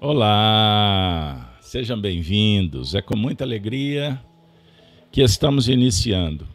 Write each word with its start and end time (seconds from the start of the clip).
Olá, 0.00 1.56
sejam 1.60 2.00
bem-vindos. 2.00 2.94
É 2.94 3.02
com 3.02 3.16
muita 3.16 3.42
alegria 3.42 4.22
que 5.10 5.20
estamos 5.20 5.68
iniciando 5.68 6.46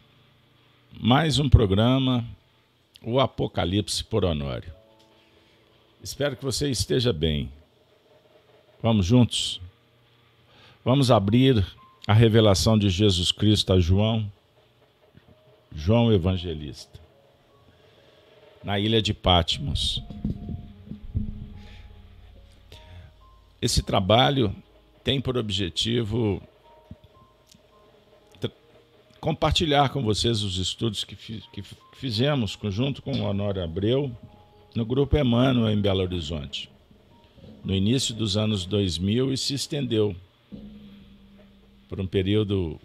mais 0.98 1.38
um 1.38 1.50
programa, 1.50 2.25
o 3.04 3.20
Apocalipse 3.20 4.02
por 4.04 4.23
Honório. 4.23 4.83
Espero 6.04 6.36
que 6.36 6.44
você 6.44 6.70
esteja 6.70 7.14
bem. 7.14 7.50
Vamos 8.82 9.05
juntos? 9.05 9.62
Vamos 10.84 11.10
abrir 11.10 11.66
a 12.05 12.12
revelação 12.12 12.77
de 12.77 12.90
Jesus 12.90 13.32
Cristo 13.32 13.72
a 13.72 13.80
João, 13.80 14.30
João 15.74 16.12
Evangelista, 16.12 17.00
na 18.62 18.77
ilha 18.77 19.02
de 19.02 19.13
Patmos. 19.13 20.04
Esse 23.62 23.82
trabalho 23.82 24.54
tem 25.05 25.22
por 25.22 25.38
objetivo 25.38 26.41
compartilhar 29.22 29.88
com 29.88 30.04
vocês 30.04 30.44
os 30.44 30.58
estudos 30.58 31.05
que, 31.05 31.16
que 31.16 31.63
fizemos 31.94 32.60
junto 32.72 33.02
com 33.02 33.13
o 33.13 33.24
Honório 33.24 33.63
Abreu 33.63 34.13
no 34.76 34.86
Grupo 34.86 35.18
Emmanuel 35.18 35.72
em 35.72 35.80
Belo 35.80 36.02
Horizonte, 36.02 36.70
no 37.63 37.73
início 37.73 38.13
dos 38.13 38.36
anos 38.38 38.66
2000 38.66 39.34
e 39.34 39.38
se 39.38 39.54
estendeu 39.54 40.16
por 41.88 41.99
um 42.02 42.07
período 42.07 42.79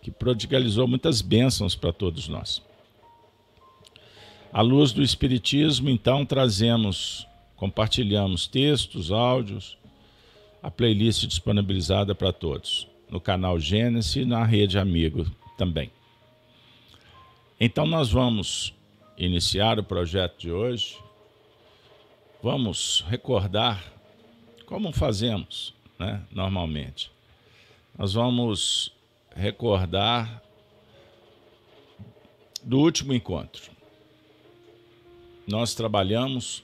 que 0.00 0.10
prodigalizou 0.10 0.86
muitas 0.86 1.20
bênçãos 1.20 1.74
para 1.74 1.92
todos 1.92 2.28
nós. 2.28 2.62
À 4.52 4.62
luz 4.62 4.92
do 4.92 5.02
Espiritismo, 5.02 5.90
então, 5.90 6.24
trazemos, 6.24 7.26
compartilhamos 7.56 8.46
textos, 8.46 9.10
áudios, 9.10 9.76
a 10.62 10.70
playlist 10.70 11.26
disponibilizada 11.26 12.14
para 12.14 12.32
todos 12.32 12.88
no 13.10 13.20
canal 13.20 13.58
Gênesis 13.58 14.16
e 14.16 14.24
na 14.24 14.44
rede 14.44 14.78
Amigo 14.78 15.26
também. 15.56 15.90
Então 17.58 17.86
nós 17.86 18.10
vamos 18.10 18.74
iniciar 19.16 19.78
o 19.78 19.84
projeto 19.84 20.38
de 20.38 20.52
hoje. 20.52 20.96
Vamos 22.42 23.04
recordar 23.08 23.82
como 24.66 24.92
fazemos, 24.92 25.74
né, 25.98 26.22
normalmente. 26.30 27.10
Nós 27.96 28.14
vamos 28.14 28.92
recordar 29.34 30.42
do 32.62 32.78
último 32.78 33.12
encontro. 33.12 33.72
Nós 35.46 35.74
trabalhamos 35.74 36.62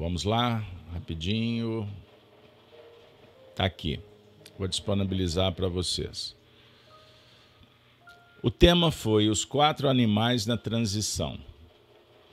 Vamos 0.00 0.24
lá, 0.24 0.64
rapidinho. 0.94 1.86
Tá 3.54 3.66
aqui. 3.66 4.00
Vou 4.58 4.66
disponibilizar 4.66 5.52
para 5.52 5.68
vocês. 5.68 6.34
O 8.42 8.50
tema 8.50 8.90
foi 8.90 9.28
os 9.28 9.44
quatro 9.44 9.90
animais 9.90 10.46
na 10.46 10.56
transição. 10.56 11.38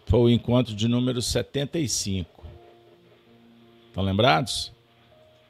Foi 0.07 0.19
o 0.19 0.29
encontro 0.29 0.73
de 0.73 0.87
número 0.87 1.21
75. 1.21 2.45
Estão 3.87 4.01
lembrados? 4.01 4.71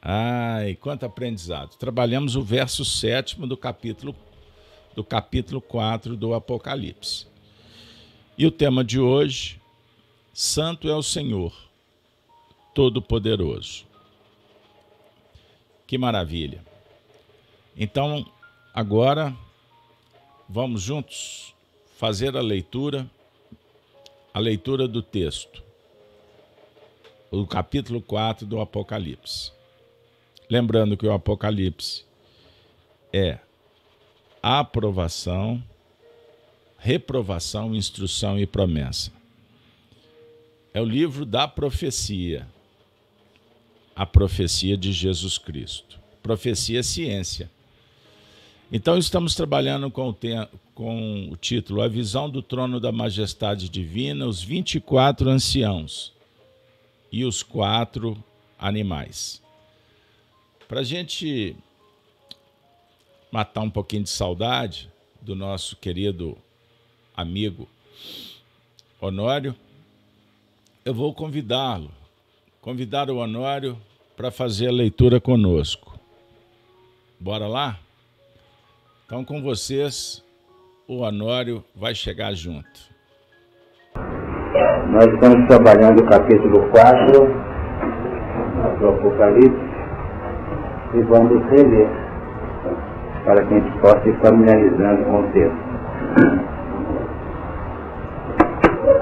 Ai, 0.02 0.74
quanto 0.74 1.06
aprendizado. 1.06 1.76
Trabalhamos 1.76 2.34
o 2.34 2.42
verso 2.42 2.84
sétimo 2.84 3.46
do 3.46 3.56
capítulo 3.56 4.14
do 4.96 5.04
capítulo 5.04 5.60
4 5.60 6.16
do 6.16 6.34
Apocalipse. 6.34 7.28
E 8.36 8.44
o 8.44 8.50
tema 8.50 8.82
de 8.82 8.98
hoje, 8.98 9.60
Santo 10.32 10.88
é 10.88 10.94
o 10.96 11.04
Senhor, 11.04 11.54
Todo-Poderoso. 12.74 13.86
Que 15.86 15.96
maravilha. 15.96 16.64
Então, 17.76 18.26
agora 18.74 19.32
vamos 20.48 20.82
juntos 20.82 21.54
fazer 21.96 22.36
a 22.36 22.40
leitura, 22.40 23.08
a 24.32 24.38
leitura 24.38 24.86
do 24.86 25.02
texto, 25.02 25.62
o 27.30 27.46
capítulo 27.46 28.00
4 28.00 28.46
do 28.46 28.60
Apocalipse. 28.60 29.52
Lembrando 30.50 30.96
que 30.96 31.06
o 31.06 31.12
Apocalipse 31.12 32.04
é 33.12 33.38
aprovação, 34.42 35.62
reprovação, 36.78 37.74
instrução 37.74 38.38
e 38.38 38.46
promessa. 38.46 39.12
É 40.72 40.80
o 40.80 40.84
livro 40.84 41.26
da 41.26 41.46
profecia 41.48 42.46
a 43.98 44.06
profecia 44.06 44.76
de 44.76 44.92
Jesus 44.92 45.38
Cristo. 45.38 45.98
Profecia 46.22 46.78
é 46.78 46.82
ciência. 46.84 47.50
Então, 48.70 48.96
estamos 48.96 49.34
trabalhando 49.34 49.90
com 49.90 50.10
o, 50.10 50.16
com 50.78 51.28
o 51.28 51.36
título 51.36 51.82
A 51.82 51.88
Visão 51.88 52.30
do 52.30 52.40
Trono 52.40 52.78
da 52.78 52.92
Majestade 52.92 53.68
Divina, 53.68 54.28
os 54.28 54.40
24 54.40 55.28
anciãos 55.28 56.12
e 57.10 57.24
os 57.24 57.42
quatro 57.42 58.16
animais. 58.56 59.42
Para 60.68 60.78
a 60.78 60.84
gente 60.84 61.56
matar 63.32 63.62
um 63.62 63.70
pouquinho 63.70 64.04
de 64.04 64.10
saudade 64.10 64.88
do 65.20 65.34
nosso 65.34 65.74
querido 65.74 66.38
amigo 67.12 67.68
Honório, 69.00 69.56
eu 70.84 70.94
vou 70.94 71.12
convidá-lo, 71.12 71.90
convidar 72.60 73.10
o 73.10 73.16
Honório 73.16 73.76
para 74.16 74.30
fazer 74.30 74.68
a 74.68 74.72
leitura 74.72 75.20
conosco. 75.20 75.98
Bora 77.18 77.48
lá? 77.48 77.80
Então, 79.06 79.24
com 79.24 79.42
vocês, 79.42 80.22
o 80.88 81.02
Honório 81.02 81.62
vai 81.76 81.94
chegar 81.94 82.32
junto. 82.32 82.88
Nós 84.90 85.04
estamos 85.04 85.46
trabalhando 85.46 86.00
o 86.00 86.06
capítulo 86.06 86.66
4 86.70 87.12
do 88.80 88.88
Apocalipse 88.88 89.68
e 90.94 91.02
vamos 91.02 91.44
reler 91.50 91.90
para 93.22 93.44
que 93.44 93.54
a 93.54 93.58
gente 93.58 93.78
possa 93.80 94.08
ir 94.08 94.16
familiarizando 94.22 95.04
com 95.04 95.20
o 95.20 95.32
texto. 95.32 95.68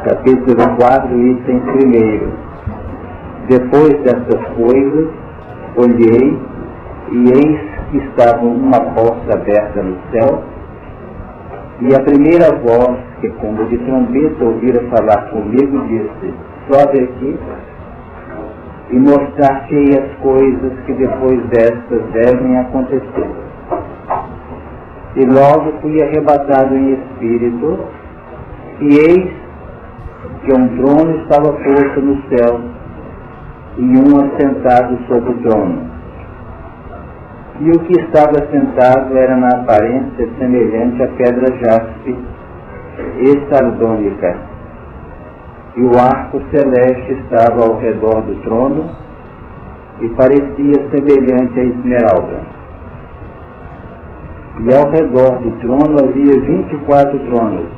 Capítulo 0.09 0.77
4, 0.81 1.21
item 1.21 1.61
primeiro. 1.61 2.33
Depois 3.49 3.93
destas 4.03 4.45
coisas, 4.57 5.09
olhei 5.77 6.37
e 7.13 7.31
eis 7.31 7.61
que 7.93 7.99
estava 7.99 8.45
uma 8.45 8.81
porta 8.81 9.35
aberta 9.35 9.83
no 9.85 9.97
céu, 10.11 10.43
e 11.81 11.95
a 11.95 12.01
primeira 12.01 12.55
voz 12.57 12.99
que, 13.21 13.29
como 13.31 13.65
de 13.67 13.77
trombeta, 13.79 14.45
ouvira 14.45 14.83
falar 14.89 15.31
comigo, 15.31 15.87
disse: 15.87 16.35
Sobe 16.71 17.05
aqui 17.05 17.39
e 18.91 18.99
mostrar-te 18.99 19.99
as 19.99 20.17
coisas 20.23 20.73
que 20.87 20.93
depois 20.95 21.43
destas 21.49 22.03
devem 22.13 22.59
acontecer. 22.59 23.31
E 25.17 25.25
logo 25.27 25.73
fui 25.81 26.03
arrebatado 26.03 26.77
em 26.77 26.95
espírito, 26.95 27.79
e 28.81 28.87
eis 28.87 29.33
que 30.45 30.53
um 30.53 30.69
trono 30.77 31.17
estava 31.23 31.53
posto 31.53 32.01
no 32.01 32.23
céu, 32.29 32.61
e 33.79 33.99
um 33.99 34.21
assentado 34.21 34.99
sobre 35.09 35.31
o 35.31 35.39
trono. 35.43 35.96
E 37.59 37.71
o 37.71 37.79
que 37.81 38.01
estava 38.01 38.51
sentado 38.51 39.17
era 39.17 39.35
na 39.35 39.49
aparência 39.49 40.29
semelhante 40.39 41.03
à 41.03 41.09
pedra 41.09 41.57
jaspe 41.57 42.19
e 43.19 43.49
sardônica. 43.51 44.37
E 45.75 45.83
o 45.83 45.99
arco 45.99 46.43
celeste 46.51 47.13
estava 47.13 47.65
ao 47.65 47.79
redor 47.79 48.23
do 48.23 48.35
trono 48.43 48.91
e 50.01 50.09
parecia 50.11 50.91
semelhante 50.91 51.59
à 51.59 51.65
esmeralda. 51.65 52.41
E 54.61 54.75
ao 54.75 54.91
redor 54.91 55.39
do 55.41 55.51
trono 55.61 55.99
havia 56.05 56.41
vinte 56.41 56.75
e 56.75 56.79
quatro 56.85 57.19
tronos, 57.21 57.69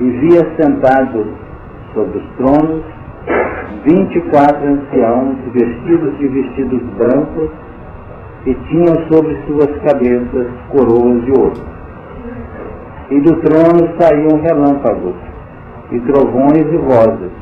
e 0.00 0.10
via 0.10 0.54
sentados 0.56 1.26
sobre 1.94 2.18
os 2.18 2.28
tronos 2.36 2.82
vinte 3.84 4.16
e 4.16 4.20
quatro 4.30 4.66
anciãos 4.66 5.36
vestidos 5.52 6.18
de 6.18 6.28
vestidos 6.28 6.82
brancos 6.98 7.50
e 8.46 8.54
tinham 8.54 8.94
sobre 9.10 9.36
suas 9.46 9.70
cabeças 9.82 10.46
coroas 10.70 11.24
de 11.24 11.30
ouro. 11.30 11.62
E 13.10 13.20
do 13.20 13.36
trono 13.40 13.94
saíam 13.98 14.40
relâmpagos, 14.40 15.14
e 15.90 16.00
trovões 16.00 16.66
e 16.72 16.76
vozes. 16.76 17.32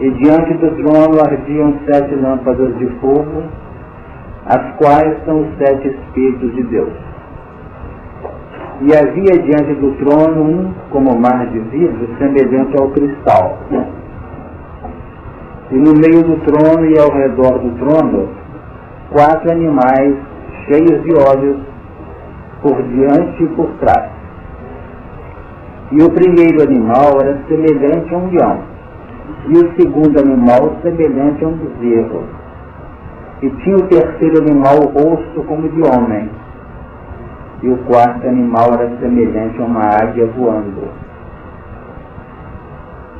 E 0.00 0.10
diante 0.12 0.54
do 0.54 0.70
trono 0.82 1.20
ardiam 1.20 1.74
sete 1.86 2.14
lâmpadas 2.14 2.76
de 2.78 2.86
fogo, 3.00 3.42
as 4.46 4.74
quais 4.76 5.24
são 5.24 5.42
os 5.42 5.58
sete 5.58 5.88
Espíritos 5.88 6.54
de 6.54 6.62
Deus. 6.64 6.92
E 8.82 8.96
havia 8.96 9.42
diante 9.42 9.74
do 9.74 9.92
trono 9.96 10.42
um, 10.42 10.74
como 10.90 11.18
mar 11.18 11.46
de 11.48 11.58
vidro, 11.58 12.08
semelhante 12.18 12.74
ao 12.80 12.88
cristal. 12.88 13.58
E 15.70 15.74
no 15.74 15.92
meio 15.92 16.22
do 16.24 16.36
trono 16.46 16.86
e 16.86 16.98
ao 16.98 17.12
redor 17.12 17.58
do 17.58 17.70
trono, 17.78 18.39
quatro 19.10 19.50
animais 19.50 20.16
cheios 20.66 21.02
de 21.02 21.14
olhos 21.14 21.58
por 22.62 22.80
diante 22.82 23.42
e 23.42 23.48
por 23.48 23.68
trás. 23.80 24.10
E 25.92 26.02
o 26.02 26.10
primeiro 26.10 26.62
animal 26.62 27.18
era 27.20 27.40
semelhante 27.48 28.14
a 28.14 28.18
um 28.18 28.30
leão, 28.30 28.60
e 29.48 29.52
o 29.58 29.74
segundo 29.74 30.20
animal 30.20 30.76
semelhante 30.82 31.44
a 31.44 31.48
um 31.48 31.56
bezerro. 31.56 32.24
E 33.42 33.50
tinha 33.50 33.76
o 33.76 33.88
terceiro 33.88 34.42
animal 34.42 34.76
o 34.78 34.88
rosto 34.88 35.42
como 35.44 35.68
de 35.68 35.82
homem, 35.82 36.30
e 37.62 37.68
o 37.68 37.78
quarto 37.78 38.28
animal 38.28 38.74
era 38.74 38.96
semelhante 39.00 39.60
a 39.60 39.64
uma 39.64 39.86
águia 39.86 40.26
voando. 40.26 40.88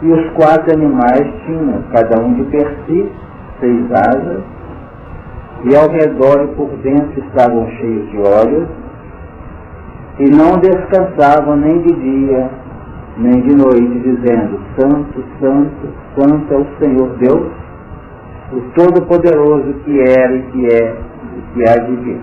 E 0.03 0.13
os 0.13 0.31
quatro 0.35 0.73
animais 0.73 1.27
tinham, 1.45 1.83
cada 1.93 2.23
um 2.23 2.35
de 2.35 2.45
per 2.45 2.77
si, 2.87 3.11
seis 3.59 3.93
asas, 3.93 4.45
e 5.65 5.77
ao 5.77 5.91
redor 5.91 6.45
e 6.45 6.55
por 6.55 6.71
dentro 6.79 7.25
estavam 7.27 7.69
cheios 7.73 8.11
de 8.11 8.19
olhos, 8.19 8.69
e 10.19 10.31
não 10.31 10.59
descansavam 10.61 11.57
nem 11.57 11.83
de 11.83 11.95
dia, 11.95 12.51
nem 13.17 13.41
de 13.43 13.55
noite, 13.55 13.99
dizendo, 14.01 14.61
Santo, 14.79 15.25
Santo, 15.41 15.95
Santo 16.15 16.55
é 16.55 16.57
o 16.57 16.79
Senhor 16.79 17.19
Deus, 17.19 17.53
o 18.53 18.61
Todo-Poderoso 18.75 19.73
que 19.85 20.01
era 20.01 20.37
e 20.37 20.51
que 20.51 20.67
é 20.67 21.11
e 21.31 21.55
que 21.55 21.69
há 21.69 21.77
de 21.77 21.97
vir. 21.97 22.21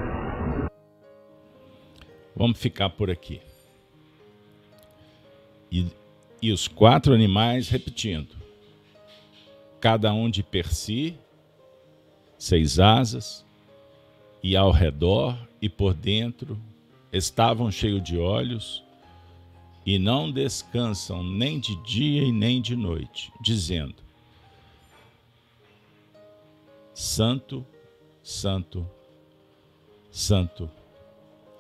Vamos 2.36 2.60
ficar 2.60 2.90
por 2.90 3.10
aqui. 3.10 3.42
E, 5.72 5.88
e 6.42 6.52
os 6.52 6.68
quatro 6.68 7.14
animais 7.14 7.70
repetindo, 7.70 8.36
cada 9.80 10.14
um 10.14 10.30
de 10.30 10.44
per 10.44 10.68
si, 10.68 11.18
seis 12.38 12.80
asas, 12.80 13.46
e 14.44 14.56
ao 14.56 14.72
redor 14.72 15.38
e 15.62 15.68
por 15.68 15.94
dentro 15.94 16.58
estavam 17.12 17.72
cheios 17.72 18.04
de 18.04 18.18
olhos, 18.18 18.84
e 19.86 19.98
não 19.98 20.30
descansam 20.32 21.24
nem 21.24 21.60
de 21.60 21.76
dia 21.84 22.24
e 22.24 22.32
nem 22.32 22.62
de 22.62 22.76
noite, 22.76 23.32
dizendo: 23.42 23.96
Santo, 26.94 27.66
Santo, 28.22 28.86
Santo 30.12 30.70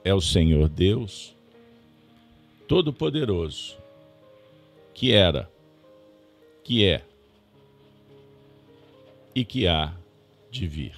é 0.03 0.13
o 0.13 0.19
Senhor 0.21 0.67
Deus 0.67 1.35
Todo-Poderoso, 2.67 3.77
que 4.93 5.13
era, 5.13 5.49
que 6.63 6.83
é 6.83 7.05
e 9.33 9.45
que 9.45 9.67
há 9.67 9.93
de 10.51 10.67
vir. 10.67 10.95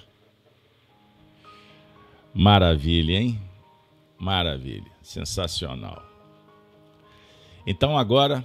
Maravilha, 2.32 3.18
hein? 3.18 3.40
Maravilha, 4.18 4.90
sensacional. 5.02 6.02
Então 7.66 7.96
agora 7.96 8.44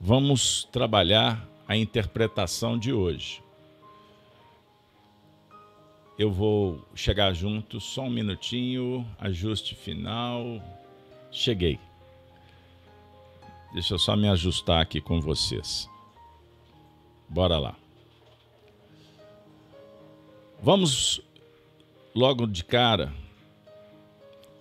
vamos 0.00 0.64
trabalhar 0.72 1.48
a 1.66 1.76
interpretação 1.76 2.78
de 2.78 2.92
hoje. 2.92 3.42
Eu 6.18 6.30
vou 6.30 6.86
chegar 6.94 7.32
junto, 7.32 7.80
só 7.80 8.02
um 8.02 8.10
minutinho, 8.10 9.06
ajuste 9.18 9.74
final. 9.74 10.62
Cheguei. 11.30 11.78
Deixa 13.72 13.94
eu 13.94 13.98
só 13.98 14.14
me 14.14 14.28
ajustar 14.28 14.82
aqui 14.82 15.00
com 15.00 15.20
vocês. 15.20 15.88
Bora 17.28 17.58
lá. 17.58 17.81
Vamos 20.62 21.20
logo 22.14 22.46
de 22.46 22.62
cara 22.62 23.12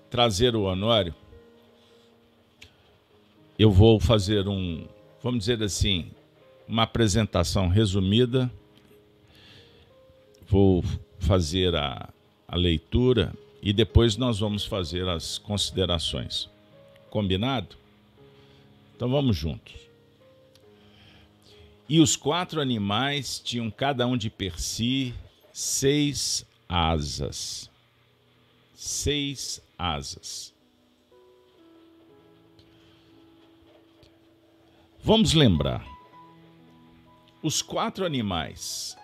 trazer 0.10 0.56
o 0.56 0.64
Honório 0.64 1.14
eu 3.62 3.70
vou 3.70 4.00
fazer 4.00 4.48
um, 4.48 4.88
vamos 5.22 5.42
dizer 5.42 5.62
assim, 5.62 6.10
uma 6.68 6.82
apresentação 6.82 7.68
resumida. 7.68 8.52
Vou 10.48 10.84
fazer 11.20 11.76
a, 11.76 12.10
a 12.48 12.56
leitura 12.56 13.32
e 13.62 13.72
depois 13.72 14.18
nós 14.18 14.40
vamos 14.40 14.66
fazer 14.66 15.08
as 15.08 15.38
considerações. 15.38 16.50
Combinado? 17.12 17.76
Então 18.96 19.08
vamos 19.08 19.38
juntos. 19.38 19.76
E 21.88 22.00
os 22.00 22.16
quatro 22.16 22.60
animais 22.60 23.40
tinham 23.40 23.70
cada 23.70 24.08
um 24.08 24.18
de 24.18 24.32
per 24.32 24.60
si 24.60 25.14
seis 25.54 26.46
asas. 26.68 27.70
Seis 28.74 29.62
asas. 29.78 30.54
Vamos 35.04 35.34
lembrar. 35.34 35.86
Os 37.42 37.62
quatro 37.62 38.06
animais. 38.06 38.96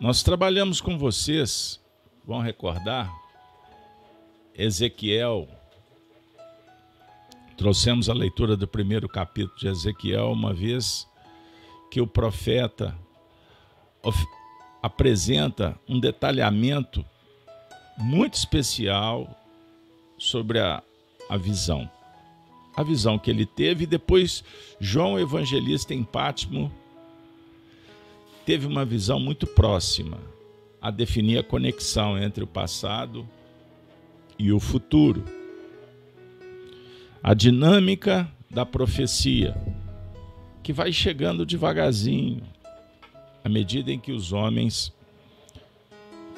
Nós 0.00 0.22
trabalhamos 0.24 0.80
com 0.80 0.98
vocês, 0.98 1.80
vão 2.24 2.40
recordar, 2.40 3.12
Ezequiel. 4.54 5.48
Trouxemos 7.56 8.08
a 8.08 8.12
leitura 8.12 8.56
do 8.56 8.66
primeiro 8.66 9.08
capítulo 9.08 9.56
de 9.56 9.68
Ezequiel, 9.68 10.32
uma 10.32 10.52
vez 10.52 11.08
que 11.90 12.00
o 12.00 12.06
profeta 12.08 12.98
apresenta 14.84 15.80
um 15.88 15.98
detalhamento 15.98 17.02
muito 17.96 18.34
especial 18.34 19.34
sobre 20.18 20.58
a, 20.58 20.82
a 21.26 21.38
visão 21.38 21.90
a 22.76 22.82
visão 22.82 23.18
que 23.18 23.30
ele 23.30 23.46
teve, 23.46 23.84
e 23.84 23.86
depois 23.86 24.42
João 24.80 25.18
Evangelista 25.18 25.94
em 25.94 26.02
Pátimo 26.02 26.72
teve 28.44 28.66
uma 28.66 28.84
visão 28.84 29.20
muito 29.20 29.46
próxima 29.46 30.18
a 30.82 30.90
definir 30.90 31.38
a 31.38 31.44
conexão 31.44 32.18
entre 32.18 32.42
o 32.42 32.48
passado 32.48 33.26
e 34.36 34.52
o 34.52 34.58
futuro. 34.58 35.24
A 37.22 37.32
dinâmica 37.32 38.28
da 38.50 38.66
profecia, 38.66 39.56
que 40.60 40.72
vai 40.72 40.92
chegando 40.92 41.46
devagarzinho, 41.46 42.42
à 43.44 43.48
medida 43.48 43.92
em 43.92 44.00
que 44.00 44.10
os 44.10 44.32
homens 44.32 44.90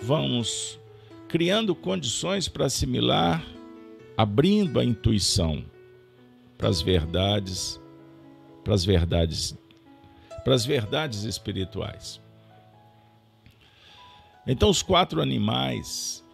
vamos 0.02 0.78
criando 1.28 1.74
condições 1.74 2.48
para 2.48 2.66
assimilar, 2.66 3.46
abrindo 4.16 4.80
a 4.80 4.84
intuição 4.84 5.64
para 6.58 6.68
as 6.68 6.82
verdades, 6.82 7.80
para 8.64 8.74
as 8.74 8.84
verdades, 8.84 9.56
para 10.44 10.54
as 10.54 10.66
verdades 10.66 11.22
espirituais. 11.22 12.20
Então 14.46 14.68
os 14.68 14.82
quatro 14.82 15.22
animais 15.22 16.24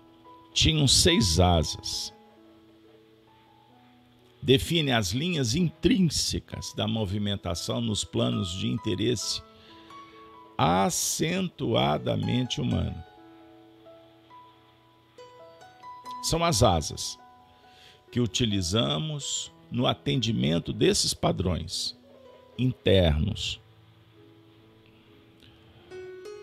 tinham 0.54 0.88
seis 0.88 1.38
asas. 1.38 2.12
Define 4.42 4.92
as 4.92 5.12
linhas 5.12 5.54
intrínsecas 5.54 6.72
da 6.74 6.88
movimentação 6.88 7.80
nos 7.80 8.04
planos 8.04 8.52
de 8.52 8.66
interesse 8.68 9.40
acentuadamente 10.62 12.60
humano. 12.60 13.02
São 16.22 16.44
as 16.44 16.62
asas 16.62 17.18
que 18.12 18.20
utilizamos 18.20 19.50
no 19.72 19.88
atendimento 19.88 20.72
desses 20.72 21.12
padrões 21.12 21.98
internos. 22.56 23.60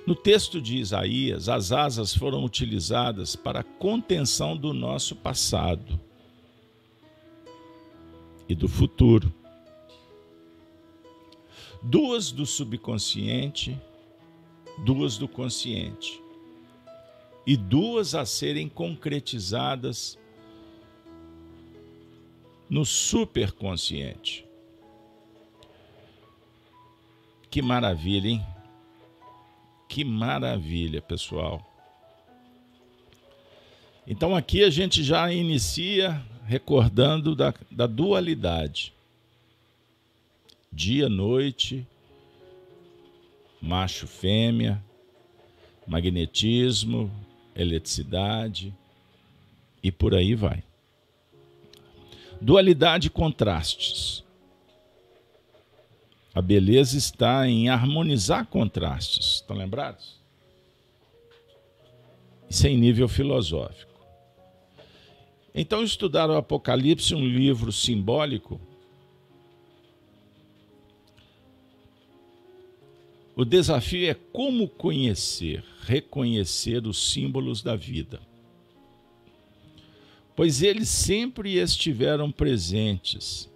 No 0.05 0.15
texto 0.15 0.61
de 0.61 0.77
Isaías, 0.77 1.47
as 1.47 1.71
asas 1.71 2.13
foram 2.13 2.43
utilizadas 2.43 3.38
para 3.38 3.61
a 3.61 3.63
contenção 3.63 4.57
do 4.57 4.73
nosso 4.73 5.15
passado 5.15 5.97
e 8.49 8.55
do 8.55 8.67
futuro. 8.67 9.33
Duas 11.81 12.33
do 12.33 12.45
subconsciente, 12.45 13.79
duas 14.83 15.17
do 15.17 15.27
consciente, 15.27 16.21
e 17.45 17.57
duas 17.57 18.15
a 18.15 18.25
serem 18.25 18.69
concretizadas 18.69 20.17
no 22.69 22.86
superconsciente. 22.86 24.45
Que 27.50 27.62
maravilha, 27.62 28.29
hein? 28.29 28.45
Que 29.88 30.03
maravilha, 30.03 31.01
pessoal. 31.01 31.65
Então 34.05 34.36
aqui 34.36 34.63
a 34.63 34.69
gente 34.69 35.03
já 35.03 35.31
inicia 35.31 36.24
recordando 36.45 37.36
da, 37.36 37.53
da 37.71 37.88
dualidade. 37.88 38.93
Dia, 40.71 41.09
noite, 41.09 41.88
macho, 43.62 44.08
fêmea, 44.08 44.84
magnetismo, 45.86 47.12
eletricidade 47.56 48.74
e 49.82 49.92
por 49.92 50.13
aí 50.13 50.36
vai. 50.36 50.63
Dualidade 52.42 53.08
e 53.08 53.10
contrastes. 53.10 54.24
A 56.34 56.42
beleza 56.42 56.98
está 56.98 57.48
em 57.48 57.70
harmonizar 57.70 58.46
contrastes. 58.46 59.36
Estão 59.36 59.58
lembrados? 59.58 60.18
Isso 62.50 62.66
é 62.66 62.70
em 62.70 62.78
nível 62.78 63.08
filosófico. 63.08 63.89
Então, 65.54 65.84
estudar 65.84 66.30
o 66.30 66.38
Apocalipse, 66.38 67.13
um 67.13 67.25
livro 67.25 67.72
simbólico, 67.72 68.62
o 73.39 73.46
desafio 73.46 74.05
é 74.10 74.13
como 74.13 74.67
conhecer, 74.67 75.63
reconhecer 75.84 76.86
os 76.86 77.10
símbolos 77.10 77.62
da 77.62 77.74
vida. 77.74 78.19
Pois 80.36 80.62
eles 80.62 80.89
sempre 80.89 81.58
estiveram 81.58 82.34
presentes, 82.34 83.50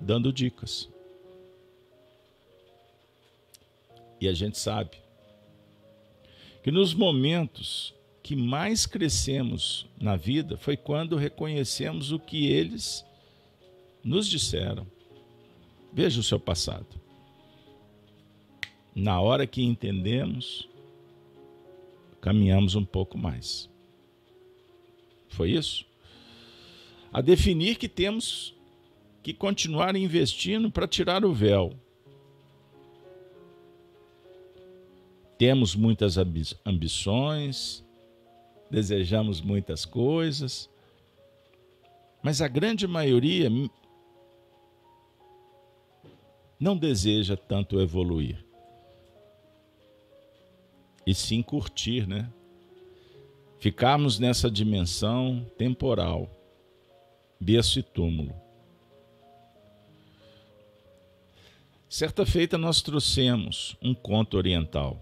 dando 0.00 0.32
dicas. 0.32 0.88
E 4.18 4.26
a 4.26 4.32
gente 4.32 4.56
sabe 4.56 4.96
que 6.62 6.70
nos 6.70 6.94
momentos 6.94 7.92
que 8.22 8.34
mais 8.34 8.86
crescemos 8.86 9.86
na 10.00 10.16
vida 10.16 10.56
foi 10.56 10.78
quando 10.78 11.14
reconhecemos 11.14 12.10
o 12.10 12.18
que 12.18 12.46
eles 12.46 13.04
nos 14.02 14.26
disseram. 14.26 14.86
Veja 15.92 16.20
o 16.20 16.24
seu 16.24 16.40
passado. 16.40 17.03
Na 18.94 19.20
hora 19.20 19.46
que 19.46 19.62
entendemos, 19.62 20.68
caminhamos 22.20 22.74
um 22.74 22.84
pouco 22.84 23.18
mais. 23.18 23.68
Foi 25.28 25.50
isso? 25.50 25.84
A 27.12 27.20
definir 27.20 27.76
que 27.76 27.88
temos 27.88 28.54
que 29.22 29.32
continuar 29.32 29.96
investindo 29.96 30.70
para 30.70 30.86
tirar 30.86 31.24
o 31.24 31.32
véu. 31.32 31.72
Temos 35.38 35.74
muitas 35.74 36.16
ambições, 36.64 37.84
desejamos 38.70 39.40
muitas 39.40 39.84
coisas, 39.84 40.70
mas 42.22 42.40
a 42.40 42.46
grande 42.46 42.86
maioria 42.86 43.50
não 46.60 46.76
deseja 46.76 47.36
tanto 47.36 47.80
evoluir. 47.80 48.43
E 51.06 51.14
sim 51.14 51.42
curtir, 51.42 52.06
né? 52.06 52.30
Ficarmos 53.58 54.18
nessa 54.18 54.50
dimensão 54.50 55.46
temporal, 55.56 56.30
berço 57.40 57.78
e 57.78 57.82
túmulo. 57.82 58.34
Certa 61.88 62.26
feita 62.26 62.58
nós 62.58 62.82
trouxemos 62.82 63.76
um 63.80 63.94
conto 63.94 64.36
oriental. 64.36 65.00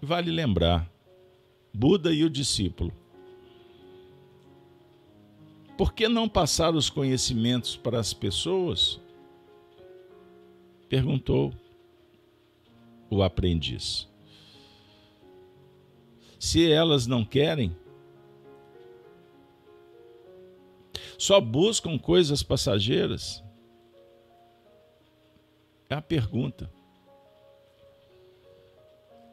Vale 0.00 0.30
lembrar 0.30 0.90
Buda 1.72 2.12
e 2.12 2.24
o 2.24 2.30
discípulo. 2.30 2.92
Por 5.78 5.94
que 5.94 6.08
não 6.08 6.28
passar 6.28 6.74
os 6.74 6.90
conhecimentos 6.90 7.76
para 7.76 7.98
as 7.98 8.12
pessoas? 8.12 9.00
Perguntou 10.88 11.54
o 13.10 13.22
aprendiz. 13.22 14.08
Se 16.38 16.70
elas 16.70 17.06
não 17.06 17.24
querem, 17.24 17.76
só 21.18 21.40
buscam 21.40 21.98
coisas 21.98 22.42
passageiras? 22.42 23.44
É 25.90 25.94
a 25.94 26.00
pergunta. 26.00 26.72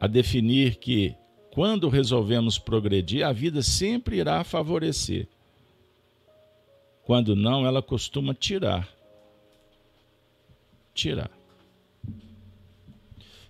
A 0.00 0.06
definir 0.06 0.76
que 0.76 1.16
quando 1.52 1.88
resolvemos 1.88 2.58
progredir, 2.58 3.24
a 3.24 3.32
vida 3.32 3.62
sempre 3.62 4.18
irá 4.18 4.44
favorecer. 4.44 5.28
Quando 7.04 7.34
não, 7.34 7.64
ela 7.64 7.80
costuma 7.80 8.34
tirar. 8.34 8.86
Tirar. 10.92 11.37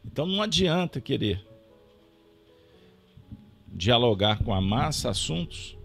Então 0.04 0.26
não 0.26 0.42
adianta 0.42 1.00
querer 1.00 1.46
dialogar 3.66 4.42
com 4.42 4.52
a 4.52 4.60
massa 4.60 5.10
assuntos 5.10 5.76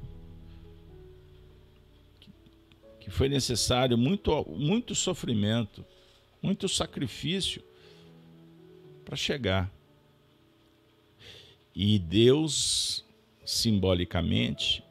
que 3.00 3.10
foi 3.10 3.27
necessário 3.27 3.98
muito, 3.98 4.46
muito 4.50 4.96
sofrimento, 4.96 5.86
muito 6.41 6.70
sacrifício 6.70 7.62
para 9.03 9.17
chegar. 9.17 9.70
E 11.75 12.00
Deus, 12.00 13.05
simbolicamente, 13.46 14.82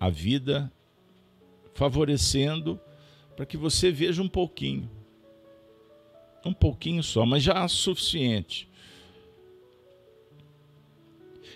a 0.00 0.10
vida 0.10 0.72
favorecendo 1.74 2.80
para 3.36 3.46
que 3.46 3.56
você 3.56 3.92
veja 3.92 4.20
um 4.20 4.28
pouquinho. 4.28 4.90
Um 6.44 6.52
pouquinho 6.52 7.02
só, 7.02 7.26
mas 7.26 7.42
já 7.42 7.64
é 7.64 7.68
suficiente. 7.68 8.68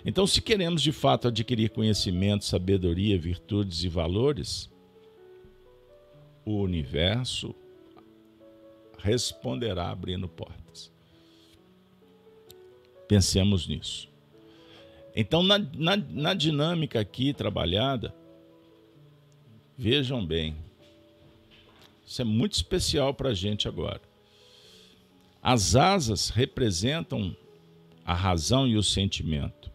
Então, 0.05 0.27
se 0.27 0.41
queremos 0.41 0.83
de 0.83 0.91
fato 0.91 1.27
adquirir 1.27 1.71
conhecimento, 1.71 2.45
sabedoria, 2.45 3.17
virtudes 3.17 3.83
e 3.83 3.89
valores, 3.89 4.69
o 6.45 6.61
universo 6.61 7.55
responderá 8.99 9.89
abrindo 9.89 10.27
portas. 10.27 10.91
Pensemos 13.07 13.67
nisso. 13.67 14.07
Então, 15.15 15.41
na, 15.41 15.57
na, 15.57 15.97
na 15.97 16.33
dinâmica 16.35 16.99
aqui 16.99 17.33
trabalhada, 17.33 18.13
vejam 19.75 20.23
bem, 20.23 20.55
isso 22.05 22.21
é 22.21 22.25
muito 22.25 22.53
especial 22.53 23.13
para 23.13 23.29
a 23.29 23.33
gente 23.33 23.67
agora. 23.67 24.01
As 25.47 25.75
asas 25.75 26.29
representam 26.29 27.37
a 28.03 28.15
razão 28.15 28.67
e 28.67 28.75
o 28.75 28.81
sentimento. 28.81 29.71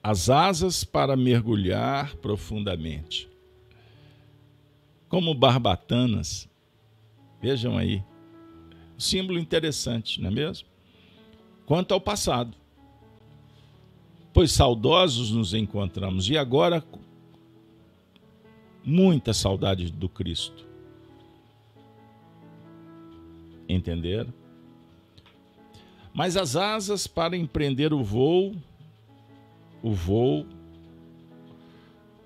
As 0.00 0.30
asas 0.30 0.84
para 0.84 1.16
mergulhar 1.16 2.14
profundamente. 2.18 3.28
Como 5.08 5.34
barbatanas. 5.34 6.48
Vejam 7.42 7.76
aí. 7.76 8.04
Símbolo 8.96 9.40
interessante, 9.40 10.20
não 10.20 10.28
é 10.28 10.32
mesmo? 10.32 10.68
quanto 11.66 11.92
ao 11.92 12.00
passado. 12.00 12.56
Pois 14.32 14.52
saudosos 14.52 15.32
nos 15.32 15.54
encontramos 15.54 16.30
e 16.30 16.38
agora 16.38 16.84
muita 18.84 19.34
saudade 19.34 19.90
do 19.90 20.08
Cristo. 20.08 20.67
Entenderam? 23.68 24.32
Mas 26.14 26.36
as 26.36 26.56
asas 26.56 27.06
para 27.06 27.36
empreender 27.36 27.92
o 27.92 28.02
voo, 28.02 28.56
o 29.82 29.92
voo 29.92 30.46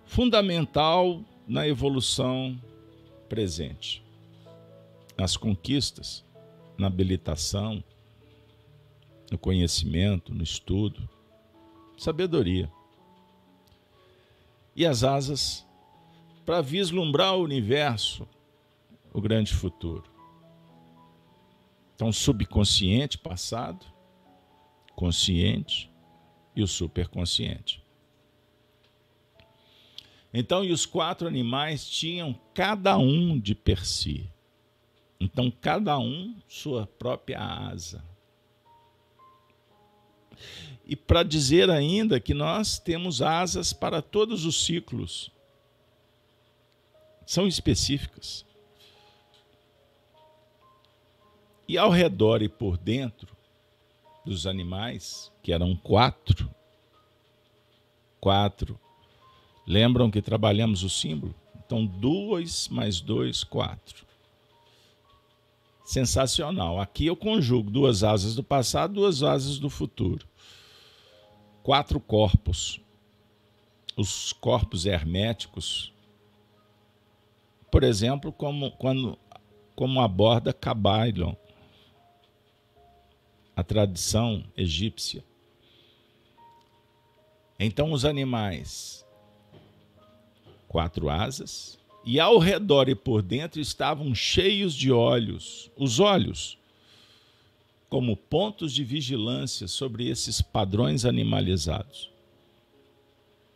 fundamental 0.06 1.22
na 1.46 1.66
evolução 1.66 2.58
presente, 3.28 4.02
nas 5.18 5.36
conquistas, 5.36 6.24
na 6.78 6.86
habilitação, 6.86 7.82
no 9.30 9.38
conhecimento, 9.38 10.34
no 10.34 10.42
estudo, 10.42 11.08
sabedoria. 11.96 12.70
E 14.76 14.86
as 14.86 15.02
asas 15.02 15.66
para 16.44 16.60
vislumbrar 16.60 17.36
o 17.36 17.42
universo, 17.42 18.28
o 19.12 19.20
grande 19.20 19.54
futuro. 19.54 20.11
Então, 22.02 22.12
subconsciente, 22.12 23.16
passado, 23.16 23.86
consciente 24.92 25.88
e 26.56 26.60
o 26.60 26.66
superconsciente. 26.66 27.80
Então, 30.34 30.64
e 30.64 30.72
os 30.72 30.84
quatro 30.84 31.28
animais 31.28 31.88
tinham 31.88 32.36
cada 32.52 32.98
um 32.98 33.38
de 33.38 33.54
per 33.54 33.86
si 33.86 34.28
Então, 35.20 35.48
cada 35.48 35.96
um 35.96 36.34
sua 36.48 36.88
própria 36.88 37.38
asa. 37.40 38.04
E 40.84 40.96
para 40.96 41.22
dizer 41.22 41.70
ainda 41.70 42.18
que 42.18 42.34
nós 42.34 42.80
temos 42.80 43.22
asas 43.22 43.72
para 43.72 44.02
todos 44.02 44.44
os 44.44 44.64
ciclos. 44.64 45.30
São 47.24 47.46
específicas. 47.46 48.44
E 51.72 51.78
ao 51.78 51.88
redor 51.88 52.42
e 52.42 52.50
por 52.50 52.76
dentro 52.76 53.34
dos 54.26 54.46
animais, 54.46 55.32
que 55.42 55.54
eram 55.54 55.74
quatro, 55.74 56.54
quatro, 58.20 58.78
lembram 59.66 60.10
que 60.10 60.20
trabalhamos 60.20 60.82
o 60.82 60.90
símbolo? 60.90 61.34
Então, 61.64 61.86
dois 61.86 62.68
mais 62.68 63.00
dois, 63.00 63.42
quatro. 63.42 64.04
Sensacional. 65.82 66.78
Aqui 66.78 67.06
eu 67.06 67.16
conjugo 67.16 67.70
duas 67.70 68.04
asas 68.04 68.34
do 68.34 68.44
passado, 68.44 68.92
duas 68.92 69.22
asas 69.22 69.58
do 69.58 69.70
futuro. 69.70 70.28
Quatro 71.62 71.98
corpos. 71.98 72.82
Os 73.96 74.30
corpos 74.34 74.84
herméticos. 74.84 75.90
Por 77.70 77.82
exemplo, 77.82 78.30
como, 78.30 78.72
quando, 78.72 79.18
como 79.74 80.02
aborda 80.02 80.52
Cabailon, 80.52 81.34
a 83.54 83.62
tradição 83.62 84.44
egípcia. 84.56 85.24
Então, 87.58 87.92
os 87.92 88.04
animais, 88.04 89.04
quatro 90.66 91.08
asas, 91.08 91.78
e 92.04 92.18
ao 92.18 92.38
redor 92.38 92.88
e 92.88 92.94
por 92.94 93.22
dentro 93.22 93.60
estavam 93.60 94.14
cheios 94.14 94.74
de 94.74 94.90
olhos. 94.90 95.70
Os 95.76 96.00
olhos, 96.00 96.58
como 97.88 98.16
pontos 98.16 98.72
de 98.72 98.82
vigilância 98.82 99.68
sobre 99.68 100.08
esses 100.08 100.42
padrões 100.42 101.04
animalizados, 101.04 102.10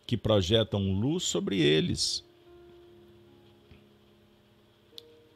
que 0.05 0.15
projetam 0.15 0.93
luz 0.93 1.23
sobre 1.23 1.59
eles. 1.59 2.23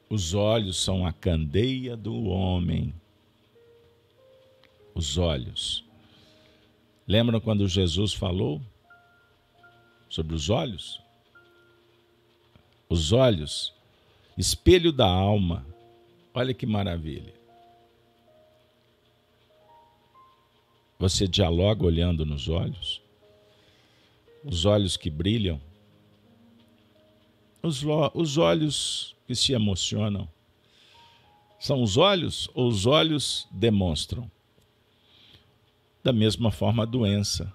Os 0.10 0.34
olhos 0.34 0.77
são 0.77 1.06
a 1.06 1.12
candeia 1.12 1.98
do 1.98 2.24
homem. 2.24 2.94
Os 4.93 5.17
olhos. 5.17 5.83
Lembram 7.07 7.39
quando 7.39 7.67
Jesus 7.67 8.13
falou 8.13 8.62
sobre 10.10 10.36
os 10.36 10.50
olhos? 10.50 11.01
Os 12.89 13.12
olhos, 13.12 13.74
espelho 14.38 14.91
da 14.91 15.07
alma. 15.07 15.65
Olha 16.33 16.53
que 16.53 16.65
maravilha. 16.65 17.33
Você 21.00 21.27
dialoga 21.27 21.86
olhando 21.86 22.25
nos 22.25 22.48
olhos? 22.48 23.01
Os 24.43 24.65
olhos 24.65 24.95
que 24.95 25.10
brilham? 25.10 25.60
Os, 27.63 27.83
os 28.13 28.38
olhos 28.38 29.15
que 29.25 29.36
se 29.36 29.53
emocionam? 29.53 30.29
São 31.60 31.81
os 31.81 31.98
olhos 31.98 32.50
ou 32.53 32.67
os 32.67 32.86
olhos 32.86 33.48
demonstram? 33.51 34.29
Da 36.03 36.12
mesma 36.12 36.51
forma, 36.51 36.84
a 36.84 36.86
doença. 36.86 37.51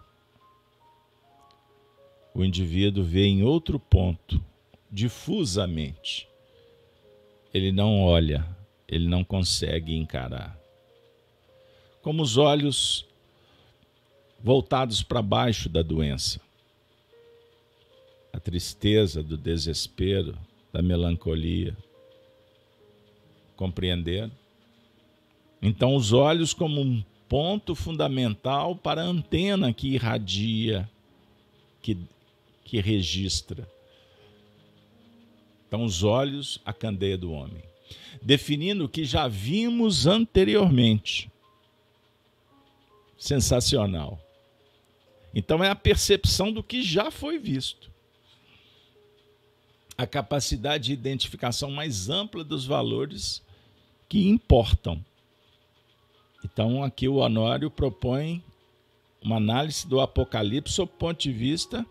O 2.32 2.44
indivíduo 2.44 3.02
vê 3.02 3.24
em 3.24 3.42
outro 3.42 3.80
ponto 3.80 4.40
difusamente. 4.90 6.28
Ele 7.52 7.72
não 7.72 8.02
olha, 8.02 8.46
ele 8.86 9.08
não 9.08 9.24
consegue 9.24 9.96
encarar. 9.96 10.58
Como 12.02 12.22
os 12.22 12.36
olhos 12.36 13.06
voltados 14.38 15.02
para 15.02 15.22
baixo 15.22 15.68
da 15.68 15.82
doença. 15.82 16.40
A 18.32 18.38
tristeza, 18.38 19.22
do 19.22 19.36
desespero, 19.36 20.38
da 20.72 20.82
melancolia. 20.82 21.76
Compreender? 23.56 24.30
Então, 25.60 25.96
os 25.96 26.12
olhos, 26.12 26.52
como 26.52 26.80
um 26.80 27.02
ponto 27.28 27.74
fundamental 27.74 28.76
para 28.76 29.02
a 29.02 29.06
antena 29.06 29.72
que 29.72 29.88
irradia, 29.88 30.88
que, 31.82 31.98
que 32.64 32.80
registra. 32.80 33.68
Então, 35.66 35.84
os 35.84 36.02
olhos, 36.02 36.60
a 36.64 36.72
candeia 36.72 37.18
do 37.18 37.32
homem. 37.32 37.62
Definindo 38.22 38.84
o 38.84 38.88
que 38.88 39.04
já 39.04 39.28
vimos 39.28 40.06
anteriormente. 40.06 41.30
Sensacional. 43.18 44.20
Então, 45.34 45.62
é 45.62 45.68
a 45.68 45.74
percepção 45.74 46.52
do 46.52 46.62
que 46.62 46.82
já 46.82 47.10
foi 47.10 47.38
visto. 47.38 47.90
A 49.98 50.06
capacidade 50.06 50.84
de 50.84 50.92
identificação 50.92 51.70
mais 51.70 52.08
ampla 52.08 52.44
dos 52.44 52.64
valores 52.64 53.42
que 54.08 54.28
importam. 54.28 55.04
Então, 56.46 56.84
aqui 56.84 57.08
o 57.08 57.16
Honório 57.16 57.68
propõe 57.68 58.42
uma 59.20 59.36
análise 59.36 59.86
do 59.86 60.00
Apocalipse 60.00 60.74
sob 60.74 60.92
o 60.92 60.96
ponto 60.96 61.20
de 61.20 61.32
vista 61.32 61.84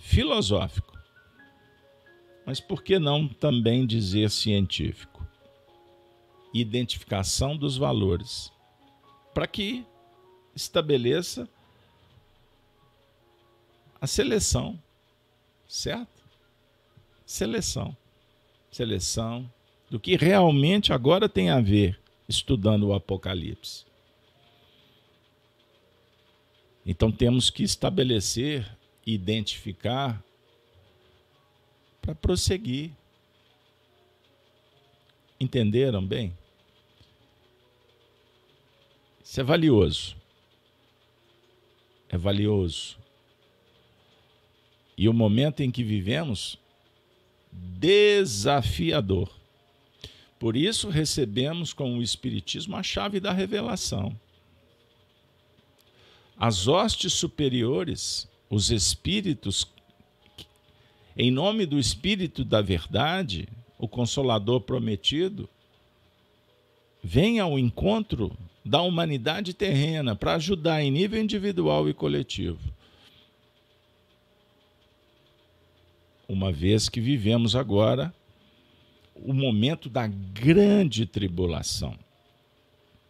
filosófico. 0.00 0.98
Mas 2.44 2.58
por 2.58 2.82
que 2.82 2.98
não 2.98 3.28
também 3.28 3.86
dizer 3.86 4.28
científico? 4.28 5.24
Identificação 6.52 7.56
dos 7.56 7.76
valores, 7.76 8.52
para 9.32 9.46
que 9.46 9.86
estabeleça 10.52 11.48
a 14.00 14.08
seleção, 14.08 14.76
certo? 15.68 16.24
Seleção. 17.24 17.96
Seleção 18.72 19.48
do 19.88 20.00
que 20.00 20.16
realmente 20.16 20.92
agora 20.92 21.28
tem 21.28 21.50
a 21.50 21.60
ver 21.60 22.00
estudando 22.28 22.88
o 22.88 22.94
Apocalipse. 22.94 23.89
Então 26.84 27.12
temos 27.12 27.50
que 27.50 27.62
estabelecer, 27.62 28.66
identificar 29.06 30.22
para 32.00 32.14
prosseguir. 32.14 32.90
Entenderam 35.38 36.04
bem? 36.04 36.36
Isso 39.22 39.40
é 39.40 39.44
valioso. 39.44 40.16
É 42.08 42.18
valioso. 42.18 42.98
E 44.96 45.08
o 45.08 45.14
momento 45.14 45.60
em 45.60 45.70
que 45.70 45.84
vivemos, 45.84 46.58
desafiador. 47.52 49.30
Por 50.38 50.56
isso 50.56 50.88
recebemos 50.88 51.72
com 51.72 51.96
o 51.96 52.02
Espiritismo 52.02 52.76
a 52.76 52.82
chave 52.82 53.20
da 53.20 53.32
revelação. 53.32 54.18
As 56.40 56.66
hostes 56.66 57.12
superiores, 57.12 58.26
os 58.48 58.70
espíritos 58.70 59.70
em 61.16 61.30
nome 61.30 61.66
do 61.66 61.78
Espírito 61.78 62.42
da 62.42 62.62
Verdade, 62.62 63.46
o 63.78 63.86
Consolador 63.86 64.62
prometido, 64.62 65.50
vem 67.02 67.40
ao 67.40 67.58
encontro 67.58 68.34
da 68.64 68.80
humanidade 68.80 69.52
terrena 69.52 70.16
para 70.16 70.36
ajudar 70.36 70.82
em 70.82 70.90
nível 70.90 71.20
individual 71.20 71.90
e 71.90 71.92
coletivo. 71.92 72.72
Uma 76.26 76.50
vez 76.50 76.88
que 76.88 77.02
vivemos 77.02 77.54
agora 77.54 78.14
o 79.14 79.34
momento 79.34 79.90
da 79.90 80.06
grande 80.06 81.04
tribulação 81.04 81.98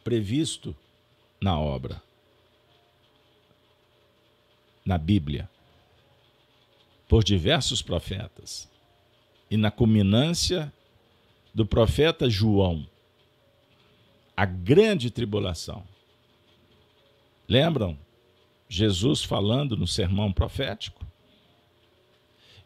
previsto 0.03 0.75
na 1.41 1.57
obra, 1.57 2.03
na 4.91 4.99
Bíblia 4.99 5.49
por 7.09 7.23
diversos 7.23 7.81
profetas. 7.81 8.69
E 9.49 9.57
na 9.57 9.71
culminância 9.71 10.73
do 11.55 11.65
profeta 11.65 12.29
João, 12.29 12.87
a 14.37 14.45
grande 14.45 15.09
tribulação. 15.09 15.85
Lembram? 17.49 17.97
Jesus 18.69 19.23
falando 19.23 19.77
no 19.77 19.87
sermão 19.87 20.33
profético? 20.33 21.07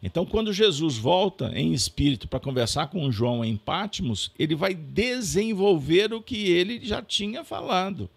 Então, 0.01 0.25
quando 0.25 0.53
Jesus 0.53 0.97
volta 0.97 1.51
em 1.55 1.73
espírito 1.73 2.27
para 2.27 2.39
conversar 2.39 2.87
com 2.87 3.11
João 3.11 3.45
em 3.45 3.57
Pátimos, 3.57 4.31
ele 4.37 4.55
vai 4.55 4.73
desenvolver 4.73 6.13
o 6.13 6.21
que 6.21 6.47
ele 6.49 6.83
já 6.85 7.01
tinha 7.03 7.43
falado. 7.43 8.09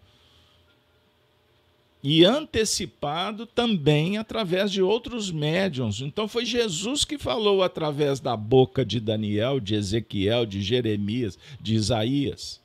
E 2.01 2.23
antecipado 2.23 3.45
também 3.45 4.17
através 4.17 4.71
de 4.71 4.81
outros 4.81 5.31
médiums. 5.31 5.99
Então 5.99 6.27
foi 6.27 6.45
Jesus 6.45 7.03
que 7.03 7.17
falou 7.17 7.61
através 7.61 8.19
da 8.19 8.37
boca 8.37 8.85
de 8.85 8.99
Daniel, 8.99 9.59
de 9.59 9.75
Ezequiel, 9.75 10.45
de 10.45 10.61
Jeremias, 10.61 11.37
de 11.59 11.75
Isaías. 11.75 12.61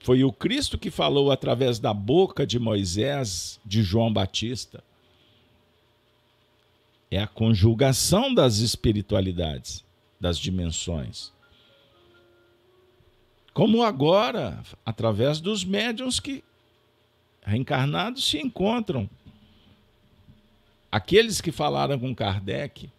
Foi 0.00 0.22
o 0.24 0.32
Cristo 0.32 0.78
que 0.78 0.90
falou 0.90 1.30
através 1.30 1.78
da 1.78 1.92
boca 1.92 2.46
de 2.46 2.58
Moisés, 2.58 3.60
de 3.64 3.82
João 3.82 4.12
Batista. 4.12 4.82
É 7.10 7.18
a 7.18 7.26
conjugação 7.26 8.32
das 8.32 8.58
espiritualidades, 8.58 9.84
das 10.20 10.38
dimensões. 10.38 11.32
Como 13.52 13.82
agora, 13.82 14.62
através 14.84 15.40
dos 15.40 15.64
médiums 15.64 16.18
que 16.18 16.42
reencarnados 17.42 18.24
se 18.24 18.38
encontram. 18.38 19.08
Aqueles 20.90 21.40
que 21.40 21.50
falaram 21.50 21.98
com 21.98 22.14
Kardec, 22.14 22.90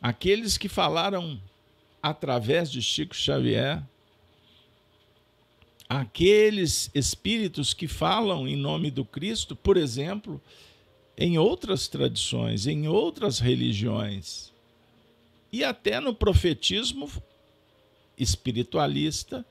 aqueles 0.00 0.56
que 0.56 0.68
falaram 0.68 1.40
através 2.02 2.70
de 2.70 2.80
Chico 2.80 3.14
Xavier, 3.14 3.82
aqueles 5.88 6.90
espíritos 6.94 7.74
que 7.74 7.86
falam 7.86 8.48
em 8.48 8.56
nome 8.56 8.90
do 8.90 9.04
Cristo, 9.04 9.54
por 9.54 9.76
exemplo, 9.76 10.40
em 11.16 11.36
outras 11.36 11.86
tradições, 11.88 12.66
em 12.66 12.88
outras 12.88 13.38
religiões, 13.38 14.52
e 15.52 15.62
até 15.62 16.00
no 16.00 16.14
profetismo 16.14 17.10
espiritualista 18.16 19.44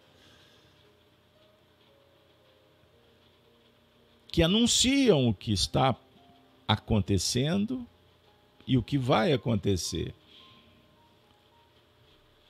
que 4.32 4.42
anunciam 4.42 5.28
o 5.28 5.34
que 5.34 5.52
está 5.52 5.96
acontecendo 6.68 7.86
e 8.66 8.78
o 8.78 8.84
que 8.84 8.98
vai 8.98 9.34
acontecer. 9.34 10.14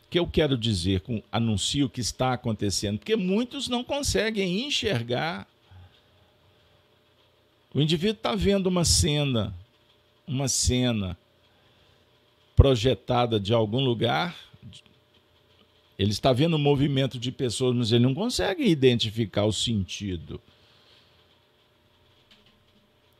O 0.05 0.09
que 0.11 0.19
eu 0.19 0.27
quero 0.27 0.57
dizer 0.57 1.01
com 1.01 1.23
anuncio 1.31 1.87
o 1.87 1.89
que 1.89 2.01
está 2.01 2.33
acontecendo? 2.33 2.99
Porque 2.99 3.15
muitos 3.15 3.67
não 3.67 3.83
conseguem 3.83 4.67
enxergar. 4.67 5.47
O 7.73 7.81
indivíduo 7.81 8.17
está 8.17 8.35
vendo 8.35 8.67
uma 8.67 8.85
cena, 8.85 9.55
uma 10.27 10.47
cena 10.47 11.17
projetada 12.55 13.39
de 13.39 13.53
algum 13.53 13.79
lugar, 13.79 14.37
ele 15.97 16.11
está 16.11 16.33
vendo 16.33 16.57
um 16.57 16.59
movimento 16.59 17.17
de 17.17 17.31
pessoas, 17.31 17.75
mas 17.75 17.91
ele 17.91 18.03
não 18.03 18.13
consegue 18.13 18.65
identificar 18.67 19.45
o 19.45 19.53
sentido. 19.53 20.41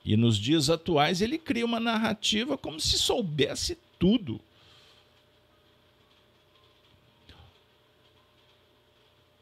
E 0.04 0.18
nos 0.18 0.38
dias 0.38 0.70
atuais 0.70 1.22
ele 1.22 1.38
cria 1.38 1.66
uma 1.66 1.80
narrativa 1.80 2.58
como 2.58 2.80
se 2.80 2.98
soubesse 2.98 3.78
tudo. 4.00 4.42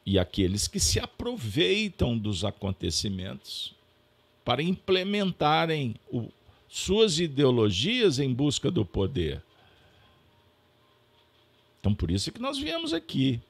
E 0.04 0.18
aqueles 0.18 0.68
que 0.68 0.80
se 0.80 0.98
aproveitam 0.98 2.18
dos 2.18 2.44
acontecimentos 2.44 3.74
para 4.44 4.62
implementarem 4.62 5.94
o, 6.10 6.28
suas 6.68 7.18
ideologias 7.18 8.18
em 8.18 8.32
busca 8.32 8.70
do 8.70 8.84
poder. 8.84 9.42
Então, 11.78 11.94
por 11.94 12.10
isso 12.10 12.30
que 12.30 12.40
nós 12.40 12.58
viemos 12.58 12.92
aqui 12.92 13.40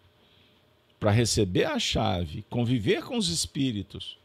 para 1.01 1.11
receber 1.11 1.65
a 1.65 1.79
chave, 1.79 2.45
conviver 2.49 3.03
com 3.03 3.17
os 3.17 3.29
espíritos 3.29 4.20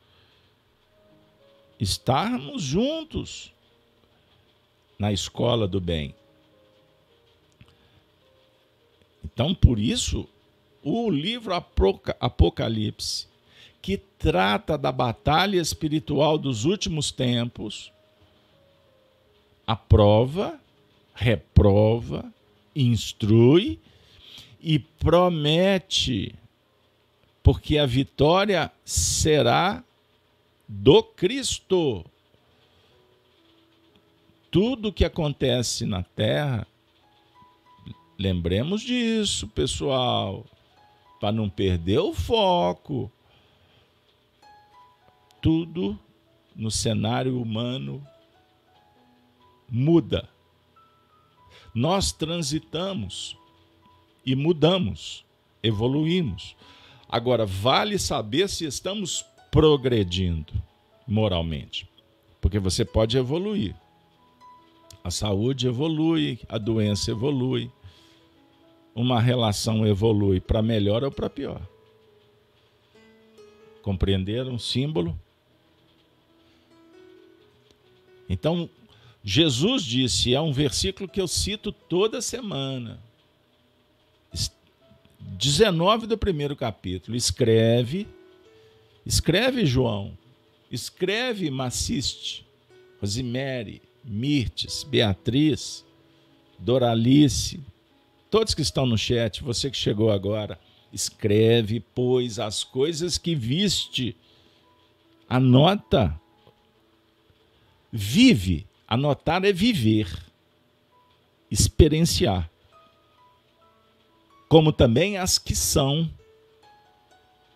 estarmos 1.79 2.61
juntos 2.61 3.53
na 4.97 5.11
escola 5.11 5.67
do 5.67 5.81
bem. 5.81 6.15
Então, 9.23 9.53
por 9.53 9.79
isso, 9.79 10.27
o 10.81 11.09
livro 11.09 11.53
Apocalipse, 12.19 13.27
que 13.81 13.97
trata 13.97 14.77
da 14.77 14.91
batalha 14.91 15.59
espiritual 15.59 16.37
dos 16.37 16.63
últimos 16.63 17.11
tempos, 17.11 17.91
aprova, 19.65 20.59
reprova, 21.13 22.31
instrui 22.75 23.79
e 24.61 24.79
promete, 24.79 26.35
porque 27.43 27.77
a 27.77 27.85
vitória 27.85 28.71
será 28.83 29.83
do 30.67 31.03
Cristo. 31.03 32.05
Tudo 34.49 34.93
que 34.93 35.03
acontece 35.03 35.85
na 35.85 36.03
terra, 36.03 36.65
lembremos 38.17 38.81
disso, 38.81 39.47
pessoal, 39.49 40.45
para 41.19 41.31
não 41.31 41.49
perder 41.49 41.99
o 41.99 42.13
foco. 42.13 43.11
Tudo 45.41 45.99
no 46.55 46.71
cenário 46.71 47.39
humano 47.41 48.05
muda. 49.69 50.29
Nós 51.73 52.13
transitamos 52.13 53.37
e 54.25 54.35
mudamos, 54.35 55.25
evoluímos. 55.61 56.55
Agora, 57.09 57.45
vale 57.45 57.99
saber 57.99 58.47
se 58.47 58.65
estamos 58.65 59.25
progredindo 59.55 60.51
moralmente. 61.07 61.89
Porque 62.41 62.59
você 62.59 62.83
pode 62.83 63.17
evoluir. 63.17 63.73
A 65.01 65.09
saúde 65.09 65.65
evolui, 65.65 66.41
a 66.49 66.57
doença 66.57 67.11
evolui, 67.11 67.71
uma 68.93 69.21
relação 69.21 69.87
evolui 69.87 70.41
para 70.41 70.61
melhor 70.61 71.05
ou 71.05 71.11
para 71.11 71.29
pior. 71.29 71.61
Compreenderam 73.81 74.55
o 74.55 74.59
símbolo? 74.59 75.17
Então, 78.27 78.69
Jesus 79.23 79.83
disse, 79.85 80.35
é 80.35 80.41
um 80.41 80.51
versículo 80.51 81.07
que 81.07 81.21
eu 81.21 81.29
cito 81.29 81.71
toda 81.71 82.21
semana. 82.21 82.99
19 85.21 86.07
do 86.07 86.17
primeiro 86.17 86.57
capítulo. 86.57 87.15
Escreve 87.15 88.05
Escreve 89.05 89.65
João, 89.65 90.17
escreve 90.71 91.51
Maciste, 91.51 92.45
Rosimere, 92.99 93.81
Mirtes, 94.03 94.83
Beatriz, 94.83 95.85
Doralice, 96.57 97.63
todos 98.31 98.55
que 98.55 98.63
estão 98.63 98.85
no 98.85 98.97
chat, 98.97 99.43
você 99.43 99.69
que 99.69 99.77
chegou 99.77 100.11
agora, 100.11 100.59
escreve, 100.91 101.79
pois, 101.93 102.39
as 102.39 102.63
coisas 102.63 103.17
que 103.17 103.35
viste, 103.35 104.15
anota, 105.29 106.19
vive, 107.91 108.65
anotar 108.87 109.45
é 109.45 109.51
viver, 109.51 110.07
experienciar, 111.51 112.49
como 114.49 114.71
também 114.71 115.17
as 115.17 115.37
que 115.37 115.55
são 115.55 116.09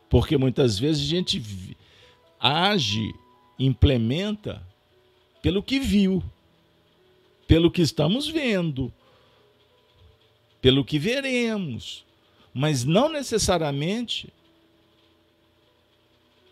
porque 0.10 0.38
muitas 0.38 0.80
vezes 0.80 1.04
a 1.04 1.10
gente 1.10 1.44
age, 2.40 3.14
implementa 3.58 4.66
pelo 5.42 5.62
que 5.62 5.80
viu, 5.80 6.24
pelo 7.48 7.70
que 7.70 7.82
estamos 7.82 8.28
vendo, 8.28 8.92
pelo 10.62 10.84
que 10.84 10.98
veremos, 10.98 12.06
mas 12.54 12.84
não 12.84 13.10
necessariamente 13.10 14.34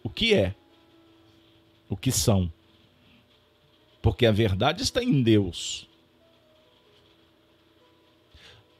o 0.03 0.09
que 0.09 0.33
é, 0.33 0.55
o 1.89 1.97
que 1.97 2.11
são. 2.11 2.51
Porque 4.01 4.25
a 4.25 4.31
verdade 4.31 4.83
está 4.83 5.03
em 5.03 5.21
Deus. 5.21 5.86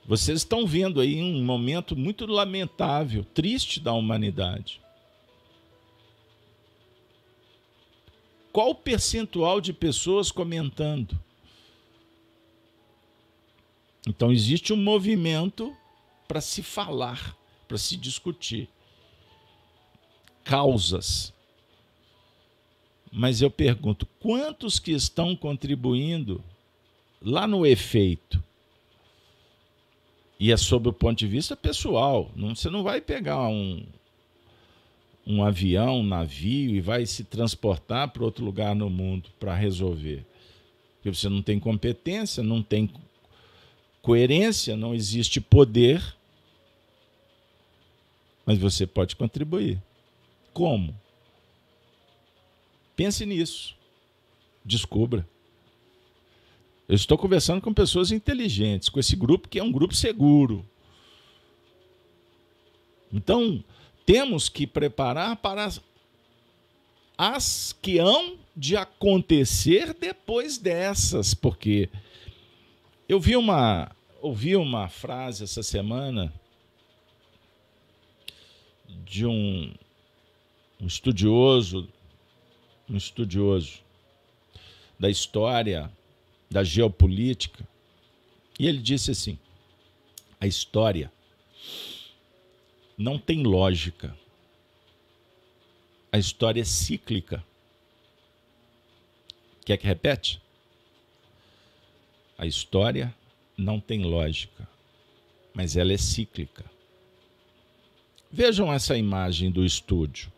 Vocês 0.08 0.40
estão 0.40 0.66
vendo 0.66 1.02
aí 1.02 1.22
um 1.22 1.44
momento 1.44 1.94
muito 1.94 2.26
lamentável, 2.26 3.26
triste 3.26 3.82
da 3.82 3.92
humanidade. 3.92 4.80
Qual 8.54 8.70
o 8.70 8.76
percentual 8.76 9.60
de 9.60 9.74
pessoas 9.74 10.32
comentando? 10.32 11.20
Então 14.08 14.32
existe 14.32 14.72
um 14.72 14.78
movimento 14.78 15.76
para 16.26 16.40
se 16.40 16.64
falar, 16.64 17.38
para 17.68 17.78
se 17.78 17.98
discutir. 17.98 18.70
Causas. 20.46 21.34
Mas 23.12 23.42
eu 23.42 23.52
pergunto, 23.52 24.06
quantos 24.22 24.80
que 24.80 24.92
estão 24.92 25.36
contribuindo 25.36 26.42
lá 27.22 27.46
no 27.46 27.66
efeito? 27.66 28.42
E 30.40 30.52
é 30.52 30.58
sob 30.58 30.90
o 30.90 30.94
ponto 30.94 31.18
de 31.18 31.28
vista 31.28 31.56
pessoal. 31.56 32.32
Não, 32.36 32.56
você 32.56 32.70
não 32.70 32.84
vai 32.84 33.02
pegar 33.02 33.48
um, 33.48 33.84
um 35.26 35.44
avião, 35.44 36.00
um 36.00 36.04
navio 36.04 36.76
e 36.76 36.82
vai 36.82 37.06
se 37.06 37.24
transportar 37.24 38.10
para 38.10 38.24
outro 38.24 38.46
lugar 38.46 38.76
no 38.76 38.90
mundo 38.90 39.30
para 39.40 39.56
resolver. 39.56 40.26
Porque 40.96 41.16
você 41.16 41.28
não 41.28 41.42
tem 41.42 41.60
competência, 41.60 42.44
não 42.44 42.62
tem 42.62 42.90
coerência, 44.02 44.78
não 44.78 44.94
existe 44.96 45.42
poder, 45.42 46.02
mas 48.46 48.58
você 48.58 48.88
pode 48.88 49.16
contribuir. 49.16 49.82
Como? 50.54 50.96
Pense 52.96 53.26
nisso. 53.26 53.76
Descubra. 54.64 55.28
Eu 56.88 56.96
estou 56.96 57.18
conversando 57.18 57.62
com 57.62 57.74
pessoas 57.74 58.12
inteligentes, 58.12 58.88
com 58.88 59.00
esse 59.00 59.16
grupo 59.16 59.50
que 59.50 59.60
é 59.60 59.64
um 59.64 59.72
grupo 59.72 59.94
seguro. 59.94 60.66
Então, 63.12 63.64
temos 64.06 64.48
que 64.48 64.66
preparar 64.66 65.36
para 65.38 65.70
as 67.18 67.74
que 67.82 67.98
hão 68.00 68.38
de 68.56 68.78
acontecer 68.78 69.94
depois 69.94 70.58
dessas, 70.58 71.34
porque 71.34 71.90
eu 73.08 73.20
vi 73.20 73.36
uma 73.36 73.92
ouvi 74.22 74.56
uma 74.56 74.90
frase 74.90 75.44
essa 75.44 75.62
semana 75.62 76.34
de 79.06 79.26
um, 79.26 79.74
um 80.82 80.88
estudioso, 80.88 81.88
um 82.90 82.98
estudioso 82.98 83.80
da 85.00 85.10
história, 85.10 85.92
da 86.50 86.64
geopolítica, 86.64 87.68
e 88.60 88.68
ele 88.68 88.80
disse 88.80 89.12
assim: 89.12 89.38
a 90.40 90.48
história 90.48 91.12
não 92.98 93.20
tem 93.20 93.44
lógica. 93.44 94.18
A 96.12 96.18
história 96.18 96.62
é 96.62 96.66
cíclica. 96.66 97.44
Quer 99.66 99.78
que 99.78 99.86
repete? 99.86 100.42
A 102.38 102.46
história 102.46 103.14
não 103.58 103.80
tem 103.80 104.04
lógica, 104.04 104.68
mas 105.54 105.76
ela 105.76 105.92
é 105.92 105.98
cíclica. 105.98 106.66
Vejam 108.32 108.72
essa 108.72 108.98
imagem 108.98 109.52
do 109.52 109.66
estúdio. 109.66 110.32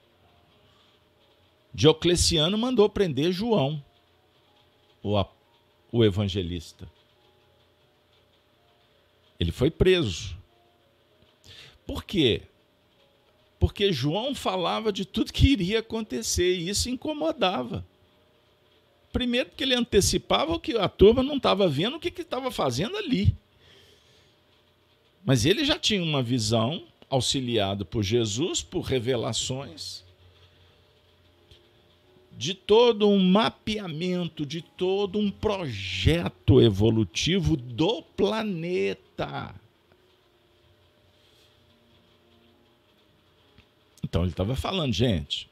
Diocleciano 1.73 2.57
mandou 2.57 2.89
prender 2.89 3.31
João, 3.31 3.83
o, 5.03 5.23
o 5.91 6.03
evangelista. 6.03 6.89
Ele 9.39 9.51
foi 9.51 9.71
preso. 9.71 10.37
Por 11.85 12.03
quê? 12.03 12.43
Porque 13.59 13.91
João 13.91 14.35
falava 14.35 14.91
de 14.91 15.05
tudo 15.05 15.33
que 15.33 15.47
iria 15.47 15.79
acontecer 15.79 16.55
e 16.55 16.69
isso 16.69 16.89
incomodava. 16.89 17.85
Primeiro, 19.11 19.49
porque 19.49 19.63
ele 19.63 19.75
antecipava 19.75 20.53
o 20.53 20.59
que 20.59 20.77
a 20.77 20.87
turma 20.87 21.23
não 21.23 21.37
estava 21.37 21.67
vendo, 21.67 21.95
o 21.95 21.99
que 21.99 22.21
estava 22.21 22.51
fazendo 22.51 22.95
ali. 22.95 23.35
Mas 25.25 25.45
ele 25.45 25.65
já 25.65 25.77
tinha 25.77 26.01
uma 26.01 26.21
visão, 26.21 26.85
auxiliado 27.09 27.85
por 27.85 28.03
Jesus, 28.03 28.61
por 28.61 28.81
revelações, 28.81 30.03
de 32.39 32.53
todo 32.53 33.09
um 33.09 33.19
mapeamento, 33.19 34.45
de 34.45 34.61
todo 34.61 35.19
um 35.19 35.29
projeto 35.29 36.61
evolutivo 36.61 37.57
do 37.57 38.01
planeta. 38.01 39.53
Então 44.01 44.21
ele 44.21 44.31
estava 44.31 44.55
falando, 44.55 44.93
gente, 44.93 45.49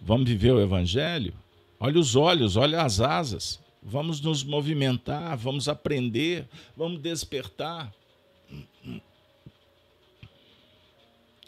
vamos 0.00 0.26
viver 0.26 0.52
o 0.52 0.60
evangelho? 0.62 1.34
Olha 1.78 2.00
os 2.00 2.16
olhos, 2.16 2.56
olha 2.56 2.80
as 2.80 3.02
asas. 3.02 3.60
Vamos 3.82 4.22
nos 4.22 4.42
movimentar, 4.42 5.36
vamos 5.36 5.68
aprender, 5.68 6.48
vamos 6.74 6.98
despertar. 6.98 7.92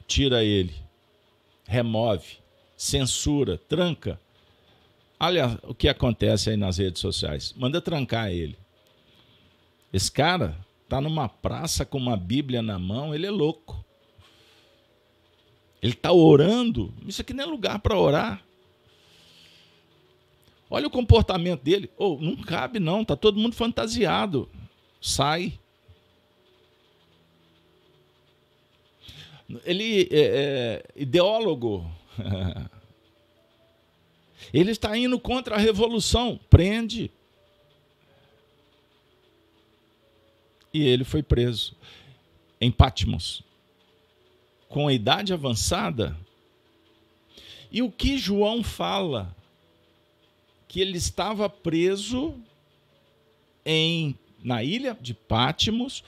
Tira 0.07 0.45
ele, 0.45 0.75
remove, 1.67 2.37
censura, 2.79 3.59
tranca. 3.59 4.21
Olha 5.19 5.59
o 5.65 5.75
que 5.75 5.89
acontece 5.89 6.51
aí 6.51 6.57
nas 6.57 6.79
redes 6.79 7.03
sociais. 7.03 7.53
Manda 7.57 7.81
trancar 7.81 8.31
ele. 8.31 8.57
Esse 9.93 10.13
cara 10.13 10.57
está 10.85 11.01
numa 11.01 11.29
praça 11.29 11.85
com 11.85 11.99
uma 11.99 12.17
Bíblia 12.17 12.63
na 12.63 12.79
mão, 12.79 13.13
ele 13.13 13.27
é 13.27 13.31
louco. 13.31 13.85
Ele 15.83 15.93
está 15.93 16.13
orando. 16.13 16.95
Isso 17.05 17.21
aqui 17.21 17.35
não 17.35 17.45
é 17.45 17.47
lugar 17.47 17.81
para 17.81 17.99
orar. 17.99 18.45
Olha 20.71 20.87
o 20.87 20.91
comportamento 20.91 21.63
dele. 21.63 21.91
Oh, 21.97 22.17
não 22.21 22.37
cabe, 22.37 22.79
não. 22.79 23.03
Está 23.03 23.17
todo 23.17 23.39
mundo 23.39 23.55
fantasiado. 23.55 24.49
Sai. 25.01 25.59
Ele 29.65 30.09
é, 30.11 30.21
é 30.21 30.85
ideólogo. 30.95 31.98
Ele 34.53 34.71
está 34.71 34.97
indo 34.97 35.19
contra 35.19 35.57
a 35.57 35.59
revolução. 35.59 36.39
Prende. 36.49 37.11
E 40.73 40.87
ele 40.87 41.05
foi 41.05 41.23
preso 41.23 41.75
em 42.61 42.71
Patmos 42.71 43.43
com 44.69 44.87
a 44.87 44.93
idade 44.93 45.33
avançada. 45.33 46.17
E 47.71 47.83
o 47.83 47.91
que 47.91 48.19
João 48.19 48.63
fala? 48.63 49.35
Que 50.67 50.81
ele 50.81 50.99
estava 50.99 51.49
preso 51.49 52.35
em 53.65 54.17
na 54.43 54.63
ilha 54.63 54.97
de 55.01 55.15
Pátimos 55.15 56.05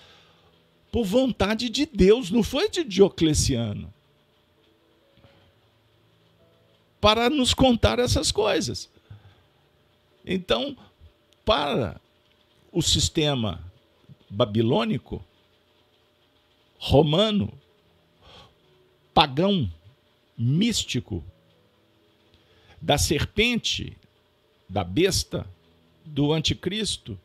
por 0.92 1.04
vontade 1.04 1.68
de 1.68 1.86
Deus, 1.86 2.30
não 2.30 2.42
foi 2.42 2.68
de 2.68 2.84
Diocleciano. 2.84 3.92
Para 7.00 7.30
nos 7.30 7.54
contar 7.54 7.98
essas 7.98 8.30
coisas. 8.30 8.90
Então, 10.24 10.76
para 11.44 12.00
o 12.70 12.82
sistema 12.82 13.64
babilônico, 14.28 15.24
romano, 16.78 17.52
pagão, 19.12 19.70
místico, 20.36 21.24
da 22.80 22.96
serpente, 22.96 23.96
da 24.68 24.82
besta, 24.82 25.46
do 26.04 26.32
anticristo, 26.32 27.18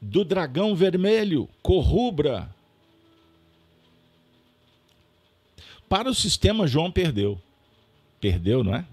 do 0.00 0.24
dragão 0.24 0.74
vermelho, 0.74 1.48
corrubra. 1.62 2.54
Para 5.88 6.10
o 6.10 6.14
sistema, 6.14 6.66
João 6.66 6.90
perdeu. 6.90 7.40
Perdeu, 8.20 8.62
não 8.62 8.74
é? 8.74 8.86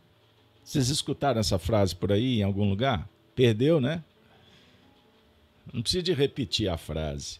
Vocês 0.63 0.89
escutaram 0.89 1.39
essa 1.39 1.59
frase 1.59 1.95
por 1.95 2.11
aí 2.11 2.39
em 2.39 2.43
algum 2.43 2.69
lugar? 2.69 3.07
Perdeu, 3.35 3.79
né? 3.79 4.03
Não 5.71 5.81
precisa 5.81 6.03
de 6.03 6.13
repetir 6.13 6.69
a 6.69 6.77
frase, 6.77 7.39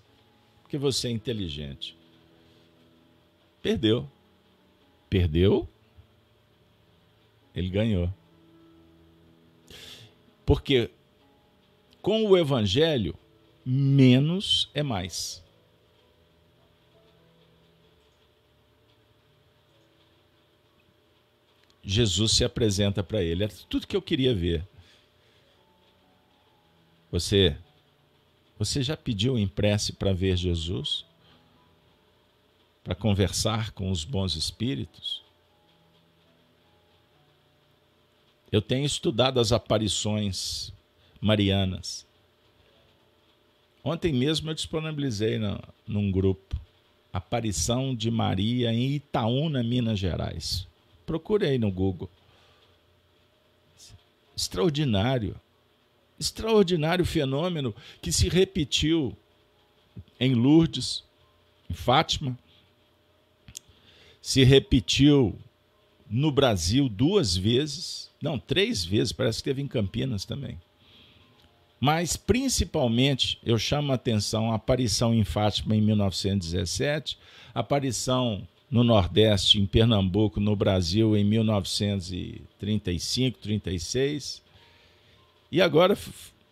porque 0.62 0.78
você 0.78 1.08
é 1.08 1.12
inteligente. 1.12 1.97
Perdeu. 3.62 4.10
Perdeu, 5.10 5.67
ele 7.56 7.69
ganhou. 7.69 8.13
Porque 10.45 10.91
com 12.02 12.26
o 12.26 12.38
evangelho, 12.38 13.17
menos 13.65 14.69
é 14.73 14.84
mais. 14.84 15.43
Jesus 21.88 22.34
se 22.34 22.43
apresenta 22.43 23.02
para 23.02 23.23
ele. 23.23 23.45
Era 23.45 23.54
tudo 23.67 23.88
que 23.88 23.95
eu 23.95 24.02
queria 24.02 24.36
ver. 24.36 24.67
Você 27.12 27.58
você 28.60 28.84
já 28.84 28.97
pediu 28.97 29.38
em 29.38 29.47
prece 29.47 29.93
para 29.93 30.13
ver 30.13 30.36
Jesus? 30.36 31.08
para 32.88 32.95
conversar 32.95 33.71
com 33.71 33.91
os 33.91 34.06
bons 34.06 34.38
espíritos. 34.38 35.21
Eu 38.50 38.62
tenho 38.62 38.86
estudado 38.86 39.41
as 39.41 39.52
aparições 39.52 40.71
marianas. 41.19 42.08
Ontem 43.84 44.13
mesmo 44.13 44.50
eu 44.50 44.54
disponibilizei 44.54 45.38
no, 45.38 45.62
num 45.86 46.10
grupo 46.10 46.58
Aparição 47.12 47.93
de 47.93 48.10
Maria 48.10 48.71
em 48.71 48.93
Itaúna, 48.93 49.62
Minas 49.62 50.00
Gerais. 50.00 50.66
Procure 51.08 51.46
aí 51.46 51.58
no 51.58 51.72
Google. 51.72 52.10
Extraordinário. 54.36 55.39
Extraordinário 56.20 57.06
fenômeno 57.06 57.74
que 58.02 58.12
se 58.12 58.28
repetiu 58.28 59.15
em 60.20 60.36
Lourdes, 60.36 61.04
em 61.70 61.74
Fátima, 61.74 62.38
se 64.22 64.43
repetiu 64.43 65.39
no 66.10 66.30
Brasil 66.30 66.89
duas 66.89 67.38
vezes, 67.38 68.12
não, 68.22 68.38
três 68.38 68.84
vezes, 68.84 69.13
parece 69.13 69.38
que 69.39 69.46
teve 69.46 69.62
em 69.62 69.67
Campinas 69.67 70.26
também. 70.26 70.60
Mas, 71.80 72.17
principalmente, 72.17 73.39
eu 73.46 73.58
chamo 73.58 73.93
a 73.93 73.96
atenção 73.96 74.52
a 74.52 74.56
aparição 74.56 75.13
em 75.13 75.24
Fátima 75.24 75.74
em 75.74 75.82
1917, 75.82 77.17
a 77.54 77.62
aparição 77.62 78.46
no 78.69 78.84
Nordeste, 78.84 79.60
em 79.60 79.65
Pernambuco, 79.65 80.39
no 80.39 80.56
Brasil, 80.56 81.15
em 81.15 81.23
1935, 81.23 83.39
36. 83.39 84.43
E 85.51 85.62
agora, 85.62 85.97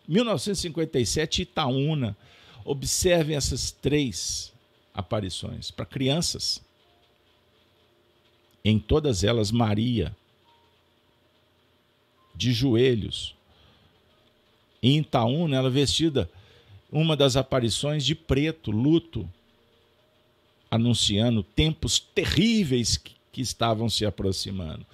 1957, 0.07 1.43
Itaúna. 1.43 2.17
Observem 2.63 3.35
essas 3.35 3.71
três 3.71 4.51
aparições 4.93 5.69
para 5.69 5.85
crianças. 5.85 6.63
Em 8.63 8.79
todas 8.79 9.23
elas, 9.23 9.51
Maria, 9.51 10.15
de 12.33 12.51
joelhos. 12.51 13.35
Em 14.81 14.99
Itaúna, 14.99 15.57
ela 15.57 15.69
vestida, 15.69 16.29
uma 16.91 17.15
das 17.15 17.35
aparições 17.35 18.03
de 18.03 18.15
preto, 18.15 18.71
luto, 18.71 19.29
anunciando 20.75 21.43
tempos 21.43 21.99
terríveis 21.99 22.97
que, 22.97 23.13
que 23.31 23.41
estavam 23.41 23.89
se 23.89 24.05
aproximando. 24.05 24.85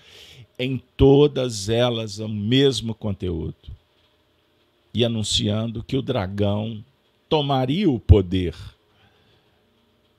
Em 0.57 0.77
todas 0.95 1.69
elas, 1.69 2.19
o 2.19 2.29
mesmo 2.29 2.93
conteúdo. 2.93 3.55
E 4.93 5.05
anunciando 5.05 5.83
que 5.83 5.97
o 5.97 6.01
dragão 6.01 6.83
tomaria 7.29 7.89
o 7.89 7.99
poder 7.99 8.55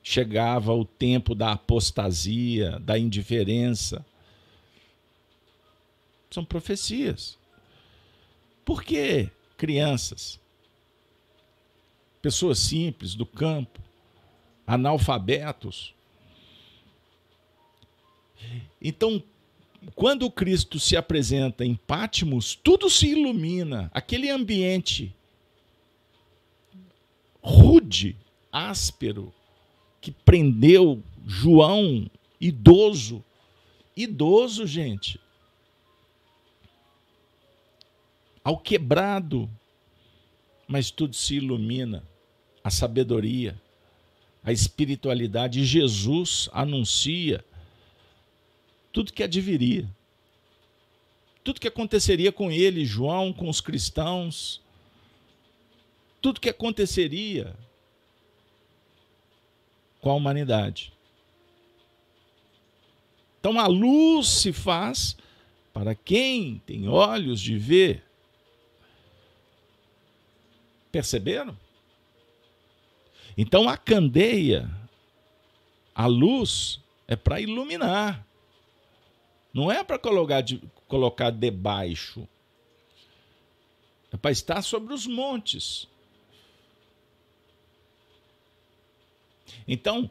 chegava 0.03 0.75
o 0.75 0.85
tempo 0.85 1.35
da 1.35 1.53
apostasia, 1.53 2.79
da 2.81 2.99
indiferença. 2.99 4.05
São 6.31 6.45
profecias. 6.45 7.39
Por 8.65 8.83
que 8.83 9.31
crianças, 9.57 10.41
pessoas 12.21 12.59
simples 12.59 13.15
do 13.15 13.25
campo, 13.25 13.81
analfabetos? 14.73 15.95
Então, 18.81 19.23
quando 19.95 20.31
Cristo 20.31 20.81
se 20.81 20.97
apresenta 20.97 21.65
em 21.65 21.75
Pátimos, 21.75 22.55
tudo 22.55 22.89
se 22.89 23.09
ilumina, 23.09 23.91
aquele 23.93 24.31
ambiente 24.31 25.15
rude, 27.43 28.17
áspero, 28.51 29.33
que 30.01 30.11
prendeu 30.11 31.03
João, 31.27 32.11
idoso. 32.41 33.25
Idoso, 33.97 34.67
gente. 34.67 35.21
Ao 38.43 38.57
quebrado. 38.59 39.49
Mas 40.67 40.91
tudo 40.91 41.15
se 41.15 41.37
ilumina. 41.37 42.03
A 42.65 42.71
sabedoria, 42.71 43.61
a 44.43 44.53
espiritualidade. 44.53 45.65
Jesus 45.65 46.49
anuncia 46.53 47.45
tudo 48.93 49.13
que 49.13 49.23
adviria. 49.23 49.89
Tudo 51.45 51.61
que 51.61 51.69
aconteceria 51.69 52.31
com 52.31 52.51
ele, 52.51 52.85
João, 52.85 53.33
com 53.33 53.49
os 53.49 53.61
cristãos. 53.61 54.61
Tudo 56.21 56.41
que 56.41 56.49
aconteceria 56.49 57.55
com 60.01 60.11
a 60.11 60.15
humanidade. 60.15 60.93
Então 63.41 63.59
a 63.59 63.67
luz 63.67 64.29
se 64.29 64.53
faz 64.53 65.17
para 65.73 65.95
quem 65.95 66.63
tem 66.67 66.89
olhos 66.89 67.41
de 67.41 67.57
ver. 67.57 68.05
Perceberam? 70.93 71.57
Então 73.37 73.69
a 73.69 73.77
candeia, 73.77 74.71
a 75.95 76.07
luz, 76.07 76.81
é 77.07 77.17
para 77.17 77.41
iluminar. 77.41 78.27
Não 79.53 79.71
é 79.71 79.85
para 79.85 79.99
colocar, 79.99 80.41
de, 80.41 80.63
colocar 80.89 81.31
debaixo. 81.31 82.27
É 84.11 84.17
para 84.17 84.31
estar 84.31 84.63
sobre 84.63 84.93
os 84.95 85.07
montes. 85.07 85.87
Então, 89.67 90.11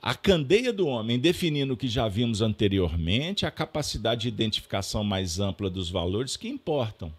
a 0.00 0.14
candeia 0.14 0.72
do 0.72 0.86
homem, 0.86 1.18
definindo 1.18 1.74
o 1.74 1.76
que 1.76 1.88
já 1.88 2.06
vimos 2.06 2.40
anteriormente, 2.40 3.44
a 3.44 3.50
capacidade 3.50 4.22
de 4.22 4.28
identificação 4.28 5.02
mais 5.02 5.40
ampla 5.40 5.68
dos 5.68 5.90
valores 5.90 6.36
que 6.36 6.48
importam. 6.48 7.12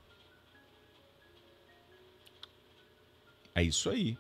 É 3.54 3.64
isso 3.64 3.90
aí. 3.90 4.18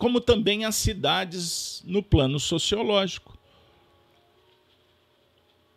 Como 0.00 0.18
também 0.18 0.64
as 0.64 0.76
cidades 0.76 1.82
no 1.84 2.02
plano 2.02 2.40
sociológico, 2.40 3.38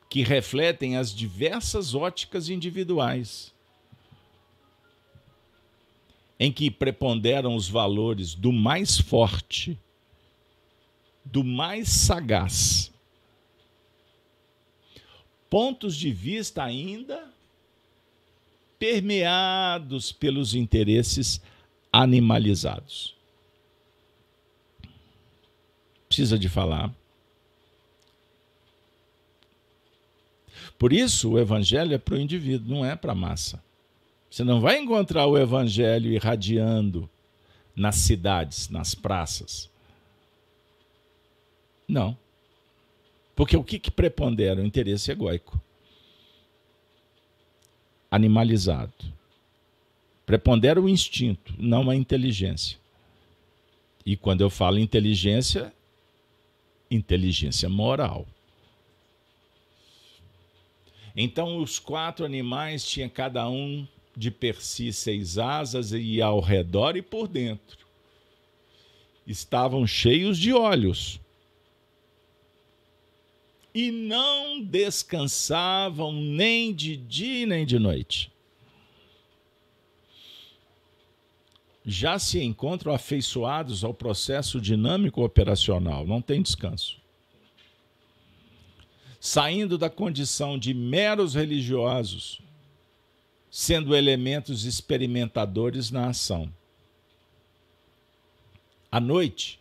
que 0.09 0.23
refletem 0.23 0.95
as 0.95 1.13
diversas 1.13 1.93
óticas 1.93 2.47
individuais, 2.47 3.53
em 6.39 6.53
que 6.53 6.71
preponderam 6.71 7.53
os 7.53 7.67
valores 7.67 8.33
do 8.33 8.53
mais 8.53 8.97
forte 8.97 9.77
do 11.25 11.43
mais 11.43 11.89
sagaz. 11.89 12.93
Pontos 15.49 15.97
de 15.97 16.13
vista 16.13 16.63
ainda 16.63 17.29
permeados 18.79 20.13
pelos 20.13 20.55
interesses 20.55 21.41
animalizados. 21.91 23.12
Precisa 26.13 26.37
de 26.37 26.47
falar. 26.47 26.93
Por 30.77 30.93
isso, 30.93 31.31
o 31.31 31.39
evangelho 31.39 31.95
é 31.95 31.97
para 31.97 32.13
o 32.13 32.19
indivíduo, 32.19 32.69
não 32.69 32.85
é 32.85 32.95
para 32.95 33.13
a 33.13 33.15
massa. 33.15 33.63
Você 34.29 34.43
não 34.43 34.61
vai 34.61 34.77
encontrar 34.77 35.25
o 35.25 35.35
evangelho 35.35 36.11
irradiando 36.11 37.09
nas 37.75 37.95
cidades, 37.95 38.69
nas 38.69 38.93
praças. 38.93 39.71
Não. 41.87 42.15
Porque 43.35 43.57
o 43.57 43.63
que, 43.63 43.79
que 43.79 43.89
prepondera? 43.89 44.61
O 44.61 44.65
interesse 44.65 45.11
egóico. 45.11 45.59
Animalizado. 48.11 48.93
Prepondera 50.27 50.79
o 50.79 50.87
instinto, 50.87 51.55
não 51.57 51.89
a 51.89 51.95
inteligência. 51.95 52.77
E 54.05 54.15
quando 54.15 54.41
eu 54.41 54.49
falo 54.51 54.77
inteligência, 54.77 55.73
inteligência 56.95 57.69
moral. 57.69 58.27
Então 61.15 61.61
os 61.61 61.79
quatro 61.79 62.25
animais 62.25 62.85
tinham 62.85 63.09
cada 63.09 63.47
um 63.47 63.87
de 64.15 64.31
per 64.31 64.61
si 64.61 64.91
seis 64.91 65.37
asas 65.37 65.91
e 65.91 66.21
ao 66.21 66.39
redor 66.39 66.95
e 66.95 67.01
por 67.01 67.27
dentro. 67.27 67.85
Estavam 69.25 69.87
cheios 69.87 70.37
de 70.37 70.53
olhos 70.53 71.19
e 73.73 73.91
não 73.91 74.61
descansavam 74.61 76.11
nem 76.11 76.73
de 76.73 76.95
dia 76.97 77.45
nem 77.45 77.65
de 77.65 77.79
noite. 77.79 78.32
Já 81.85 82.17
se 82.17 82.41
encontram 82.41 82.93
afeiçoados 82.93 83.83
ao 83.83 83.93
processo 83.93 84.61
dinâmico 84.61 85.23
operacional, 85.23 86.05
não 86.05 86.21
tem 86.21 86.41
descanso. 86.41 86.97
Saindo 89.19 89.77
da 89.77 89.89
condição 89.89 90.57
de 90.57 90.73
meros 90.73 91.35
religiosos, 91.35 92.41
sendo 93.49 93.95
elementos 93.95 94.65
experimentadores 94.65 95.91
na 95.91 96.07
ação. 96.07 96.51
À 98.91 98.99
noite, 98.99 99.59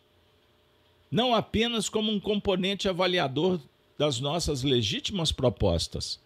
não 1.11 1.35
apenas 1.35 1.89
como 1.89 2.11
um 2.11 2.21
componente 2.21 2.89
avaliador 2.89 3.61
das 3.99 4.19
nossas 4.19 4.63
legítimas 4.63 5.31
propostas. 5.31 6.21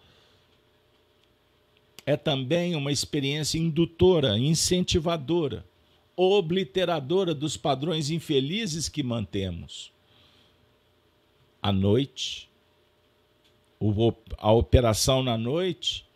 É 2.04 2.16
também 2.16 2.76
uma 2.76 2.92
experiência 2.92 3.58
indutora, 3.58 4.38
incentivadora, 4.38 5.64
obliteradora 6.16 7.34
dos 7.34 7.56
padrões 7.56 8.10
infelizes 8.10 8.88
que 8.88 9.02
mantemos. 9.02 9.92
À 11.62 11.72
noite, 11.72 12.48
a 14.38 14.52
operação 14.52 15.22
na 15.22 15.36
noite 15.36 16.06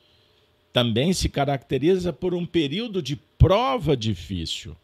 também 0.73 1.13
se 1.13 1.29
caracteriza 1.29 2.13
por 2.13 2.35
um 2.35 2.47
período 2.47 3.03
de 3.03 3.17
prova 3.17 3.97
difícil. 3.97 4.77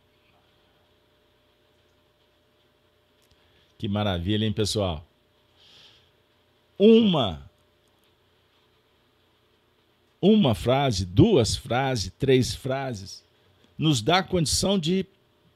Que 3.79 3.89
maravilha, 3.89 4.45
hein, 4.45 4.53
pessoal? 4.53 5.07
uma 6.79 7.45
uma 10.21 10.55
frase, 10.55 11.05
duas 11.05 11.57
frases, 11.57 12.12
três 12.19 12.55
frases, 12.55 13.23
nos 13.77 14.01
dá 14.01 14.18
a 14.18 14.22
condição 14.22 14.79
de 14.79 15.07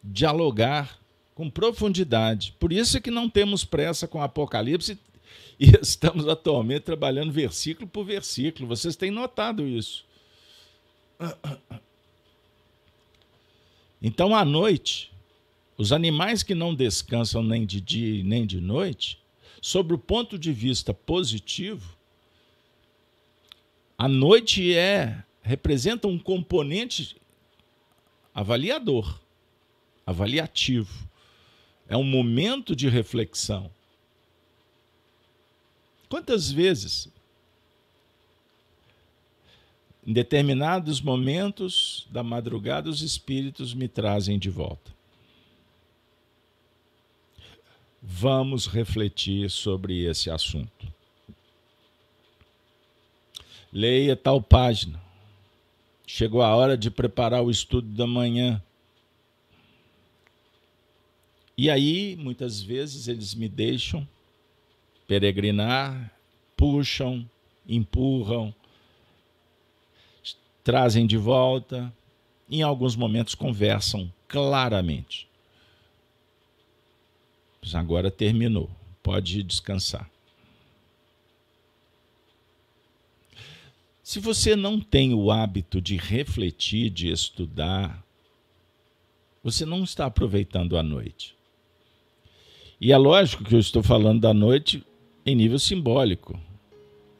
dialogar 0.02 0.98
com 1.34 1.48
profundidade. 1.48 2.54
Por 2.58 2.72
isso 2.72 2.96
é 2.96 3.00
que 3.00 3.10
não 3.10 3.28
temos 3.28 3.64
pressa 3.64 4.06
com 4.06 4.18
o 4.18 4.22
Apocalipse 4.22 4.98
e 5.58 5.70
estamos 5.80 6.28
atualmente 6.28 6.82
trabalhando 6.82 7.32
versículo 7.32 7.88
por 7.88 8.04
versículo. 8.04 8.68
Vocês 8.68 8.96
têm 8.96 9.10
notado 9.10 9.66
isso. 9.66 10.04
Então, 14.02 14.34
à 14.34 14.44
noite, 14.44 15.12
os 15.76 15.92
animais 15.92 16.42
que 16.42 16.54
não 16.54 16.74
descansam 16.74 17.42
nem 17.42 17.66
de 17.66 17.80
dia 17.80 18.24
nem 18.24 18.46
de 18.46 18.60
noite, 18.60 19.18
sobre 19.60 19.94
o 19.94 19.98
ponto 19.98 20.38
de 20.38 20.52
vista 20.52 20.94
positivo, 20.94 21.96
a 23.98 24.08
noite 24.08 24.74
é 24.74 25.22
representa 25.42 26.08
um 26.08 26.18
componente 26.18 27.19
avaliador, 28.34 29.20
avaliativo. 30.06 31.08
É 31.88 31.96
um 31.96 32.04
momento 32.04 32.74
de 32.76 32.88
reflexão. 32.88 33.70
Quantas 36.08 36.50
vezes, 36.50 37.08
em 40.06 40.12
determinados 40.12 41.00
momentos 41.00 42.06
da 42.10 42.22
madrugada, 42.22 42.88
os 42.88 43.02
espíritos 43.02 43.74
me 43.74 43.88
trazem 43.88 44.38
de 44.38 44.50
volta? 44.50 44.92
Vamos 48.02 48.66
refletir 48.66 49.50
sobre 49.50 50.04
esse 50.04 50.30
assunto. 50.30 50.92
Leia 53.72 54.16
tal 54.16 54.42
página. 54.42 55.09
Chegou 56.12 56.42
a 56.42 56.54
hora 56.54 56.76
de 56.76 56.90
preparar 56.90 57.40
o 57.40 57.50
estudo 57.50 57.88
da 57.88 58.04
manhã. 58.04 58.60
E 61.56 61.70
aí, 61.70 62.16
muitas 62.16 62.60
vezes, 62.60 63.06
eles 63.06 63.32
me 63.32 63.48
deixam 63.48 64.06
peregrinar, 65.06 66.12
puxam, 66.56 67.24
empurram, 67.66 68.52
trazem 70.64 71.06
de 71.06 71.16
volta, 71.16 71.94
em 72.50 72.60
alguns 72.60 72.96
momentos 72.96 73.36
conversam 73.36 74.12
claramente. 74.26 75.28
Agora 77.72 78.10
terminou, 78.10 78.68
pode 79.00 79.44
descansar. 79.44 80.10
Se 84.10 84.18
você 84.18 84.56
não 84.56 84.80
tem 84.80 85.14
o 85.14 85.30
hábito 85.30 85.80
de 85.80 85.96
refletir, 85.96 86.90
de 86.90 87.12
estudar, 87.12 88.04
você 89.40 89.64
não 89.64 89.84
está 89.84 90.06
aproveitando 90.06 90.76
a 90.76 90.82
noite. 90.82 91.36
E 92.80 92.90
é 92.90 92.96
lógico 92.96 93.44
que 93.44 93.54
eu 93.54 93.60
estou 93.60 93.84
falando 93.84 94.20
da 94.20 94.34
noite 94.34 94.84
em 95.24 95.36
nível 95.36 95.60
simbólico, 95.60 96.36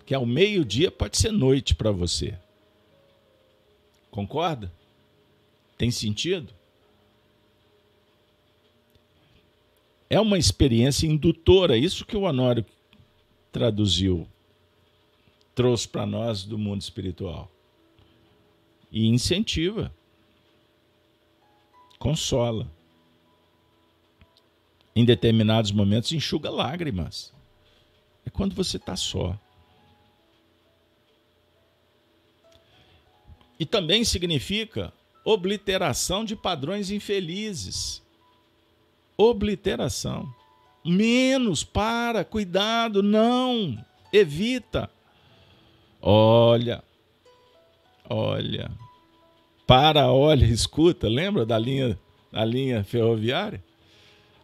que 0.05 0.13
ao 0.13 0.27
meio-dia 0.27 0.91
pode 0.91 1.17
ser 1.17 1.31
noite 1.31 1.77
para 1.77 1.93
você. 1.93 2.37
Concorda? 4.11 4.73
Tem 5.79 5.93
sentido? 5.93 6.53
É 10.11 10.21
uma 10.21 10.39
experiência 10.39 11.07
indutora, 11.07 11.77
isso 11.77 12.05
que 12.05 12.17
o 12.17 12.23
Honório 12.23 12.67
traduziu 13.53 14.27
trouxe 15.55 15.89
para 15.89 16.07
nós 16.07 16.45
do 16.45 16.59
mundo 16.59 16.81
espiritual. 16.81 17.51
E 18.91 19.07
incentiva, 19.07 19.95
consola. 21.99 22.71
Em 24.95 25.05
determinados 25.05 25.71
momentos, 25.71 26.13
enxuga 26.13 26.51
lágrimas. 26.51 27.33
É 28.25 28.31
quando 28.31 28.55
você 28.55 28.77
está 28.77 28.97
só. 28.97 29.39
E 33.59 33.67
também 33.67 34.05
significa 34.05 34.93
obliteração 35.25 36.25
de 36.25 36.35
padrões 36.35 36.91
infelizes. 36.91 38.03
Obliteração. 39.17 40.35
Menos, 40.85 41.63
para, 41.63 42.25
cuidado, 42.25 43.03
não, 43.03 43.85
evita. 44.13 44.91
Olha, 46.03 46.83
olha, 48.09 48.71
para, 49.67 50.11
olha, 50.11 50.47
escuta, 50.53 51.07
lembra 51.09 51.45
da 51.45 51.59
linha, 51.59 51.99
da 52.33 52.43
linha 52.45 52.83
ferroviária? 52.83 53.63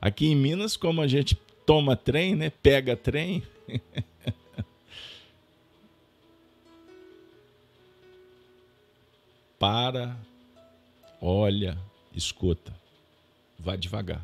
Aqui 0.01 0.27
em 0.27 0.37
Minas, 0.37 0.77
como 0.77 1.01
a 1.01 1.07
gente 1.09 1.35
toma 1.65 1.97
trem, 1.97 2.37
né? 2.37 2.51
Pega 2.51 2.95
trem. 2.95 3.43
para, 9.59 10.15
olha, 11.21 11.79
escuta. 12.15 12.75
Vai 13.59 13.79
devagar. 13.79 14.23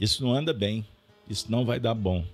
Isso 0.00 0.24
não 0.24 0.32
anda 0.34 0.54
bem. 0.54 0.86
Isso 1.28 1.52
não 1.52 1.66
vai 1.66 1.78
dar 1.78 1.92
bom 1.94 2.24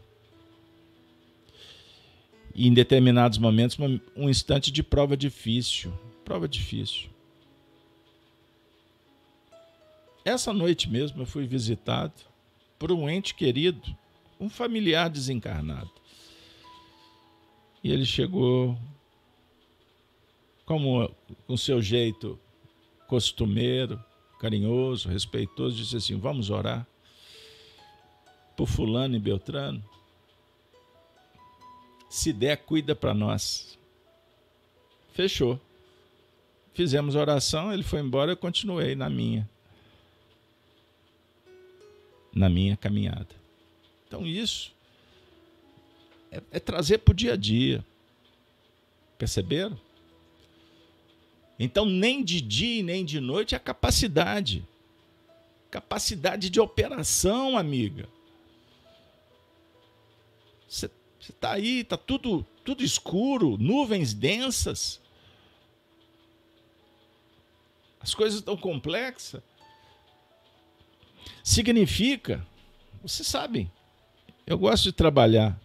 e 2.59 2.67
em 2.67 2.75
determinados 2.75 3.39
momentos 3.39 3.79
um 4.17 4.29
instante 4.29 4.73
de 4.73 4.83
prova 4.83 5.17
difícil, 5.17 5.97
prova 6.25 6.49
difícil. 6.49 7.09
Essa 10.25 10.53
noite 10.53 10.91
mesmo 10.91 11.23
eu 11.23 11.27
fui 11.27 11.47
visitado 11.47 12.15
por 12.77 12.91
um 12.91 13.09
ente 13.09 13.33
querido, 13.33 13.97
um 14.41 14.51
familiar 14.51 15.09
desencarnado. 15.09 15.93
E 17.83 17.93
ele 17.93 18.05
chegou 18.05 18.77
como 20.67 21.15
com 21.47 21.57
seu 21.57 21.81
jeito 21.81 22.37
costumeiro, 23.07 24.03
carinhoso, 24.41 25.09
respeitoso, 25.09 25.77
disse 25.77 25.97
assim: 25.97 26.19
"Vamos 26.19 26.51
orar 26.51 26.85
por 28.57 28.67
fulano 28.67 29.15
e 29.15 29.21
Beltrano". 29.21 29.81
Se 32.09 32.33
der, 32.33 32.57
cuida 32.57 32.95
para 32.95 33.13
nós. 33.13 33.79
Fechou. 35.13 35.61
Fizemos 36.73 37.15
oração, 37.15 37.73
ele 37.73 37.83
foi 37.83 38.01
embora, 38.01 38.33
eu 38.33 38.37
continuei 38.37 38.95
na 38.95 39.11
minha. 39.11 39.49
Na 42.33 42.49
minha 42.49 42.77
caminhada. 42.77 43.35
Então, 44.07 44.27
isso 44.27 44.73
é, 46.31 46.43
é 46.53 46.61
trazer 46.61 46.99
para 46.99 47.13
o 47.13 47.15
dia 47.15 47.33
a 47.33 47.37
dia. 47.37 47.85
Perceberam? 49.17 49.79
Então, 51.59 51.85
nem 51.85 52.23
de 52.23 52.41
dia 52.41 52.83
nem 52.83 53.05
de 53.05 53.21
noite 53.21 53.55
é 53.55 53.59
capacidade. 53.59 54.67
Capacidade 55.71 56.49
de 56.49 56.61
operação, 56.61 57.59
amiga. 57.59 58.09
Você 60.69 60.89
você 61.29 61.33
está 61.33 61.53
aí, 61.53 61.81
está 61.81 61.97
tudo, 61.97 62.45
tudo 62.65 62.83
escuro, 62.83 63.59
nuvens 63.59 64.15
densas. 64.15 65.01
As 68.01 68.15
coisas 68.15 68.39
estão 68.39 68.57
complexas. 68.57 69.43
Significa, 71.43 72.47
vocês 73.03 73.29
sabem, 73.29 73.71
eu 74.47 74.57
gosto 74.57 74.85
de 74.85 74.93
trabalhar 74.93 75.61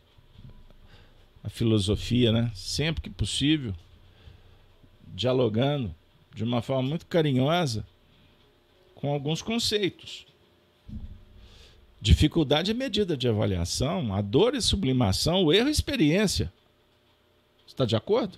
a 1.41 1.49
filosofia, 1.49 2.31
né? 2.31 2.51
Sempre 2.53 3.03
que 3.03 3.09
possível, 3.09 3.73
dialogando 5.07 5.95
de 6.35 6.43
uma 6.43 6.61
forma 6.61 6.89
muito 6.89 7.05
carinhosa 7.05 7.87
com 8.95 9.13
alguns 9.13 9.41
conceitos. 9.41 10.25
Dificuldade 12.03 12.69
é 12.69 12.73
medida 12.73 13.15
de 13.15 13.29
avaliação, 13.29 14.13
a 14.13 14.19
dor 14.19 14.55
é 14.55 14.59
sublimação, 14.59 15.45
o 15.45 15.53
erro 15.53 15.69
é 15.69 15.71
experiência. 15.71 16.51
Está 17.65 17.85
de 17.85 17.95
acordo? 17.95 18.37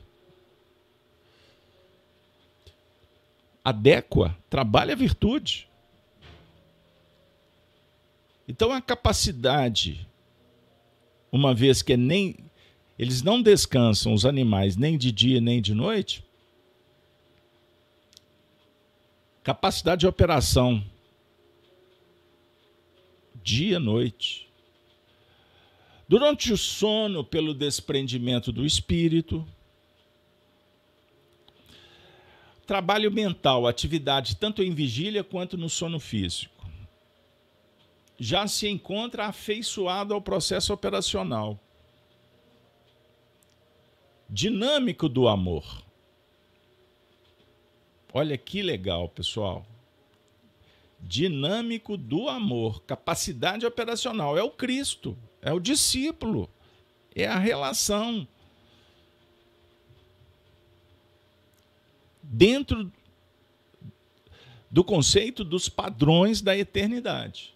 Adequa, 3.63 4.37
trabalha 4.51 4.93
a 4.93 4.95
virtude. 4.95 5.67
Então 8.47 8.71
a 8.71 8.79
capacidade, 8.79 10.07
uma 11.31 11.51
vez 11.51 11.81
que 11.81 11.97
nem 11.97 12.37
eles 12.99 13.23
não 13.23 13.41
descansam 13.41 14.13
os 14.13 14.27
animais 14.27 14.75
nem 14.75 14.95
de 14.95 15.11
dia 15.11 15.41
nem 15.41 15.59
de 15.59 15.73
noite, 15.73 16.23
capacidade 19.43 20.01
de 20.01 20.07
operação 20.07 20.85
dia 23.45 23.75
e 23.75 23.79
noite. 23.79 24.49
Durante 26.09 26.51
o 26.51 26.57
sono, 26.57 27.23
pelo 27.23 27.53
desprendimento 27.53 28.51
do 28.51 28.65
espírito. 28.65 29.47
Trabalho 32.65 33.11
mental, 33.11 33.67
atividade 33.67 34.35
tanto 34.35 34.63
em 34.63 34.73
vigília 34.73 35.23
quanto 35.23 35.55
no 35.55 35.69
sono 35.69 35.99
físico. 35.99 36.65
Já 38.17 38.47
se 38.47 38.67
encontra 38.67 39.27
afeiçoado 39.27 40.15
ao 40.15 40.21
processo 40.21 40.73
operacional. 40.73 41.59
Dinâmico 44.27 45.07
do 45.07 45.27
amor. 45.27 45.83
Olha 48.11 48.35
que 48.37 48.63
legal, 48.63 49.07
pessoal 49.09 49.67
dinâmico 51.05 51.95
do 51.95 52.27
amor, 52.27 52.83
capacidade 52.83 53.65
operacional. 53.65 54.37
É 54.37 54.43
o 54.43 54.49
Cristo, 54.49 55.17
é 55.41 55.53
o 55.53 55.59
discípulo, 55.59 56.49
é 57.15 57.27
a 57.27 57.37
relação. 57.37 58.27
Dentro 62.21 62.91
do 64.69 64.83
conceito 64.83 65.43
dos 65.43 65.69
padrões 65.69 66.41
da 66.41 66.57
eternidade. 66.57 67.53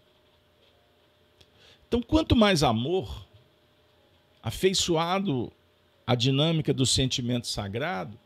Então, 1.88 2.02
quanto 2.02 2.36
mais 2.36 2.62
amor, 2.62 3.28
afeiçoado 4.44 5.52
à 6.06 6.14
dinâmica 6.14 6.72
do 6.72 6.86
sentimento 6.86 7.48
sagrado, 7.48 8.18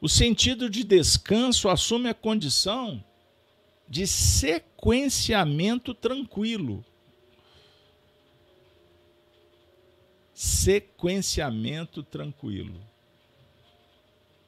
o 0.00 0.08
sentido 0.08 0.68
de 0.68 0.84
descanso 0.84 1.68
assume 1.68 2.08
a 2.08 2.14
condição 2.14 3.02
de 3.88 4.06
sequenciamento 4.06 5.94
tranquilo. 5.94 6.84
Sequenciamento 10.34 12.02
tranquilo 12.02 12.78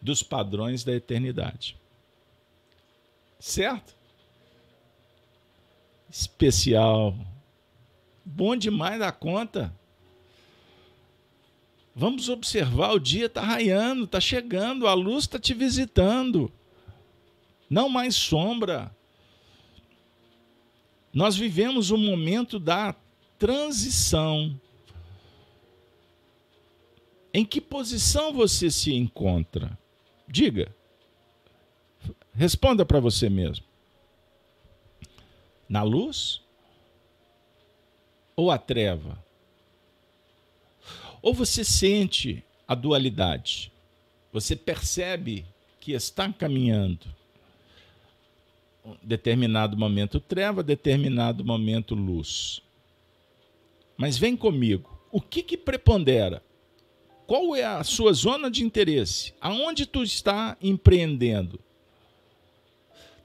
dos 0.03 0.23
padrões 0.23 0.85
da 0.85 0.93
eternidade. 0.93 1.77
Certo? 3.39 3.97
Especial. 6.11 7.15
Bom 8.25 8.57
demais 8.57 8.99
da 8.99 9.13
conta. 9.13 9.75
Vamos 11.99 12.29
observar, 12.29 12.93
o 12.93 13.01
dia 13.01 13.27
está 13.27 13.41
raiando, 13.41 14.05
está 14.05 14.21
chegando, 14.21 14.87
a 14.87 14.95
luz 14.95 15.25
está 15.25 15.37
te 15.37 15.53
visitando. 15.53 16.49
Não 17.69 17.89
mais 17.89 18.15
sombra. 18.15 18.95
Nós 21.13 21.35
vivemos 21.35 21.91
o 21.91 21.97
um 21.97 21.99
momento 21.99 22.61
da 22.61 22.95
transição. 23.37 24.57
Em 27.35 27.45
que 27.45 27.61
posição 27.61 28.33
você 28.33 28.71
se 28.71 28.95
encontra? 28.95 29.77
Diga. 30.29 30.73
Responda 32.33 32.87
para 32.87 33.01
você 33.01 33.29
mesmo. 33.29 33.67
Na 35.69 35.83
luz 35.83 36.41
ou 38.37 38.53
a 38.53 38.57
treva? 38.57 39.27
Ou 41.29 41.35
você 41.35 41.63
sente 41.63 42.43
a 42.67 42.75
dualidade, 42.75 43.71
você 44.33 44.57
percebe 44.57 45.45
que 45.79 45.93
está 45.93 46.33
caminhando. 46.33 47.05
Determinado 49.03 49.77
momento 49.77 50.21
treva, 50.21 50.63
determinado 50.63 51.45
momento 51.45 51.95
luz. 51.95 52.63
Mas 53.95 54.17
vem 54.17 54.35
comigo. 54.39 54.99
O 55.13 55.21
que, 55.21 55.43
que 55.43 55.59
prepondera? 55.59 56.43
Qual 57.27 57.55
é 57.55 57.63
a 57.63 57.85
sua 57.85 58.15
zona 58.15 58.51
de 58.51 58.65
interesse? 58.65 59.35
Aonde 59.39 59.85
tu 59.85 60.03
está 60.03 60.57
empreendendo? 60.63 61.61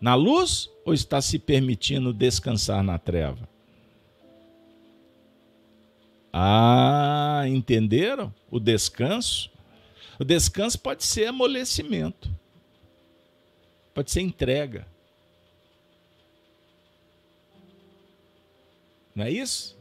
Na 0.01 0.13
luz 0.13 0.69
ou 0.83 0.93
está 0.93 1.21
se 1.21 1.39
permitindo 1.39 2.11
descansar 2.11 2.83
na 2.83 2.99
treva? 2.99 3.47
Ah, 6.35 7.43
entenderam? 7.47 8.33
O 8.49 8.59
descanso. 8.59 9.51
O 10.19 10.25
descanso 10.25 10.79
pode 10.79 11.03
ser 11.03 11.27
amolecimento, 11.27 12.29
pode 13.93 14.11
ser 14.11 14.21
entrega. 14.21 14.87
Não 19.15 19.25
é 19.25 19.31
isso? 19.31 19.77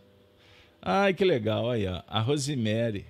Ai, 0.80 1.14
que 1.14 1.24
legal. 1.24 1.70
Aí, 1.70 1.86
ó, 1.86 2.02
a 2.06 2.20
Rosemary. 2.20 3.06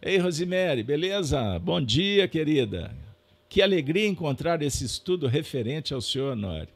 Ei, 0.00 0.18
Rosemary, 0.18 0.82
beleza? 0.82 1.58
Bom 1.58 1.80
dia, 1.80 2.28
querida. 2.28 2.94
Que 3.48 3.62
alegria 3.62 4.06
encontrar 4.06 4.62
esse 4.62 4.84
estudo 4.84 5.26
referente 5.26 5.92
ao 5.92 6.00
senhor 6.00 6.32
Honório. 6.32 6.68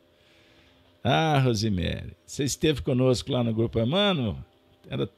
Ah, 1.02 1.38
Rosemary, 1.38 2.16
você 2.24 2.44
esteve 2.44 2.82
conosco 2.82 3.30
lá 3.30 3.44
no 3.44 3.54
Grupo 3.54 3.78
Emmanuel? 3.78 4.36
Era 4.88 5.08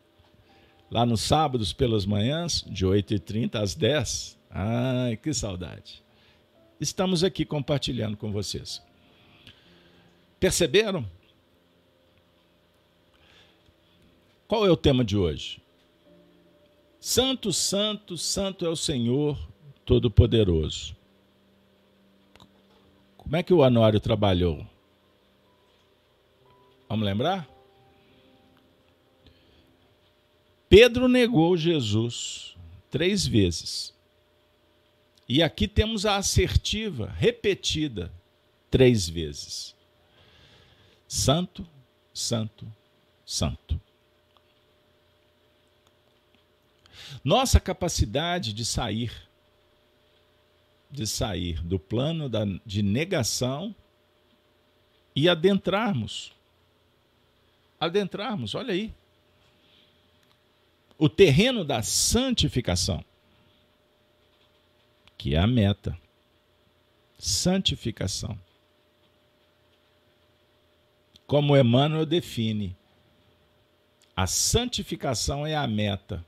lá 0.90 1.04
nos 1.04 1.20
sábados 1.20 1.72
pelas 1.72 2.06
manhãs, 2.06 2.64
de 2.66 2.86
8h30 2.86 3.56
às 3.56 3.74
10 3.74 4.38
Ai, 4.50 5.16
que 5.16 5.32
saudade. 5.32 6.02
Estamos 6.80 7.22
aqui 7.22 7.44
compartilhando 7.44 8.16
com 8.16 8.32
vocês. 8.32 8.82
Perceberam? 10.40 11.04
Qual 14.46 14.66
é 14.66 14.70
o 14.70 14.76
tema 14.76 15.04
de 15.04 15.16
hoje? 15.16 15.60
Santo, 16.98 17.52
santo, 17.52 18.16
santo 18.16 18.64
é 18.64 18.68
o 18.68 18.76
Senhor 18.76 19.38
Todo-Poderoso. 19.84 20.96
Como 23.16 23.36
é 23.36 23.42
que 23.42 23.52
o 23.52 23.62
Anório 23.62 24.00
trabalhou? 24.00 24.66
Vamos 26.88 27.04
lembrar? 27.04 27.46
Pedro 30.68 31.08
negou 31.08 31.56
Jesus 31.56 32.56
três 32.90 33.26
vezes. 33.26 33.94
E 35.26 35.42
aqui 35.42 35.66
temos 35.66 36.04
a 36.04 36.16
assertiva 36.16 37.06
repetida 37.16 38.12
três 38.70 39.08
vezes: 39.08 39.74
Santo, 41.06 41.66
Santo, 42.12 42.70
Santo. 43.24 43.80
Nossa 47.24 47.58
capacidade 47.58 48.52
de 48.52 48.64
sair, 48.64 49.12
de 50.90 51.06
sair 51.06 51.62
do 51.62 51.78
plano 51.78 52.28
da, 52.28 52.44
de 52.64 52.82
negação 52.82 53.74
e 55.16 55.28
adentrarmos. 55.28 56.32
Adentrarmos, 57.80 58.54
olha 58.54 58.72
aí 58.74 58.92
o 60.98 61.08
terreno 61.08 61.64
da 61.64 61.80
santificação, 61.80 63.04
que 65.16 65.34
é 65.34 65.38
a 65.38 65.46
meta. 65.46 65.96
Santificação. 67.16 68.38
Como 71.26 71.56
Emmanuel 71.56 72.04
define, 72.04 72.76
a 74.16 74.26
santificação 74.26 75.46
é 75.46 75.54
a 75.54 75.66
meta 75.66 76.24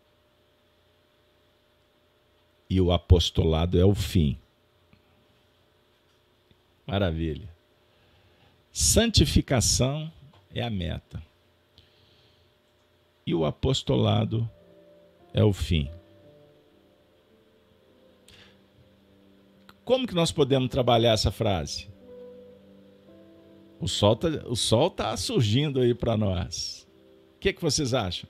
e 2.69 2.81
o 2.81 2.93
apostolado 2.93 3.79
é 3.81 3.85
o 3.85 3.95
fim. 3.95 4.39
Maravilha. 6.87 7.49
Santificação 8.71 10.13
é 10.55 10.63
a 10.63 10.71
meta. 10.71 11.23
E 13.27 13.35
o 13.35 13.45
apostolado 13.45 14.49
é 15.33 15.45
o 15.45 15.53
fim. 15.53 15.91
Como 19.85 20.07
que 20.07 20.15
nós 20.15 20.31
podemos 20.31 20.71
trabalhar 20.71 21.13
essa 21.13 21.31
frase? 21.31 21.89
O 23.81 23.89
sol 23.89 24.13
está 24.13 24.29
o 24.47 24.55
sol 24.57 24.91
tá 24.91 25.17
surgindo 25.17 25.81
aí 25.81 25.95
para 25.95 26.17
nós. 26.17 26.87
O 27.37 27.39
que, 27.41 27.53
que 27.53 27.63
vocês 27.63 27.95
acham? 27.95 28.29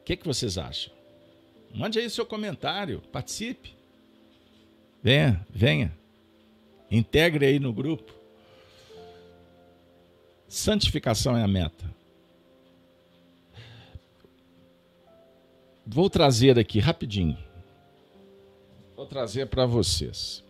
O 0.00 0.04
que, 0.04 0.16
que 0.16 0.26
vocês 0.26 0.58
acham? 0.58 0.92
Mande 1.72 1.98
aí 1.98 2.10
seu 2.10 2.26
comentário, 2.26 3.00
participe. 3.12 3.74
Venha, 5.02 5.46
venha. 5.48 5.96
Integre 6.90 7.46
aí 7.46 7.58
no 7.58 7.72
grupo. 7.72 8.12
Santificação 10.48 11.36
é 11.36 11.42
a 11.42 11.48
meta. 11.48 11.84
Vou 15.86 16.08
trazer 16.08 16.58
aqui 16.58 16.78
rapidinho. 16.78 17.36
Vou 18.96 19.06
trazer 19.06 19.46
para 19.46 19.66
vocês. 19.66 20.42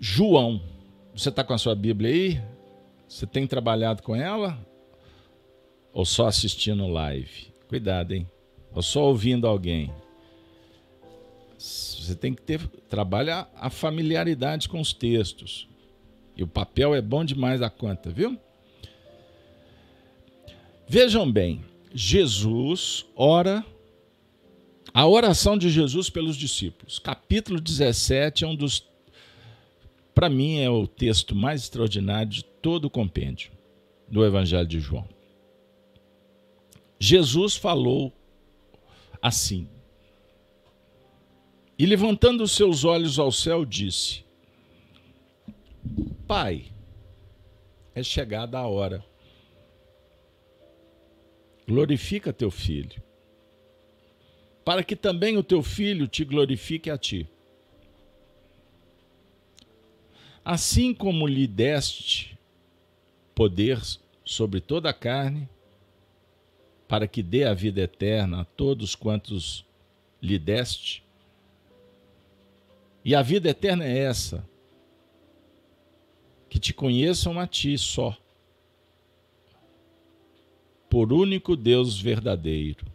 João, 0.00 0.60
você 1.14 1.28
está 1.28 1.44
com 1.44 1.52
a 1.52 1.58
sua 1.58 1.74
Bíblia 1.74 2.10
aí? 2.10 2.42
Você 3.08 3.26
tem 3.26 3.46
trabalhado 3.46 4.02
com 4.02 4.16
ela? 4.16 4.58
Ou 5.92 6.04
só 6.04 6.26
assistindo 6.26 6.86
live? 6.88 7.52
Cuidado, 7.68 8.12
hein? 8.12 8.28
Ou 8.74 8.82
só 8.82 9.04
ouvindo 9.04 9.46
alguém? 9.46 9.92
Você 11.56 12.14
tem 12.14 12.34
que 12.34 12.42
ter 12.42 12.66
trabalhar 12.88 13.50
a 13.54 13.70
familiaridade 13.70 14.68
com 14.68 14.80
os 14.80 14.92
textos. 14.92 15.68
E 16.36 16.42
o 16.42 16.46
papel 16.46 16.94
é 16.94 17.00
bom 17.00 17.24
demais 17.24 17.60
da 17.60 17.70
conta, 17.70 18.10
viu? 18.10 18.38
Vejam 20.86 21.30
bem, 21.30 21.64
Jesus 21.98 23.06
ora 23.16 23.64
a 24.92 25.06
oração 25.06 25.56
de 25.56 25.70
Jesus 25.70 26.10
pelos 26.10 26.36
discípulos. 26.36 26.98
Capítulo 26.98 27.58
17 27.58 28.44
é 28.44 28.46
um 28.46 28.54
dos 28.54 28.86
para 30.14 30.28
mim 30.28 30.58
é 30.58 30.68
o 30.68 30.86
texto 30.86 31.34
mais 31.34 31.62
extraordinário 31.62 32.30
de 32.30 32.44
todo 32.44 32.84
o 32.84 32.90
compêndio 32.90 33.50
do 34.06 34.22
Evangelho 34.22 34.68
de 34.68 34.78
João. 34.78 35.08
Jesus 37.00 37.56
falou 37.56 38.12
assim: 39.22 39.66
E 41.78 41.86
levantando 41.86 42.42
os 42.44 42.52
seus 42.52 42.84
olhos 42.84 43.18
ao 43.18 43.32
céu, 43.32 43.64
disse: 43.64 44.22
Pai, 46.28 46.66
é 47.94 48.02
chegada 48.02 48.58
a 48.58 48.66
hora. 48.66 49.02
Glorifica 51.66 52.32
teu 52.32 52.50
filho, 52.50 53.02
para 54.64 54.84
que 54.84 54.94
também 54.94 55.36
o 55.36 55.42
teu 55.42 55.62
filho 55.62 56.06
te 56.06 56.24
glorifique 56.24 56.90
a 56.90 56.96
ti. 56.96 57.28
Assim 60.44 60.94
como 60.94 61.26
lhe 61.26 61.46
deste 61.46 62.38
poder 63.34 63.80
sobre 64.24 64.60
toda 64.60 64.90
a 64.90 64.94
carne, 64.94 65.48
para 66.88 67.08
que 67.08 67.22
dê 67.22 67.44
a 67.44 67.52
vida 67.52 67.80
eterna 67.80 68.42
a 68.42 68.44
todos 68.44 68.94
quantos 68.94 69.64
lhe 70.22 70.38
deste. 70.38 71.04
E 73.04 73.14
a 73.14 73.22
vida 73.22 73.50
eterna 73.50 73.84
é 73.84 73.98
essa: 73.98 74.48
que 76.48 76.58
te 76.58 76.72
conheçam 76.72 77.38
a 77.38 77.46
ti 77.46 77.76
só, 77.76 78.16
por 80.88 81.12
único 81.12 81.56
Deus 81.56 82.00
verdadeiro, 82.00 82.86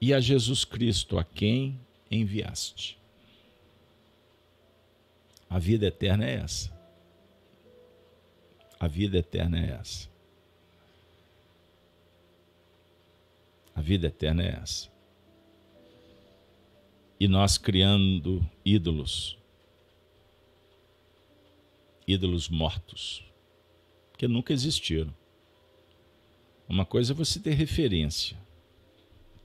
e 0.00 0.14
a 0.14 0.20
Jesus 0.20 0.64
Cristo, 0.64 1.18
a 1.18 1.24
quem 1.24 1.80
enviaste. 2.10 2.98
A 5.50 5.58
vida 5.58 5.86
eterna 5.86 6.24
é 6.24 6.34
essa. 6.34 6.78
A 8.78 8.86
vida 8.86 9.18
eterna 9.18 9.58
é 9.58 9.70
essa. 9.72 10.08
A 13.74 13.80
vida 13.80 14.06
eterna 14.06 14.44
é 14.44 14.58
essa. 14.62 14.88
E 17.18 17.26
nós 17.26 17.58
criando 17.58 18.48
ídolos, 18.64 19.36
ídolos 22.06 22.48
mortos, 22.48 23.24
que 24.16 24.28
nunca 24.28 24.52
existiram. 24.52 25.12
Uma 26.68 26.84
coisa 26.84 27.12
é 27.12 27.16
você 27.16 27.40
ter 27.40 27.54
referência, 27.54 28.36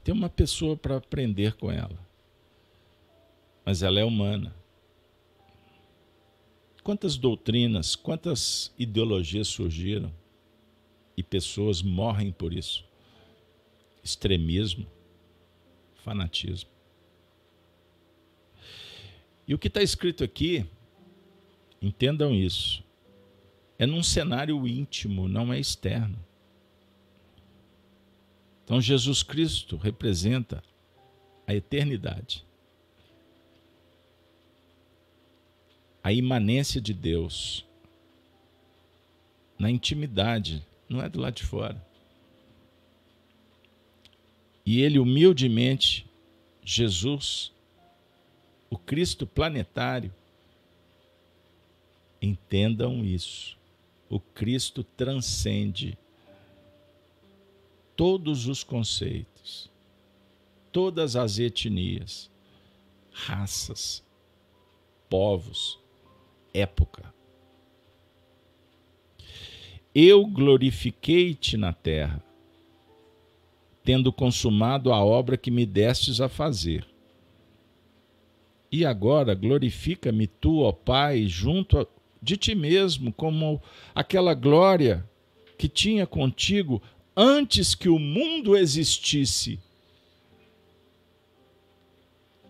ter 0.03 0.11
uma 0.11 0.29
pessoa 0.29 0.75
para 0.75 0.97
aprender 0.97 1.55
com 1.55 1.71
ela, 1.71 1.97
mas 3.65 3.81
ela 3.81 3.99
é 3.99 4.03
humana. 4.03 4.53
Quantas 6.83 7.15
doutrinas, 7.15 7.95
quantas 7.95 8.73
ideologias 8.77 9.47
surgiram 9.47 10.11
e 11.15 11.23
pessoas 11.23 11.81
morrem 11.81 12.31
por 12.31 12.53
isso? 12.53 12.83
extremismo, 14.03 14.85
fanatismo. 16.03 16.69
E 19.47 19.53
o 19.53 19.57
que 19.57 19.67
está 19.67 19.81
escrito 19.81 20.23
aqui, 20.23 20.65
entendam 21.81 22.35
isso, 22.35 22.83
é 23.79 23.85
num 23.85 24.03
cenário 24.03 24.67
íntimo, 24.67 25.27
não 25.27 25.53
é 25.53 25.59
externo. 25.59 26.17
Então, 28.63 28.79
Jesus 28.79 29.23
Cristo 29.23 29.75
representa 29.75 30.63
a 31.45 31.53
eternidade, 31.53 32.45
a 36.03 36.11
imanência 36.11 36.79
de 36.79 36.93
Deus 36.93 37.65
na 39.59 39.69
intimidade, 39.69 40.65
não 40.89 41.01
é 41.01 41.09
do 41.09 41.19
lado 41.19 41.35
de 41.35 41.43
fora. 41.43 41.81
E 44.65 44.81
ele 44.81 44.99
humildemente, 44.99 46.05
Jesus, 46.63 47.51
o 48.69 48.77
Cristo 48.77 49.27
planetário, 49.27 50.13
entendam 52.21 53.03
isso. 53.03 53.57
O 54.09 54.19
Cristo 54.19 54.83
transcende 54.83 55.97
todos 57.95 58.47
os 58.47 58.63
conceitos, 58.63 59.69
todas 60.71 61.15
as 61.15 61.39
etnias, 61.39 62.29
raças, 63.11 64.03
povos, 65.09 65.79
época. 66.53 67.13
Eu 69.93 70.25
glorifiquei-te 70.25 71.55
na 71.55 71.71
terra 71.71 72.23
tendo 73.83 74.13
consumado 74.13 74.93
a 74.93 75.03
obra 75.03 75.37
que 75.37 75.51
me 75.51 75.65
destes 75.65 76.21
a 76.21 76.29
fazer. 76.29 76.87
E 78.71 78.85
agora 78.85 79.35
glorifica-me 79.35 80.25
tu, 80.25 80.61
ó 80.61 80.71
Pai, 80.71 81.27
junto 81.27 81.85
de 82.21 82.37
ti 82.37 82.55
mesmo, 82.55 83.11
como 83.11 83.61
aquela 83.93 84.33
glória 84.33 85.07
que 85.57 85.67
tinha 85.67 86.07
contigo 86.07 86.81
antes 87.15 87.75
que 87.75 87.89
o 87.89 87.99
mundo 87.99 88.55
existisse. 88.55 89.59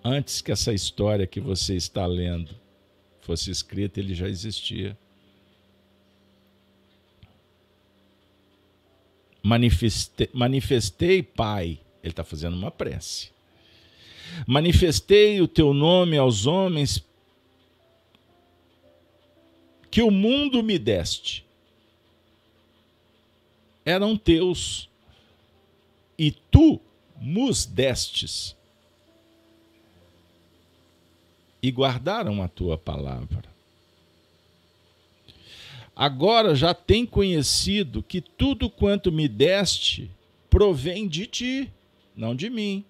Antes 0.04 0.42
que 0.42 0.52
essa 0.52 0.74
história 0.74 1.26
que 1.26 1.40
você 1.40 1.76
está 1.76 2.06
lendo 2.06 2.56
fosse 3.22 3.50
escrita, 3.50 4.00
ele 4.00 4.14
já 4.14 4.28
existia. 4.28 4.98
manifestei, 9.44 10.30
manifestei 10.34 11.22
Pai. 11.22 11.80
Ele 12.02 12.12
está 12.12 12.24
fazendo 12.24 12.56
uma 12.56 12.72
prece. 12.72 13.32
Manifestei 14.48 15.42
o 15.42 15.48
teu 15.48 15.74
nome 15.74 16.18
aos 16.18 16.48
homens 16.48 17.04
que 19.92 20.02
o 20.02 20.10
mundo 20.10 20.64
me 20.64 20.80
deste. 20.80 21.43
Eram 23.86 24.18
teus 24.18 24.90
e 26.18 26.32
tu 26.32 26.80
nos 27.20 27.66
destes 27.66 28.56
e 31.62 31.72
guardaram 31.72 32.42
a 32.42 32.48
tua 32.48 32.78
palavra 32.78 33.54
agora 35.96 36.56
já 36.56 36.74
tem 36.74 37.06
conhecido 37.06 38.02
que 38.02 38.20
tudo 38.20 38.70
quanto 38.70 39.12
me 39.12 39.28
deste 39.28 40.10
provém 40.50 41.08
de 41.08 41.26
ti, 41.26 41.72
não 42.16 42.36
de 42.36 42.50
mim. 42.50 42.84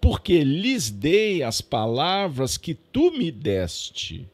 Porque 0.00 0.42
lhes 0.42 0.90
dei 0.90 1.42
as 1.42 1.60
palavras 1.60 2.56
que 2.56 2.74
tu 2.74 3.10
me 3.12 3.30
deste. 3.30 4.26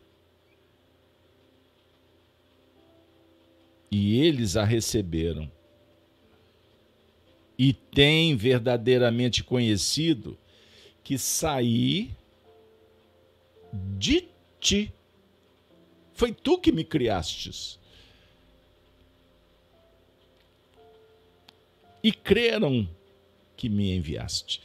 E 3.98 4.20
eles 4.20 4.58
a 4.58 4.62
receberam. 4.62 5.50
E 7.58 7.72
têm 7.72 8.36
verdadeiramente 8.36 9.42
conhecido 9.42 10.36
que 11.02 11.16
saí 11.16 12.10
de 13.72 14.28
ti 14.60 14.92
foi 16.12 16.30
tu 16.30 16.58
que 16.58 16.70
me 16.70 16.84
criastes. 16.84 17.78
E 22.02 22.12
creram 22.12 22.86
que 23.56 23.70
me 23.70 23.96
enviaste. 23.96 24.60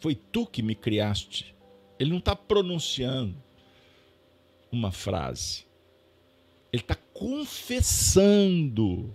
Foi 0.00 0.14
tu 0.14 0.44
que 0.46 0.62
me 0.62 0.74
criaste. 0.74 1.54
Ele 1.98 2.10
não 2.10 2.18
está 2.18 2.36
pronunciando 2.36 3.42
uma 4.70 4.92
frase. 4.92 5.71
Ele 6.72 6.82
está 6.82 6.96
confessando. 7.12 9.14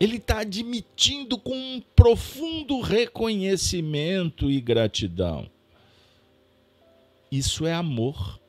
Ele 0.00 0.16
está 0.16 0.40
admitindo 0.40 1.38
com 1.38 1.54
um 1.54 1.82
profundo 1.94 2.80
reconhecimento 2.80 4.48
e 4.48 4.60
gratidão 4.60 5.50
Isso 7.32 7.66
é 7.66 7.74
amor. 7.74 8.40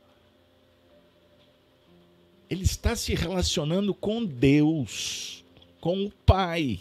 Ele 2.50 2.64
está 2.64 2.96
se 2.96 3.14
relacionando 3.14 3.94
com 3.94 4.26
Deus, 4.26 5.44
com 5.82 6.06
o 6.06 6.12
Pai. 6.12 6.80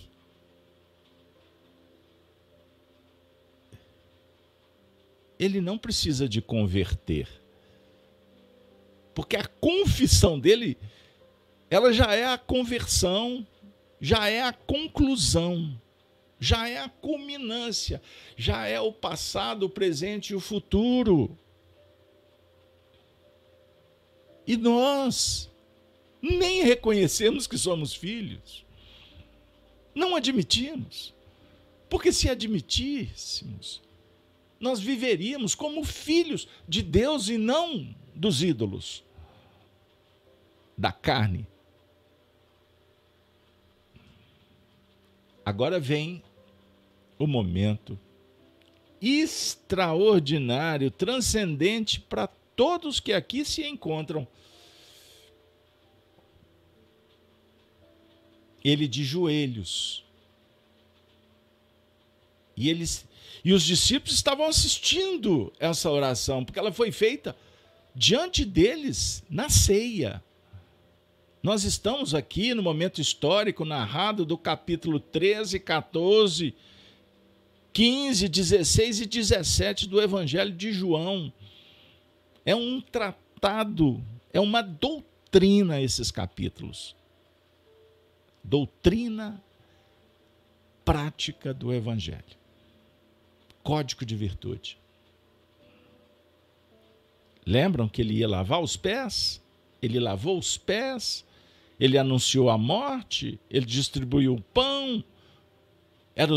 Ele 5.38 5.60
não 5.60 5.76
precisa 5.76 6.28
de 6.28 6.40
converter. 6.40 7.37
Porque 9.18 9.36
a 9.36 9.44
confissão 9.44 10.38
dele, 10.38 10.78
ela 11.68 11.92
já 11.92 12.14
é 12.14 12.24
a 12.24 12.38
conversão, 12.38 13.44
já 14.00 14.28
é 14.28 14.42
a 14.42 14.52
conclusão 14.52 15.76
já 16.40 16.68
é 16.68 16.78
a 16.78 16.88
culminância, 16.88 18.00
já 18.36 18.64
é 18.64 18.80
o 18.80 18.92
passado, 18.92 19.64
o 19.64 19.68
presente 19.68 20.30
e 20.30 20.36
o 20.36 20.40
futuro. 20.40 21.36
E 24.46 24.56
nós 24.56 25.50
nem 26.22 26.62
reconhecemos 26.62 27.48
que 27.48 27.58
somos 27.58 27.92
filhos. 27.92 28.64
Não 29.92 30.14
admitimos. 30.14 31.12
Porque 31.90 32.12
se 32.12 32.30
admitíssemos, 32.30 33.82
nós 34.60 34.78
viveríamos 34.78 35.56
como 35.56 35.82
filhos 35.82 36.46
de 36.68 36.82
Deus 36.82 37.28
e 37.28 37.36
não 37.36 37.92
dos 38.14 38.42
ídolos, 38.42 39.02
da 40.78 40.92
carne. 40.92 41.44
Agora 45.44 45.80
vem 45.80 46.22
o 47.18 47.26
momento 47.26 47.98
extraordinário, 49.00 50.90
transcendente 50.90 52.00
para 52.00 52.28
todos 52.54 53.00
que 53.00 53.12
aqui 53.12 53.44
se 53.44 53.66
encontram. 53.66 54.26
Ele 58.62 58.86
de 58.86 59.02
joelhos. 59.02 60.04
E 62.56 62.68
eles 62.68 63.06
e 63.44 63.52
os 63.52 63.62
discípulos 63.62 64.14
estavam 64.14 64.46
assistindo 64.46 65.52
essa 65.58 65.90
oração, 65.90 66.44
porque 66.44 66.58
ela 66.58 66.72
foi 66.72 66.90
feita 66.90 67.36
diante 67.94 68.44
deles 68.44 69.24
na 69.30 69.48
ceia. 69.48 70.22
Nós 71.48 71.64
estamos 71.64 72.14
aqui 72.14 72.52
no 72.52 72.62
momento 72.62 73.00
histórico 73.00 73.64
narrado 73.64 74.26
do 74.26 74.36
capítulo 74.36 75.00
13, 75.00 75.58
14 75.58 76.54
15, 77.72 78.28
16 78.28 79.00
e 79.00 79.06
17 79.06 79.88
do 79.88 79.98
Evangelho 79.98 80.52
de 80.52 80.74
João. 80.74 81.32
É 82.44 82.54
um 82.54 82.82
tratado, 82.82 84.04
é 84.30 84.38
uma 84.38 84.60
doutrina 84.60 85.80
esses 85.80 86.10
capítulos. 86.10 86.94
Doutrina 88.44 89.42
prática 90.84 91.54
do 91.54 91.72
Evangelho. 91.72 92.36
Código 93.62 94.04
de 94.04 94.14
virtude. 94.14 94.78
Lembram 97.46 97.88
que 97.88 98.02
ele 98.02 98.18
ia 98.18 98.28
lavar 98.28 98.60
os 98.60 98.76
pés? 98.76 99.42
Ele 99.80 99.98
lavou 99.98 100.38
os 100.38 100.58
pés, 100.58 101.24
ele 101.78 101.96
anunciou 101.96 102.50
a 102.50 102.58
morte, 102.58 103.40
ele 103.48 103.66
distribuiu 103.66 104.34
o 104.34 104.40
pão. 104.40 105.04
Era 106.14 106.32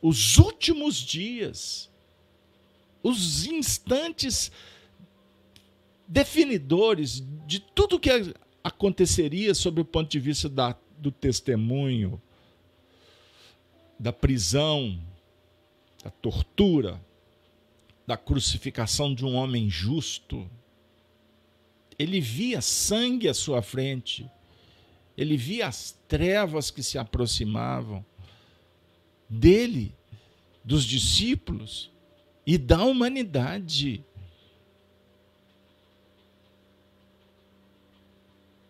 os 0.00 0.38
últimos 0.38 0.96
dias, 0.96 1.90
os 3.02 3.46
instantes 3.46 4.50
definidores 6.06 7.22
de 7.46 7.60
tudo 7.60 8.00
que 8.00 8.10
aconteceria 8.62 9.54
sob 9.54 9.80
o 9.80 9.84
ponto 9.84 10.10
de 10.10 10.18
vista 10.18 10.48
da, 10.48 10.76
do 10.98 11.10
testemunho, 11.10 12.20
da 13.98 14.12
prisão, 14.12 14.98
da 16.02 16.10
tortura, 16.10 17.00
da 18.06 18.16
crucificação 18.16 19.14
de 19.14 19.24
um 19.24 19.34
homem 19.34 19.68
justo. 19.68 20.48
Ele 21.98 22.20
via 22.20 22.60
sangue 22.60 23.28
à 23.28 23.34
sua 23.34 23.62
frente, 23.62 24.30
ele 25.16 25.36
via 25.36 25.68
as 25.68 25.92
trevas 26.08 26.70
que 26.70 26.82
se 26.82 26.98
aproximavam 26.98 28.04
dele, 29.28 29.94
dos 30.64 30.84
discípulos 30.84 31.90
e 32.46 32.58
da 32.58 32.84
humanidade. 32.84 34.04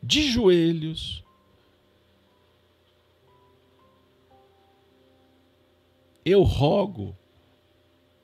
De 0.02 0.30
joelhos, 0.30 1.24
eu 6.24 6.42
rogo, 6.42 7.16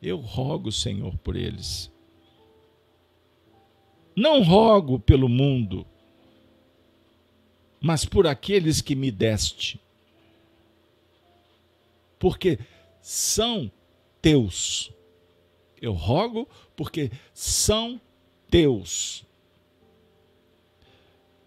eu 0.03 0.19
rogo, 0.19 0.71
Senhor, 0.71 1.17
por 1.19 1.37
eles. 1.37 1.91
Não 4.15 4.43
rogo 4.43 4.99
pelo 4.99 5.29
mundo, 5.29 5.87
mas 7.81 8.05
por 8.05 8.27
aqueles 8.27 8.81
que 8.81 8.95
me 8.95 9.11
deste 9.11 9.81
porque 12.21 12.59
são 13.01 13.73
teus. 14.21 14.93
Eu 15.81 15.95
rogo 15.95 16.47
porque 16.77 17.11
são 17.33 17.99
teus. 18.49 19.25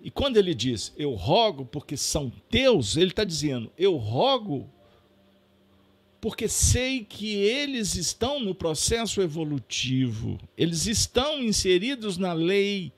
E 0.02 0.12
quando 0.12 0.36
ele 0.36 0.54
diz 0.54 0.92
eu 0.98 1.14
rogo 1.14 1.64
porque 1.64 1.96
são 1.96 2.30
teus, 2.50 2.98
ele 2.98 3.12
está 3.12 3.24
dizendo 3.24 3.72
eu 3.78 3.96
rogo 3.96 4.68
porque 6.20 6.48
sei 6.48 7.04
que 7.04 7.36
eles 7.36 7.96
estão 7.96 8.40
no 8.40 8.56
processo 8.56 9.22
evolutivo, 9.22 10.40
eles 10.58 10.88
estão 10.88 11.44
inseridos 11.44 12.18
na 12.18 12.34
lei 12.34 12.92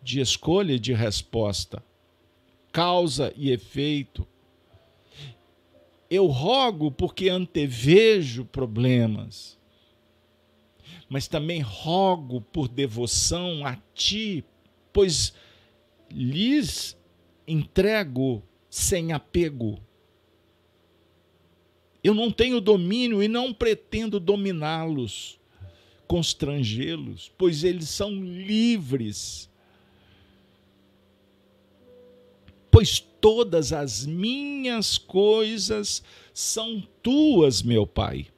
de 0.00 0.20
escolha 0.20 0.74
e 0.74 0.78
de 0.78 0.92
resposta, 0.92 1.82
causa 2.72 3.32
e 3.36 3.50
efeito. 3.50 4.26
Eu 6.10 6.26
rogo 6.26 6.90
porque 6.90 7.28
antevejo 7.28 8.44
problemas, 8.44 9.58
mas 11.08 11.28
também 11.28 11.60
rogo 11.60 12.40
por 12.40 12.68
devoção 12.68 13.66
a 13.66 13.76
ti, 13.94 14.44
pois 14.92 15.32
lhes 16.10 16.96
entrego 17.46 18.42
sem 18.68 19.12
apego. 19.12 19.78
Eu 22.02 22.14
não 22.14 22.30
tenho 22.30 22.60
domínio 22.60 23.22
e 23.22 23.28
não 23.28 23.54
pretendo 23.54 24.18
dominá-los, 24.18 25.38
constrangê-los, 26.06 27.30
pois 27.38 27.62
eles 27.62 27.88
são 27.88 28.10
livres 28.12 29.51
pois 32.72 32.98
todas 32.98 33.70
as 33.70 34.06
minhas 34.06 34.96
coisas 34.96 36.02
são 36.32 36.82
tuas, 37.02 37.62
meu 37.62 37.86
Pai. 37.86 38.28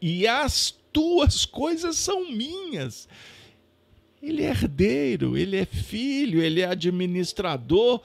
E 0.00 0.26
as 0.26 0.70
tuas 0.92 1.46
coisas 1.46 1.96
são 1.96 2.30
minhas. 2.30 3.08
Ele 4.22 4.42
é 4.42 4.50
herdeiro, 4.50 5.34
ele 5.36 5.56
é 5.56 5.64
filho, 5.64 6.42
ele 6.42 6.60
é 6.60 6.66
administrador, 6.66 8.02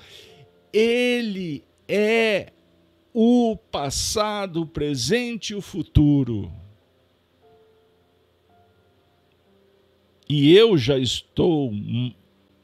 ele 0.71 1.61
é 1.89 2.53
o 3.13 3.57
passado, 3.69 4.61
o 4.61 4.65
presente 4.65 5.51
e 5.51 5.55
o 5.55 5.61
futuro. 5.61 6.49
E 10.29 10.55
eu 10.55 10.77
já 10.77 10.97
estou 10.97 11.71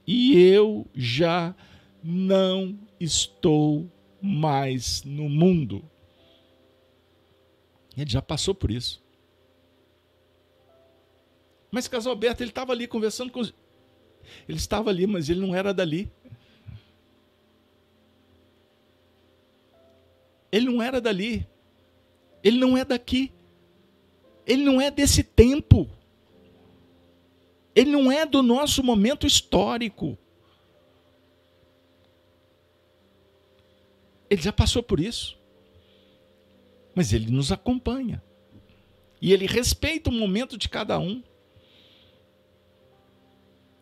e 0.05 0.39
eu 0.39 0.87
já 0.93 1.55
não 2.03 2.77
estou 2.99 3.89
mais 4.21 5.03
no 5.03 5.27
mundo. 5.29 5.83
Ele 7.97 8.09
já 8.09 8.21
passou 8.21 8.53
por 8.53 8.69
isso. 8.69 9.03
Mas 11.71 11.87
Casalberto, 11.87 12.43
ele 12.43 12.51
estava 12.51 12.71
ali 12.71 12.87
conversando 12.87 13.31
com 13.31 13.39
os... 13.39 13.53
Ele 14.47 14.57
estava 14.57 14.89
ali, 14.89 15.07
mas 15.07 15.29
ele 15.29 15.39
não 15.39 15.55
era 15.55 15.73
dali. 15.73 16.11
Ele 20.51 20.65
não 20.65 20.81
era 20.81 21.01
dali. 21.01 21.45
Ele 22.43 22.57
não 22.57 22.77
é 22.77 22.85
daqui. 22.85 23.31
Ele 24.45 24.63
não 24.63 24.79
é 24.79 24.89
desse 24.91 25.23
tempo. 25.23 25.89
Ele 27.75 27.91
não 27.91 28.09
é 28.09 28.25
do 28.25 28.41
nosso 28.41 28.81
momento 28.81 29.27
histórico. 29.27 30.17
Ele 34.29 34.41
já 34.41 34.53
passou 34.53 34.81
por 34.81 34.99
isso. 34.99 35.37
Mas 36.95 37.11
ele 37.11 37.29
nos 37.29 37.51
acompanha. 37.51 38.23
E 39.21 39.33
ele 39.33 39.45
respeita 39.45 40.09
o 40.09 40.13
momento 40.13 40.57
de 40.57 40.69
cada 40.69 40.97
um. 40.97 41.21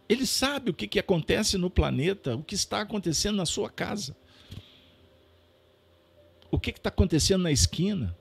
Ele 0.09 0.25
sabe 0.25 0.71
o 0.71 0.73
que, 0.73 0.87
que 0.87 0.99
acontece 0.99 1.57
no 1.57 1.69
planeta, 1.69 2.35
o 2.35 2.43
que 2.43 2.55
está 2.55 2.81
acontecendo 2.81 3.35
na 3.35 3.45
sua 3.45 3.69
casa. 3.69 4.15
O 6.49 6.59
que 6.59 6.71
está 6.71 6.89
acontecendo 6.89 7.43
na 7.43 7.51
esquina. 7.51 8.17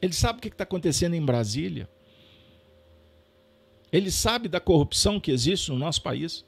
Ele 0.00 0.12
sabe 0.12 0.38
o 0.38 0.42
que 0.42 0.48
está 0.48 0.64
acontecendo 0.64 1.14
em 1.14 1.24
Brasília. 1.24 1.88
Ele 3.96 4.10
sabe 4.10 4.46
da 4.46 4.60
corrupção 4.60 5.18
que 5.18 5.30
existe 5.30 5.70
no 5.70 5.78
nosso 5.78 6.02
país. 6.02 6.44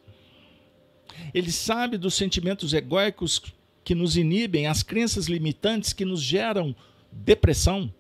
Ele 1.33 1.51
sabe 1.51 1.97
dos 1.97 2.13
sentimentos 2.13 2.75
egóicos 2.75 3.41
que 3.83 3.95
nos 3.95 4.19
inibem, 4.19 4.67
as 4.67 4.83
crenças 4.83 5.29
limitantes 5.29 5.95
que 5.95 6.05
nos 6.05 6.21
geram 6.21 6.77
depressão, 7.11 7.91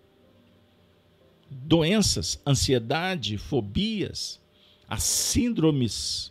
doenças, 1.50 2.38
ansiedade, 2.46 3.38
fobias, 3.38 4.38
as 4.86 5.02
síndromes. 5.02 6.30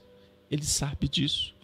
Ele 0.51 0.63
sabe 0.63 1.09
disso. 1.09 1.55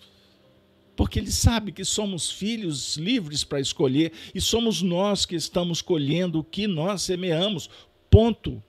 Porque 0.95 1.19
ele 1.19 1.31
sabe 1.31 1.71
que 1.71 1.85
somos 1.85 2.31
filhos 2.31 2.97
livres 2.97 3.43
para 3.43 3.59
escolher 3.59 4.11
e 4.33 4.41
somos 4.41 4.81
nós 4.81 5.23
que 5.23 5.35
estamos 5.35 5.83
colhendo 5.83 6.39
o 6.39 6.43
que 6.43 6.65
nós 6.65 7.03
semeamos. 7.03 7.69
Ponto. 8.09 8.61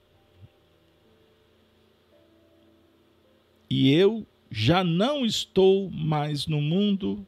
E 3.68 3.90
eu 3.90 4.26
já 4.50 4.84
não 4.84 5.24
estou 5.24 5.90
mais 5.90 6.46
no 6.46 6.60
mundo, 6.60 7.26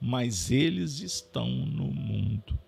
mas 0.00 0.50
eles 0.50 1.00
estão 1.00 1.48
no 1.48 1.86
mundo. 1.86 2.58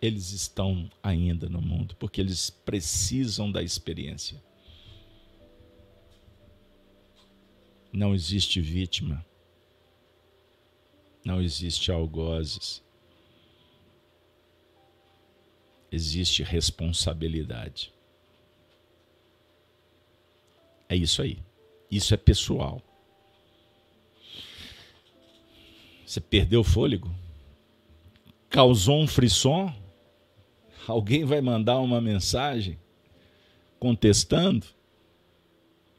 Eles 0.00 0.32
estão 0.32 0.90
ainda 1.00 1.48
no 1.48 1.62
mundo, 1.62 1.94
porque 1.96 2.20
eles 2.20 2.50
precisam 2.50 3.52
da 3.52 3.62
experiência. 3.62 4.42
Não 7.92 8.12
existe 8.12 8.60
vítima. 8.60 9.24
Não 11.24 11.40
existe 11.40 11.92
algozes. 11.92 12.82
Existe 15.92 16.42
responsabilidade. 16.42 17.92
É 20.92 20.94
isso 20.94 21.22
aí. 21.22 21.38
Isso 21.90 22.12
é 22.12 22.18
pessoal. 22.18 22.82
Você 26.04 26.20
perdeu 26.20 26.60
o 26.60 26.64
fôlego? 26.64 27.10
Causou 28.50 29.00
um 29.00 29.06
frisson? 29.06 29.74
Alguém 30.86 31.24
vai 31.24 31.40
mandar 31.40 31.80
uma 31.80 31.98
mensagem 31.98 32.78
contestando? 33.78 34.66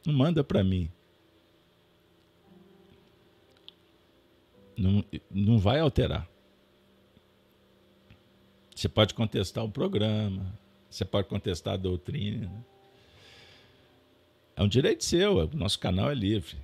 Não 0.06 0.14
manda 0.14 0.44
para 0.44 0.64
mim. 0.64 0.92
Não, 4.78 5.04
não 5.32 5.58
vai 5.58 5.80
alterar. 5.80 6.30
Você 8.76 8.88
pode 8.88 9.16
contestar 9.16 9.66
o 9.66 9.72
programa, 9.72 10.56
você 10.88 11.04
pode 11.04 11.28
contestar 11.28 11.74
a 11.74 11.78
doutrina. 11.78 12.64
É 14.56 14.62
um 14.62 14.68
direito 14.68 15.04
seu, 15.04 15.38
o 15.38 15.56
nosso 15.56 15.80
canal 15.80 16.12
é 16.12 16.16
livre. 16.16 16.58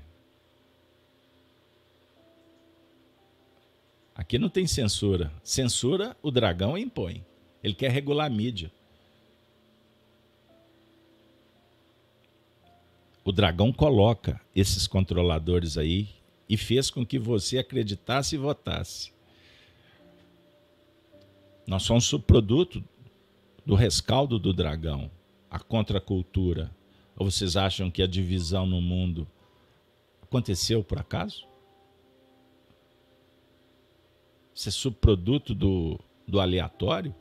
Aqui 4.14 4.38
não 4.38 4.50
tem 4.50 4.68
censura. 4.68 5.32
Censura 5.44 6.16
o 6.22 6.30
dragão 6.30 6.78
impõe. 6.78 7.26
Ele 7.64 7.74
quer 7.74 7.90
regular 7.90 8.28
a 8.28 8.30
mídia. 8.30 8.72
O 13.24 13.32
dragão 13.32 13.72
coloca 13.72 14.42
esses 14.56 14.88
controladores 14.88 15.78
aí 15.78 16.10
e 16.50 16.58
fez 16.58 16.90
com 16.90 17.06
que 17.06 17.18
você 17.18 17.60
acreditasse 17.60 18.36
e 18.36 18.40
votasse. 18.40 19.14
Nós 21.66 21.84
somos 21.84 22.06
subproduto 22.06 22.84
do 23.66 23.76
rescaldo 23.76 24.40
do 24.40 24.52
dragão, 24.52 25.12
a 25.50 25.60
contracultura. 25.60 26.72
Ou 27.20 27.30
vocês 27.30 27.58
acham 27.58 27.92
que 27.92 28.02
a 28.02 28.08
divisão 28.08 28.66
no 28.66 28.82
mundo 28.82 29.28
aconteceu 30.22 30.82
por 30.82 30.98
acaso? 30.98 31.46
Isso 34.56 34.70
é 34.70 34.72
subproduto 34.72 35.54
do, 35.54 36.00
do 36.26 36.40
aleatório? 36.40 37.14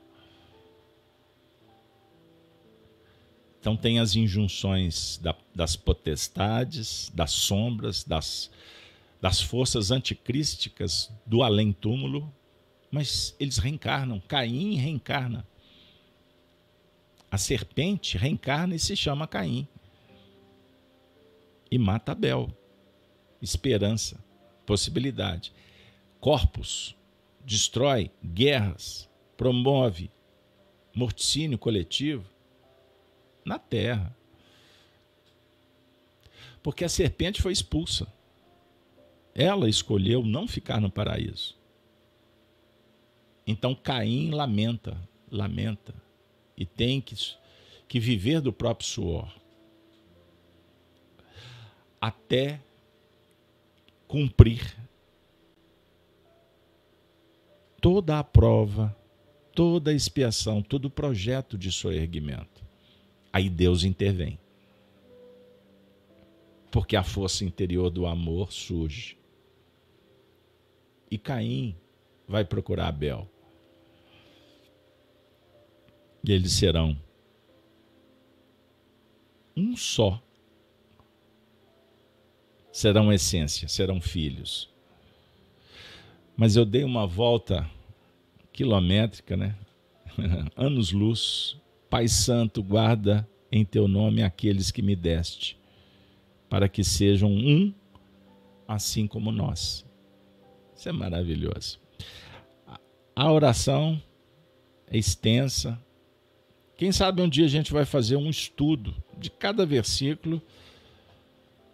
Então 3.59 3.77
tem 3.77 3.99
as 3.99 4.15
injunções 4.15 5.19
da, 5.19 5.35
das 5.53 5.75
potestades, 5.75 7.11
das 7.13 7.33
sombras, 7.33 8.05
das, 8.05 8.53
das 9.21 9.41
forças 9.41 9.91
anticrísticas 9.91 11.13
do 11.27 11.43
além-túmulo, 11.43 12.33
mas 12.89 13.35
eles 13.41 13.59
reencarnam. 13.59 14.21
Caim 14.29 14.77
reencarna. 14.77 15.45
A 17.29 17.37
serpente 17.37 18.17
reencarna 18.17 18.77
e 18.77 18.79
se 18.79 18.95
chama 18.95 19.27
Caim. 19.27 19.67
E 21.71 21.79
mata 21.79 22.13
Abel. 22.13 22.51
Esperança, 23.41 24.23
possibilidade. 24.67 25.53
Corpos, 26.21 26.97
destrói 27.45 28.11
guerras, 28.25 29.09
promove 29.37 30.11
morticínio 30.95 31.57
coletivo 31.57 32.25
na 33.45 33.59
terra. 33.59 34.15
Porque 36.63 36.85
a 36.85 36.89
serpente 36.89 37.41
foi 37.41 37.53
expulsa. 37.53 38.13
Ela 39.35 39.69
escolheu 39.69 40.25
não 40.25 40.49
ficar 40.49 40.81
no 40.81 40.91
paraíso. 40.91 41.57
Então 43.47 43.75
Caim 43.75 44.31
lamenta, 44.31 45.01
lamenta, 45.31 45.95
e 46.57 46.67
tem 46.67 47.01
que, 47.01 47.15
que 47.87 48.01
viver 48.01 48.41
do 48.41 48.53
próprio 48.53 48.87
suor. 48.87 49.38
Até 52.01 52.61
cumprir 54.07 54.77
toda 57.81 58.19
a 58.19 58.25
prova, 58.25 58.97
toda 59.53 59.91
a 59.91 59.95
expiação, 59.95 60.63
todo 60.63 60.87
o 60.87 60.91
projeto 60.91 61.57
de 61.59 61.71
soerguimento. 61.71 62.65
Aí 63.33 63.49
Deus 63.49 63.85
intervém. 63.85 64.39
Porque 66.71 66.97
a 66.97 67.03
força 67.03 67.45
interior 67.45 67.91
do 67.91 68.07
amor 68.07 68.53
surge. 68.53 69.17
E 71.11 71.17
Caim 71.17 71.75
vai 72.27 72.45
procurar 72.45 72.89
Abel. 72.89 73.29
E 76.23 76.33
eles 76.33 76.53
serão 76.53 76.97
um 79.57 79.77
só. 79.77 80.23
Serão 82.79 83.13
essência, 83.13 83.67
serão 83.67 84.01
filhos. 84.01 84.71
Mas 86.37 86.55
eu 86.55 86.65
dei 86.65 86.85
uma 86.85 87.09
volta 87.09 87.69
quilométrica, 88.53 89.37
né? 89.37 89.57
Anos-luz. 90.55 91.57
Pai 91.91 92.07
Santo, 92.07 92.63
guarda 92.63 93.29
em 93.51 93.65
teu 93.65 93.89
nome 93.89 94.23
aqueles 94.23 94.71
que 94.71 94.81
me 94.81 94.95
deste, 94.95 95.59
para 96.49 96.69
que 96.69 96.85
sejam 96.85 97.29
um, 97.33 97.75
assim 98.69 99.09
como 99.09 99.33
nós. 99.33 99.85
Isso 100.77 100.89
é 100.89 100.93
maravilhoso. 100.93 101.81
A 103.17 103.33
oração 103.33 104.01
é 104.87 104.97
extensa. 104.97 105.77
Quem 106.77 106.93
sabe 106.93 107.23
um 107.23 107.29
dia 107.29 107.47
a 107.47 107.49
gente 107.49 107.73
vai 107.73 107.85
fazer 107.85 108.15
um 108.15 108.31
estudo 108.31 108.95
de 109.19 109.31
cada 109.33 109.67
versículo 109.67 110.41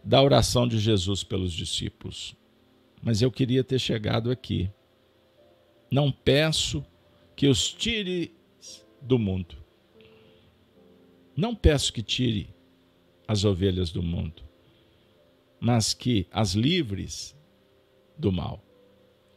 da 0.04 0.22
oração 0.22 0.68
de 0.68 0.78
Jesus 0.78 1.24
pelos 1.24 1.52
discípulos 1.52 2.36
mas 3.04 3.20
eu 3.20 3.30
queria 3.30 3.62
ter 3.62 3.78
chegado 3.78 4.30
aqui. 4.30 4.70
Não 5.90 6.10
peço 6.10 6.82
que 7.36 7.46
os 7.46 7.70
tire 7.70 8.34
do 9.02 9.18
mundo. 9.18 9.56
Não 11.36 11.54
peço 11.54 11.92
que 11.92 12.02
tire 12.02 12.48
as 13.28 13.44
ovelhas 13.44 13.90
do 13.90 14.02
mundo, 14.02 14.42
mas 15.60 15.92
que 15.92 16.26
as 16.30 16.54
livres 16.54 17.36
do 18.16 18.32
mal. 18.32 18.64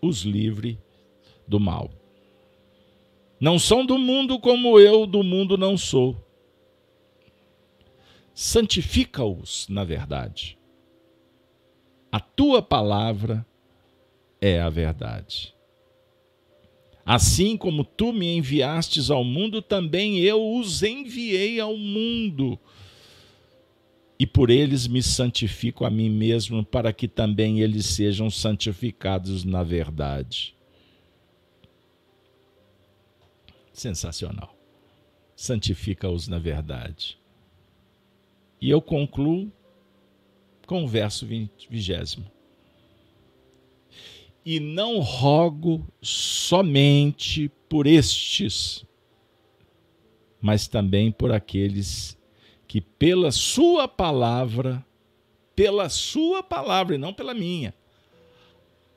Os 0.01 0.21
livre 0.21 0.79
do 1.45 1.59
mal. 1.59 1.91
Não 3.37 3.59
são 3.59 3.85
do 3.85 3.97
mundo 3.97 4.39
como 4.39 4.79
eu 4.79 5.05
do 5.05 5.23
mundo 5.23 5.57
não 5.57 5.75
sou. 5.75 6.15
Santifica-os 8.33 9.67
na 9.67 9.83
verdade. 9.83 10.56
A 12.11 12.19
tua 12.19 12.61
palavra 12.61 13.45
é 14.39 14.61
a 14.61 14.69
verdade. 14.69 15.53
Assim 17.05 17.55
como 17.55 17.85
tu 17.85 18.11
me 18.11 18.35
enviastes 18.35 19.09
ao 19.09 19.23
mundo, 19.23 19.61
também 19.61 20.19
eu 20.19 20.55
os 20.55 20.83
enviei 20.83 21.59
ao 21.59 21.77
mundo. 21.77 22.59
E 24.19 24.25
por 24.25 24.49
eles 24.49 24.87
me 24.87 25.01
santifico 25.01 25.85
a 25.85 25.89
mim 25.89 26.09
mesmo, 26.09 26.65
para 26.65 26.91
que 26.91 27.07
também 27.07 27.61
eles 27.61 27.85
sejam 27.85 28.29
santificados 28.29 29.43
na 29.45 29.63
verdade. 29.63 30.53
Sensacional. 33.71 34.55
Santifica-os 35.35 36.27
na 36.27 36.39
verdade. 36.39 37.17
E 38.59 38.69
eu 38.69 38.81
concluo 38.81 39.51
com 40.67 40.83
o 40.83 40.87
verso 40.87 41.25
vigésimo. 41.69 42.29
E 44.45 44.59
não 44.59 44.99
rogo 44.99 45.87
somente 46.01 47.49
por 47.67 47.87
estes, 47.87 48.85
mas 50.39 50.67
também 50.67 51.11
por 51.11 51.31
aqueles 51.31 52.17
que 52.67 52.81
pela 52.81 53.31
sua 53.31 53.87
palavra, 53.87 54.85
pela 55.55 55.89
sua 55.89 56.43
palavra 56.43 56.95
e 56.95 56.97
não 56.97 57.13
pela 57.13 57.33
minha, 57.33 57.73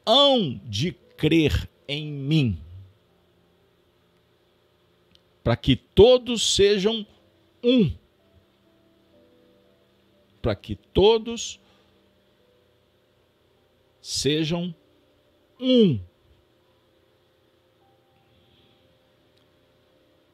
hão 0.04 0.60
de 0.64 0.92
crer 1.16 1.68
em 1.86 2.12
mim, 2.12 2.58
para 5.42 5.56
que 5.56 5.76
todos 5.76 6.54
sejam 6.54 7.06
um, 7.62 7.92
para 10.40 10.54
que 10.54 10.74
todos 10.74 11.60
sejam 14.00 14.74
um. 15.58 16.00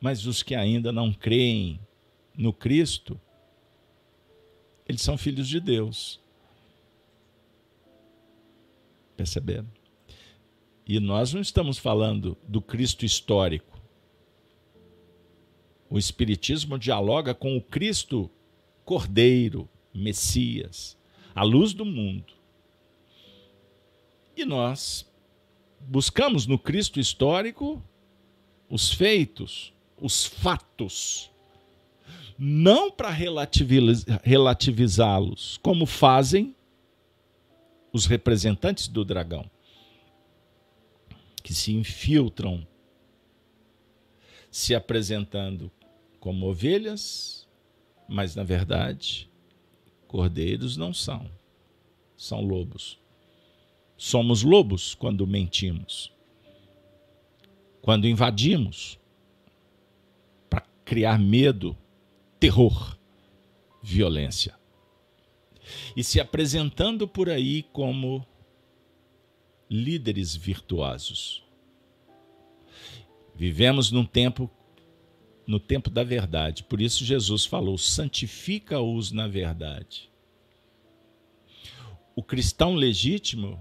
Mas 0.01 0.27
os 0.27 0.43
que 0.43 0.55
ainda 0.55 0.93
não 0.93 1.13
creem 1.13 1.81
no 2.37 2.53
Cristo, 2.53 3.21
eles 4.89 5.03
são 5.03 5.19
filhos 5.19 5.49
de 5.49 5.59
Deus. 5.59 6.21
Perceberam? 9.17 9.69
E 10.87 11.01
nós 11.01 11.33
não 11.33 11.41
estamos 11.41 11.79
falando 11.79 12.37
do 12.47 12.61
Cristo 12.61 13.05
histórico. 13.05 13.81
O 15.91 15.99
Espiritismo 15.99 16.79
dialoga 16.79 17.35
com 17.35 17.57
o 17.57 17.63
Cristo 17.63 18.31
Cordeiro, 18.85 19.69
Messias, 19.97 20.97
a 21.35 21.43
luz 21.43 21.73
do 21.73 21.85
mundo. 21.85 22.33
E 24.37 24.45
nós 24.45 25.11
buscamos 25.81 26.47
no 26.47 26.59
Cristo 26.59 27.01
histórico 27.01 27.83
os 28.69 28.93
feitos, 28.93 29.73
os 30.01 30.25
fatos, 30.25 31.31
não 32.39 32.91
para 32.91 33.11
relativizá-los, 33.11 35.59
como 35.63 35.87
fazem 35.87 36.55
os 37.93 38.05
representantes 38.05 38.89
do 38.89 39.05
dragão, 39.05 39.49
que 41.43 41.55
se 41.55 41.73
infiltram, 41.73 42.67
se 44.51 44.75
apresentando 44.75 45.71
como 46.21 46.47
ovelhas, 46.47 47.49
mas 48.09 48.35
na 48.35 48.43
verdade, 48.43 49.31
cordeiros 50.17 50.79
não 50.79 50.95
são, 50.95 51.31
são 52.17 52.41
lobos. 52.41 52.99
Somos 53.99 54.43
lobos 54.43 54.95
quando 54.95 55.27
mentimos, 55.27 56.11
quando 57.83 58.09
invadimos 58.09 58.99
para 60.49 60.63
criar 60.87 61.19
medo, 61.19 61.77
terror, 62.41 62.97
violência. 63.83 64.59
E 65.95 66.03
se 66.03 66.19
apresentando 66.19 67.07
por 67.07 67.29
aí 67.29 67.63
como 67.65 68.27
líderes 69.69 70.35
virtuosos. 70.35 71.45
Vivemos 73.35 73.91
num 73.91 74.07
tempo 74.07 74.51
no 75.47 75.61
tempo 75.61 75.89
da 75.89 76.03
verdade. 76.03 76.65
Por 76.65 76.81
isso 76.81 77.05
Jesus 77.05 77.45
falou: 77.45 77.79
santifica-os 77.79 79.13
na 79.13 79.29
verdade. 79.29 80.11
O 82.15 82.23
cristão 82.23 82.75
legítimo 82.75 83.61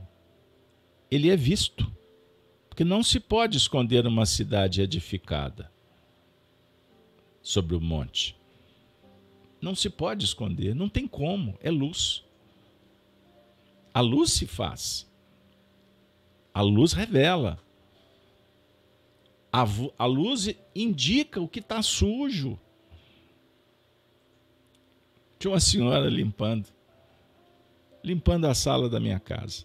ele 1.10 1.30
é 1.30 1.36
visto. 1.36 1.92
Porque 2.68 2.84
não 2.84 3.02
se 3.02 3.22
pode 3.22 3.58
esconder 3.58 4.06
uma 4.06 4.26
cidade 4.26 4.82
edificada 4.82 5.72
sobre 7.42 7.74
o 7.76 7.80
monte. 7.80 8.36
Não 9.62 9.74
se 9.74 9.90
pode 9.90 10.26
esconder, 10.26 10.76
não 10.76 10.90
tem 10.90 11.08
como, 11.08 11.58
é 11.62 11.72
luz. 11.72 12.24
A 13.94 14.02
luz 14.02 14.34
se 14.34 14.46
faz. 14.46 15.10
A 16.54 16.62
luz 16.62 16.92
revela. 16.92 17.58
A, 19.56 19.66
a 19.98 20.06
luz 20.06 20.54
indica 20.76 21.40
o 21.40 21.48
que 21.48 21.62
está 21.62 21.82
sujo. 21.82 22.60
Tinha 25.40 25.52
uma 25.52 25.62
senhora 25.62 26.10
limpando, 26.10 26.68
limpando 28.04 28.48
a 28.48 28.54
sala 28.54 28.90
da 28.90 29.00
minha 29.00 29.18
casa. 29.18 29.64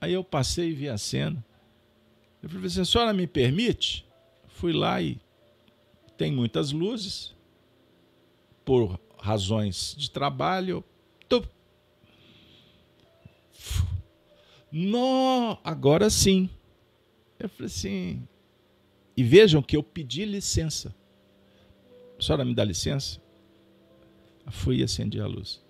Aí 0.00 0.12
eu 0.12 0.22
passei 0.22 0.70
e 0.70 0.72
vi 0.72 0.88
a 0.88 0.96
cena. 0.96 1.44
Eu 2.40 2.48
falei 2.48 2.66
assim, 2.66 2.82
a 2.82 2.84
senhora 2.84 3.12
me 3.12 3.26
permite? 3.26 4.06
Fui 4.46 4.72
lá 4.72 5.02
e 5.02 5.18
tem 6.16 6.30
muitas 6.30 6.70
luzes. 6.70 7.34
Por 8.64 9.00
razões 9.18 9.96
de 9.98 10.08
trabalho. 10.08 10.84
Tu... 11.28 11.44
Nó, 14.70 15.58
agora 15.64 16.08
sim. 16.08 16.48
Eu 17.42 17.48
falei 17.48 17.66
assim. 17.66 18.26
E 19.16 19.22
vejam 19.22 19.60
que 19.60 19.76
eu 19.76 19.82
pedi 19.82 20.24
licença. 20.24 20.94
A 22.18 22.22
senhora 22.22 22.44
me 22.44 22.54
dá 22.54 22.64
licença? 22.64 23.20
Eu 24.46 24.52
fui 24.52 24.78
e 24.78 24.82
acendi 24.82 25.20
a 25.20 25.26
luz. 25.26 25.60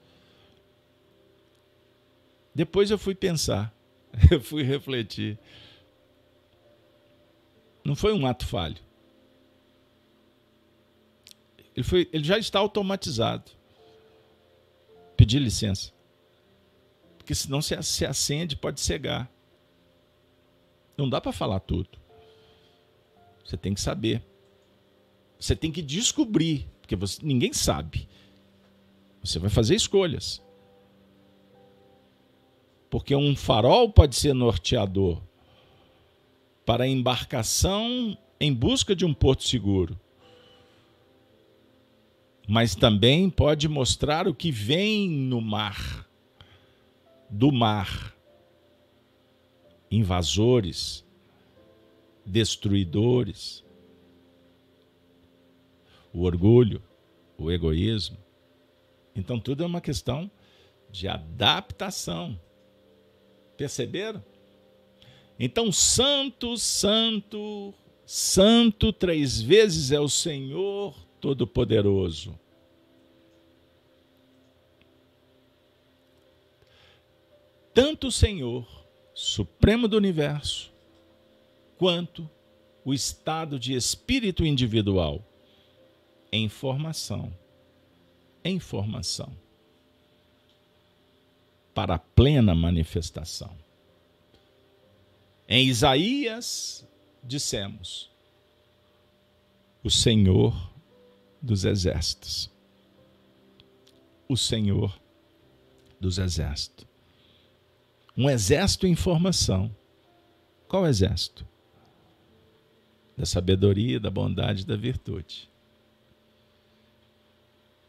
Depois 2.55 2.91
eu 2.91 2.99
fui 2.99 3.15
pensar. 3.15 3.75
eu 4.31 4.41
fui 4.41 4.63
refletir. 4.63 5.39
Não 7.83 7.97
foi 7.97 8.13
um 8.13 8.27
ato 8.27 8.47
falho. 8.47 8.77
Ele, 11.75 11.85
foi, 11.85 12.09
ele 12.13 12.25
já 12.25 12.39
está 12.39 12.59
automatizado. 12.59 13.51
Pedir 15.17 15.39
licença. 15.39 15.91
Porque 17.17 17.35
senão 17.35 17.63
se, 17.63 17.81
se 17.83 18.05
acende, 18.05 18.57
pode 18.57 18.81
cegar. 18.81 19.32
Não 20.97 21.09
dá 21.09 21.21
para 21.21 21.33
falar 21.33 21.61
tudo. 21.61 21.91
Você 23.45 23.57
tem 23.57 23.75
que 23.75 23.81
saber. 23.81 24.23
Você 25.39 25.57
tem 25.57 25.73
que 25.73 25.83
descobrir, 25.83 26.69
porque 26.81 26.95
você, 26.95 27.19
ninguém 27.23 27.53
sabe. 27.53 28.09
Você 29.23 29.39
vai 29.39 29.51
fazer 29.51 29.75
escolhas. 29.75 30.43
Porque 32.89 33.17
um 33.17 33.35
farol 33.35 33.91
pode 33.91 34.17
ser 34.17 34.35
norteador 34.35 35.21
para 36.65 36.85
a 36.85 36.89
embarcação 36.89 38.17
em 38.39 38.53
busca 38.53 38.95
de 38.95 39.05
um 39.05 39.15
porto 39.15 39.45
seguro. 39.45 39.99
Mas 42.49 42.75
também 42.75 43.31
pode 43.31 43.69
mostrar 43.69 44.27
o 44.27 44.35
que 44.35 44.51
vem 44.51 45.09
no 45.09 45.41
mar, 45.41 46.07
do 47.31 47.51
mar. 47.53 48.12
Invasores, 49.93 51.05
destruidores, 52.25 53.63
o 56.15 56.23
orgulho, 56.23 56.83
o 57.37 57.51
egoísmo. 57.51 58.17
Então, 59.15 59.39
tudo 59.39 59.63
é 59.63 59.67
uma 59.67 59.83
questão 59.83 60.31
de 60.91 61.09
adaptação. 61.09 62.41
Perceberam? 63.57 64.25
Então, 65.39 65.71
santo, 65.71 66.57
santo, 66.57 67.75
santo 68.07 68.93
três 68.95 69.43
vezes 69.43 69.93
é 69.93 70.01
o 70.01 70.09
Senhor 70.09 70.97
Todo-Poderoso. 71.21 72.39
Tanto 77.75 78.09
o 78.09 78.13
Senhor, 78.13 78.82
Supremo 79.25 79.87
do 79.87 79.97
Universo, 79.97 80.73
quanto 81.79 82.29
o 82.85 82.93
estado 82.93 83.57
de 83.57 83.73
espírito 83.73 84.45
individual 84.45 85.25
em 86.33 86.49
formação. 86.49 87.33
Em 88.45 88.59
formação 88.59 89.33
para 91.73 91.95
a 91.95 91.99
plena 92.01 92.53
manifestação. 92.53 93.57
Em 95.49 95.69
Isaías, 95.69 96.85
dissemos: 97.23 98.11
O 99.85 99.89
Senhor 99.89 100.53
dos 101.41 101.65
Exércitos. 101.65 102.51
O 104.29 104.37
Senhor 104.37 105.01
dos 106.01 106.19
Exércitos. 106.19 106.92
Um 108.17 108.29
exército 108.29 108.87
em 108.87 108.95
formação. 108.95 109.75
Qual 110.69 110.87
exército? 110.87 111.47
Da 113.17 113.27
sabedoria, 113.27 114.01
da 114.01 114.11
bondade 114.11 114.67
da 114.67 114.77
virtude. 114.77 115.49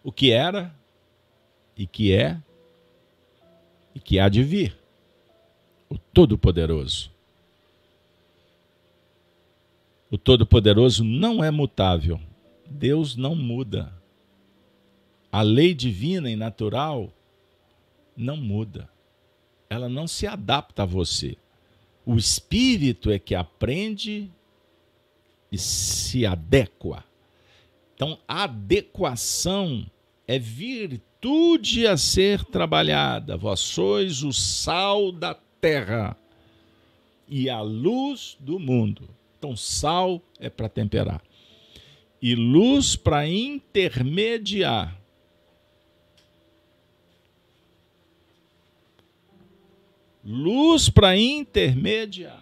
O 0.03 0.11
que 0.11 0.31
era, 0.31 0.73
e 1.77 1.87
que 1.87 2.13
é, 2.13 2.41
e 3.95 3.99
que 3.99 4.19
há 4.19 4.27
de 4.29 4.43
vir. 4.43 4.75
O 5.89 5.97
Todo-Poderoso. 5.97 7.11
O 10.09 10.17
Todo-Poderoso 10.17 11.03
não 11.03 11.43
é 11.43 11.51
mutável. 11.51 12.19
Deus 12.69 13.15
não 13.15 13.35
muda. 13.35 13.93
A 15.31 15.41
lei 15.41 15.73
divina 15.73 16.29
e 16.29 16.35
natural 16.35 17.11
não 18.15 18.37
muda. 18.37 18.92
Ela 19.73 19.89
não 19.89 20.07
se 20.07 20.27
adapta 20.27 20.83
a 20.83 20.85
você. 20.85 21.37
O 22.05 22.15
espírito 22.15 23.09
é 23.09 23.17
que 23.17 23.33
aprende 23.33 24.29
e 25.51 25.57
se 25.57 26.25
adequa. 26.25 27.03
Então, 27.95 28.19
adequação 28.27 29.85
é 30.27 30.37
virtude 30.37 31.87
a 31.87 31.95
ser 31.95 32.43
trabalhada. 32.45 33.37
Vós 33.37 33.59
sois 33.59 34.23
o 34.23 34.33
sal 34.33 35.11
da 35.11 35.33
terra 35.61 36.17
e 37.27 37.49
a 37.49 37.61
luz 37.61 38.37
do 38.39 38.59
mundo. 38.59 39.09
Então, 39.37 39.55
sal 39.55 40.21
é 40.39 40.49
para 40.49 40.67
temperar 40.69 41.21
e 42.23 42.35
luz 42.35 42.95
para 42.95 43.27
intermediar. 43.27 44.97
Luz 50.23 50.89
para 50.89 51.17
intermediar. 51.17 52.41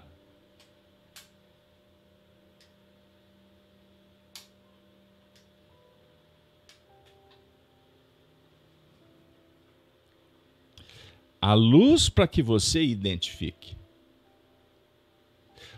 A 11.41 11.55
luz 11.55 12.07
para 12.07 12.27
que 12.27 12.43
você 12.43 12.83
identifique. 12.83 13.75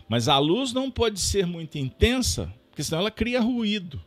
Mas 0.06 0.28
a 0.28 0.38
luz 0.38 0.74
não 0.74 0.90
pode 0.90 1.18
ser 1.18 1.46
muito 1.46 1.78
intensa, 1.78 2.52
porque 2.68 2.84
senão 2.84 3.00
ela 3.00 3.10
cria 3.10 3.40
ruído. 3.40 3.98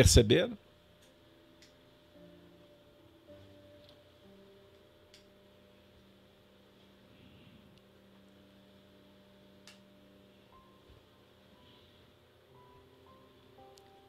Perceberam? 0.00 0.56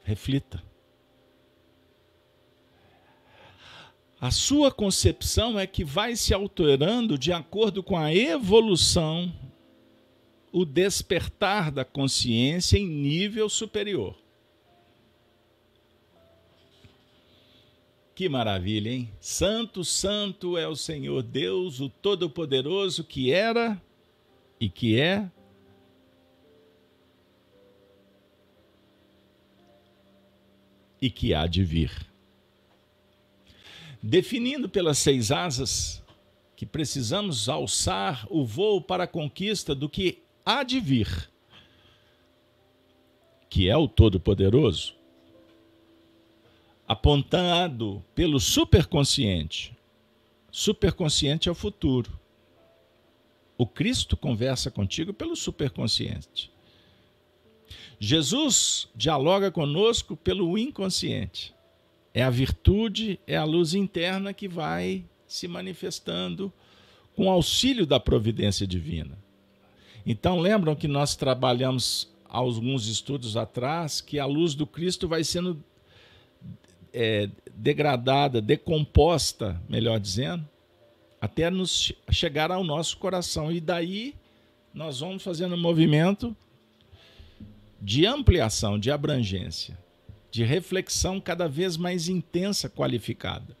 Reflita. 0.02 0.64
A 4.18 4.30
sua 4.30 4.72
concepção 4.72 5.60
é 5.60 5.66
que 5.66 5.84
vai 5.84 6.16
se 6.16 6.32
alterando 6.32 7.18
de 7.18 7.34
acordo 7.34 7.82
com 7.82 7.98
a 7.98 8.14
evolução, 8.14 9.30
o 10.50 10.64
despertar 10.64 11.70
da 11.70 11.84
consciência 11.84 12.78
em 12.78 12.86
nível 12.88 13.50
superior. 13.50 14.21
Que 18.14 18.28
maravilha, 18.28 18.90
hein? 18.90 19.10
Santo, 19.20 19.82
santo 19.84 20.58
é 20.58 20.68
o 20.68 20.76
Senhor 20.76 21.22
Deus, 21.22 21.80
o 21.80 21.88
Todo-Poderoso, 21.88 23.04
que 23.04 23.32
era 23.32 23.80
e 24.60 24.68
que 24.68 25.00
é 25.00 25.30
e 31.00 31.10
que 31.10 31.32
há 31.34 31.46
de 31.46 31.64
vir. 31.64 32.06
Definindo 34.00 34.68
pelas 34.68 34.98
seis 34.98 35.32
asas 35.32 36.02
que 36.54 36.66
precisamos 36.66 37.48
alçar 37.48 38.26
o 38.30 38.44
voo 38.44 38.80
para 38.80 39.04
a 39.04 39.08
conquista 39.08 39.74
do 39.74 39.88
que 39.88 40.22
há 40.44 40.62
de 40.62 40.78
vir, 40.78 41.28
que 43.48 43.68
é 43.68 43.76
o 43.76 43.88
Todo-Poderoso, 43.88 44.94
apontado 46.86 48.04
pelo 48.14 48.38
superconsciente. 48.40 49.76
Superconsciente 50.50 51.48
é 51.48 51.52
o 51.52 51.54
futuro. 51.54 52.18
O 53.56 53.66
Cristo 53.66 54.16
conversa 54.16 54.70
contigo 54.70 55.12
pelo 55.12 55.36
superconsciente. 55.36 56.50
Jesus 57.98 58.88
dialoga 58.94 59.50
conosco 59.50 60.16
pelo 60.16 60.58
inconsciente. 60.58 61.54
É 62.12 62.22
a 62.22 62.30
virtude, 62.30 63.18
é 63.26 63.36
a 63.36 63.44
luz 63.44 63.74
interna 63.74 64.34
que 64.34 64.48
vai 64.48 65.04
se 65.26 65.48
manifestando 65.48 66.52
com 67.14 67.30
auxílio 67.30 67.86
da 67.86 68.00
providência 68.00 68.66
divina. 68.66 69.18
Então, 70.04 70.40
lembram 70.40 70.74
que 70.74 70.88
nós 70.88 71.14
trabalhamos 71.14 72.10
alguns 72.24 72.88
estudos 72.88 73.36
atrás 73.36 74.00
que 74.00 74.18
a 74.18 74.26
luz 74.26 74.54
do 74.54 74.66
Cristo 74.66 75.06
vai 75.06 75.22
sendo 75.22 75.62
é, 76.92 77.28
degradada, 77.54 78.40
decomposta, 78.40 79.60
melhor 79.68 79.98
dizendo, 79.98 80.48
até 81.20 81.50
nos 81.50 81.92
chegar 82.10 82.50
ao 82.50 82.64
nosso 82.64 82.98
coração. 82.98 83.50
E 83.50 83.60
daí 83.60 84.14
nós 84.74 85.00
vamos 85.00 85.22
fazendo 85.22 85.54
um 85.54 85.60
movimento 85.60 86.36
de 87.80 88.06
ampliação, 88.06 88.78
de 88.78 88.90
abrangência, 88.90 89.78
de 90.30 90.44
reflexão 90.44 91.20
cada 91.20 91.48
vez 91.48 91.76
mais 91.76 92.08
intensa, 92.08 92.68
qualificada, 92.68 93.56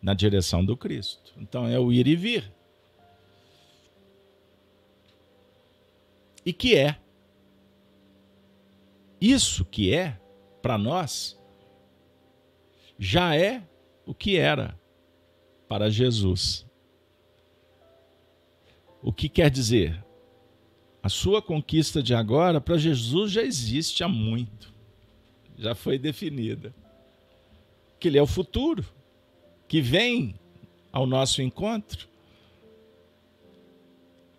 na 0.00 0.14
direção 0.14 0.64
do 0.64 0.76
Cristo. 0.76 1.32
Então 1.38 1.66
é 1.66 1.78
o 1.78 1.92
ir 1.92 2.06
e 2.06 2.14
vir. 2.14 2.52
E 6.44 6.52
que 6.52 6.76
é. 6.76 6.96
Isso 9.20 9.64
que 9.64 9.92
é, 9.92 10.18
para 10.62 10.78
nós, 10.78 11.38
já 12.98 13.36
é 13.36 13.62
o 14.04 14.12
que 14.12 14.36
era 14.36 14.78
para 15.68 15.90
Jesus. 15.90 16.66
O 19.02 19.12
que 19.12 19.28
quer 19.28 19.50
dizer? 19.50 20.04
A 21.02 21.08
sua 21.08 21.40
conquista 21.40 22.02
de 22.02 22.14
agora 22.14 22.60
para 22.60 22.76
Jesus 22.76 23.32
já 23.32 23.42
existe 23.42 24.02
há 24.02 24.08
muito. 24.08 24.74
Já 25.56 25.74
foi 25.74 25.98
definida. 25.98 26.74
Que 28.00 28.08
ele 28.08 28.18
é 28.18 28.22
o 28.22 28.26
futuro, 28.26 28.84
que 29.66 29.80
vem 29.80 30.34
ao 30.92 31.06
nosso 31.06 31.42
encontro 31.42 32.08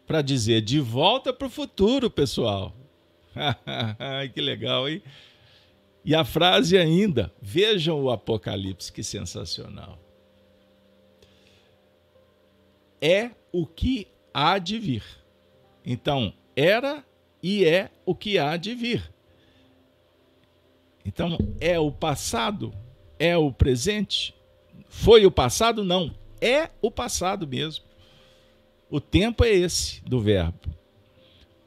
para 0.05 0.21
dizer 0.21 0.61
de 0.61 0.79
volta 0.79 1.31
para 1.31 1.47
o 1.47 1.51
futuro, 1.51 2.09
pessoal. 2.09 2.75
que 4.33 4.41
legal, 4.41 4.89
hein? 4.89 5.03
E 6.03 6.15
a 6.15 6.23
frase 6.23 6.77
ainda, 6.77 7.31
vejam 7.41 8.01
o 8.01 8.09
Apocalipse, 8.09 8.91
que 8.91 9.03
sensacional. 9.03 9.99
É 13.01 13.31
o 13.51 13.65
que 13.65 14.07
há 14.33 14.57
de 14.57 14.77
vir. 14.79 15.03
Então, 15.85 16.33
era 16.55 17.05
e 17.41 17.65
é 17.65 17.89
o 18.05 18.13
que 18.13 18.37
há 18.37 18.57
de 18.57 18.73
vir. 18.73 19.11
Então, 21.05 21.37
é 21.59 21.79
o 21.79 21.91
passado? 21.91 22.73
É 23.17 23.37
o 23.37 23.51
presente? 23.51 24.35
Foi 24.87 25.25
o 25.25 25.31
passado? 25.31 25.83
Não. 25.83 26.13
É 26.41 26.69
o 26.81 26.91
passado 26.91 27.47
mesmo. 27.47 27.85
O 28.89 28.99
tempo 28.99 29.43
é 29.43 29.49
esse 29.49 30.03
do 30.03 30.19
verbo. 30.19 30.59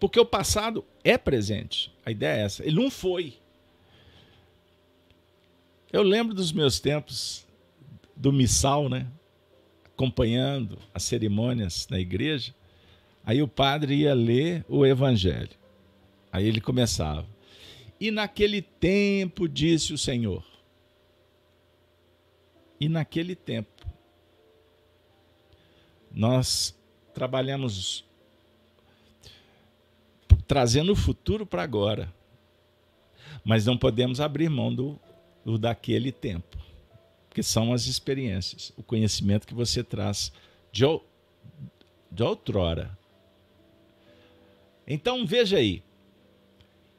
Porque 0.01 0.19
o 0.19 0.27
passado 0.27 0.85
é 1.05 1.17
presente. 1.17 1.93
A 2.05 2.11
ideia 2.11 2.41
é 2.41 2.45
essa. 2.45 2.65
Ele 2.65 2.77
não 2.77 2.91
foi. 2.91 3.35
Eu 5.93 6.03
lembro 6.03 6.35
dos 6.35 6.53
meus 6.53 6.81
tempos 6.81 7.47
do 8.17 8.33
missal, 8.33 8.89
né? 8.89 9.07
Acompanhando 9.85 10.79
as 10.95 11.03
cerimônias 11.03 11.87
na 11.91 12.01
igreja. 12.01 12.55
Aí 13.25 13.43
o 13.43 13.49
padre 13.49 13.95
ia 13.97 14.15
ler 14.15 14.65
o 14.69 14.87
evangelho. 14.87 15.51
Aí 16.33 16.47
ele 16.47 16.61
começava. 16.61 17.27
E 18.01 18.11
naquele 18.11 18.63
tempo 18.63 19.49
disse 19.49 19.93
o 19.93 19.99
Senhor. 19.99 20.43
e 22.83 22.89
naquele 22.89 23.37
tempo. 23.37 23.87
Nós 26.11 26.77
trabalhamos 27.15 28.05
trazendo 30.49 30.91
o 30.91 30.97
futuro 30.97 31.47
para 31.47 31.63
agora. 31.63 32.13
Mas 33.45 33.65
não 33.65 33.79
podemos 33.79 34.21
abrir 34.21 34.49
mão 34.49 34.75
do, 34.75 34.99
do 35.45 35.59
daquele 35.59 36.13
tempo, 36.13 36.59
porque 37.29 37.43
são 37.43 37.73
as 37.73 37.87
experiências, 37.87 38.73
o 38.77 38.83
conhecimento 38.83 39.47
que 39.47 39.55
você 39.55 39.83
traz 39.83 40.33
de, 40.71 40.85
de 42.11 42.23
outrora. 42.23 42.97
Então 44.87 45.27
veja 45.27 45.59
aí, 45.59 45.83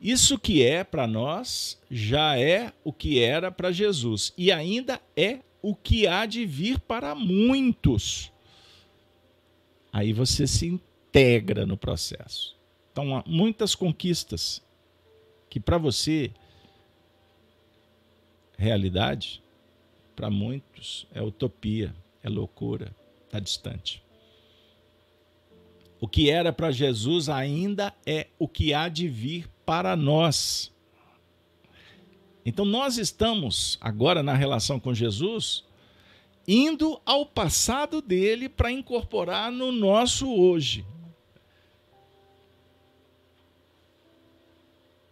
isso 0.01 0.37
que 0.37 0.61
é 0.61 0.83
para 0.83 1.07
nós 1.07 1.79
já 1.89 2.37
é 2.37 2.73
o 2.83 2.91
que 2.91 3.21
era 3.21 3.51
para 3.51 3.71
Jesus 3.71 4.33
e 4.37 4.51
ainda 4.51 5.01
é 5.15 5.39
o 5.61 5.73
que 5.73 6.05
há 6.05 6.25
de 6.25 6.45
vir 6.45 6.77
para 6.79 7.15
muitos. 7.15 8.29
Aí 9.93 10.11
você 10.11 10.45
se 10.45 10.67
integra 10.67 11.65
no 11.65 11.77
processo. 11.77 12.57
Então, 12.91 13.15
há 13.15 13.23
muitas 13.25 13.73
conquistas 13.73 14.61
que 15.49 15.59
para 15.59 15.77
você 15.77 16.31
realidade, 18.57 19.41
para 20.15 20.29
muitos 20.29 21.07
é 21.13 21.21
utopia, 21.21 21.93
é 22.21 22.29
loucura, 22.29 22.95
está 23.25 23.39
distante. 23.39 24.03
O 25.99 26.07
que 26.07 26.29
era 26.29 26.51
para 26.51 26.71
Jesus 26.71 27.29
ainda 27.29 27.93
é 28.05 28.27
o 28.37 28.47
que 28.47 28.73
há 28.73 28.89
de 28.89 29.07
vir 29.07 29.49
para 29.65 29.95
nós. 29.95 30.71
Então 32.45 32.65
nós 32.65 32.97
estamos 32.97 33.77
agora 33.79 34.21
na 34.21 34.33
relação 34.33 34.79
com 34.79 34.93
Jesus 34.93 35.63
indo 36.47 37.01
ao 37.05 37.25
passado 37.25 38.01
dele 38.01 38.49
para 38.49 38.71
incorporar 38.71 39.51
no 39.51 39.71
nosso 39.71 40.29
hoje. 40.29 40.85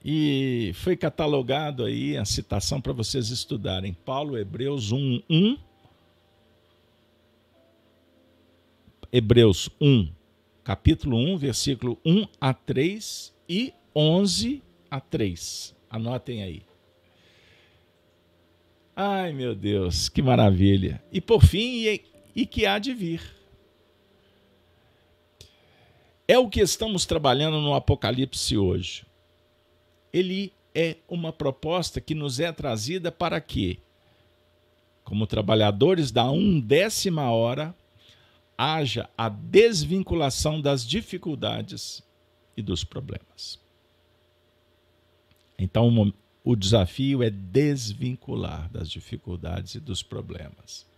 E 0.04 0.72
foi 0.76 0.98
catalogado 0.98 1.86
aí 1.86 2.18
a 2.18 2.26
citação 2.26 2.82
para 2.82 2.92
vocês 2.92 3.30
estudarem. 3.30 3.94
Paulo, 3.94 4.38
Hebreus 4.38 4.92
1, 4.92 5.22
1. 5.30 5.58
Hebreus 9.14 9.70
1, 9.80 10.10
capítulo 10.64 11.18
1, 11.18 11.38
versículo 11.38 12.00
1 12.06 12.26
a 12.40 12.54
3 12.54 13.34
e 13.48 13.74
11 13.94 14.64
a 14.90 15.02
3. 15.02 15.76
Anotem 15.90 16.42
aí. 16.42 16.64
Ai, 18.96 19.34
meu 19.34 19.54
Deus, 19.54 20.08
que 20.08 20.22
maravilha. 20.22 21.04
E 21.12 21.20
por 21.20 21.44
fim, 21.44 21.86
e, 21.86 22.02
e 22.34 22.46
que 22.46 22.66
há 22.66 22.80
de 22.80 22.94
vir. 22.94 23.22
É 26.26 26.40
o 26.40 26.50
que 26.50 26.62
estamos 26.62 27.06
trabalhando 27.06 27.60
no 27.60 27.74
Apocalipse 27.74 28.58
hoje. 28.58 29.06
Ele 30.14 30.54
é 30.74 30.98
uma 31.08 31.32
proposta 31.34 32.00
que 32.00 32.16
nos 32.16 32.40
é 32.40 32.52
trazida 32.52 33.12
para 33.12 33.40
que, 33.40 33.80
como 35.04 35.28
trabalhadores 35.28 36.12
da 36.12 36.30
undécima 36.30 37.30
hora, 37.32 37.76
haja 38.58 39.10
a 39.18 39.28
desvinculação 39.28 40.62
das 40.62 40.86
dificuldades 40.86 42.04
e 42.56 42.62
dos 42.62 42.84
problemas. 42.84 43.60
Então, 45.58 46.14
o 46.44 46.56
desafio 46.56 47.22
é 47.22 47.30
desvincular 47.30 48.70
das 48.72 48.90
dificuldades 48.90 49.76
e 49.76 49.80
dos 49.80 50.02
problemas. 50.02 50.90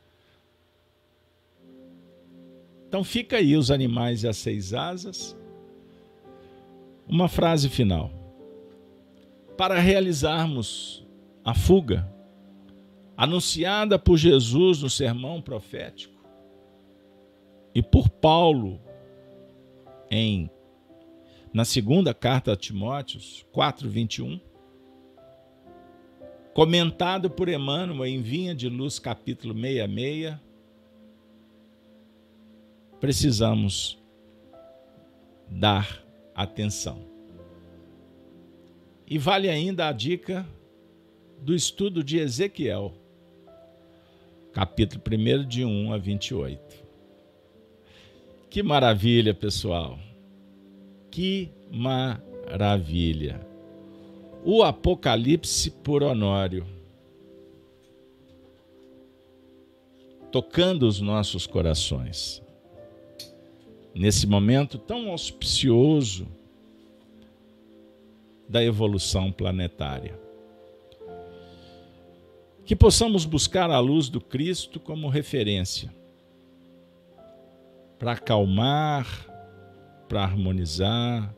Então 2.88 3.04
fica 3.04 3.38
aí 3.38 3.58
os 3.58 3.72
animais 3.72 4.22
e 4.22 4.28
as 4.28 4.38
seis 4.38 4.72
asas. 4.72 5.36
Uma 7.08 7.28
frase 7.28 7.68
final. 7.68 8.23
Para 9.58 9.80
realizarmos 9.80 11.06
a 11.44 11.54
fuga 11.54 12.12
anunciada 13.16 14.00
por 14.00 14.18
Jesus 14.18 14.82
no 14.82 14.90
sermão 14.90 15.42
profético 15.42 16.24
e 17.76 17.82
por 17.82 18.10
Paulo 18.10 18.82
em 20.10 20.50
na 21.54 21.64
segunda 21.64 22.14
carta 22.14 22.54
a 22.54 22.56
Timóteos 22.56 23.46
4:21 23.54 24.42
comentado 26.54 27.30
por 27.30 27.50
Emmanuel 27.50 28.06
em 28.06 28.22
Vinha 28.22 28.54
de 28.54 28.70
Luz, 28.70 29.00
capítulo 29.00 29.54
66, 29.54 30.36
precisamos 33.00 34.02
dar 35.50 36.04
atenção. 36.36 37.13
E 39.14 39.18
vale 39.20 39.48
ainda 39.48 39.88
a 39.88 39.92
dica 39.92 40.44
do 41.40 41.54
estudo 41.54 42.04
de 42.04 42.18
Ezequiel, 42.18 42.92
capítulo 44.52 45.04
1, 45.08 45.48
de 45.48 45.64
1 45.64 45.94
a 45.94 45.98
28. 46.00 46.84
Que 48.50 48.64
maravilha, 48.64 49.32
pessoal! 49.32 50.00
Que 51.12 51.52
maravilha! 51.72 53.40
O 54.44 54.64
Apocalipse 54.64 55.70
por 55.70 56.02
Honório. 56.02 56.66
Tocando 60.32 60.88
os 60.88 61.00
nossos 61.00 61.46
corações. 61.46 62.42
Nesse 63.94 64.26
momento 64.26 64.80
tão 64.80 65.12
auspicioso 65.12 66.28
da 68.48 68.64
evolução 68.64 69.32
planetária. 69.32 70.20
Que 72.66 72.76
possamos 72.76 73.26
buscar 73.26 73.70
a 73.70 73.80
luz 73.80 74.10
do 74.10 74.22
Cristo 74.22 74.80
como 74.80 75.10
referência 75.10 75.94
para 78.04 78.12
acalmar, 78.12 79.08
para 80.10 80.24
harmonizar, 80.24 81.34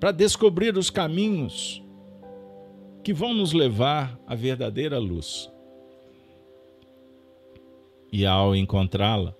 para 0.00 0.12
descobrir 0.12 0.78
os 0.78 0.88
caminhos 0.88 1.82
que 3.04 3.12
vão 3.12 3.34
nos 3.34 3.52
levar 3.52 4.18
à 4.26 4.34
verdadeira 4.34 4.98
luz. 4.98 5.52
E 8.10 8.24
ao 8.24 8.56
encontrá-la, 8.56 9.35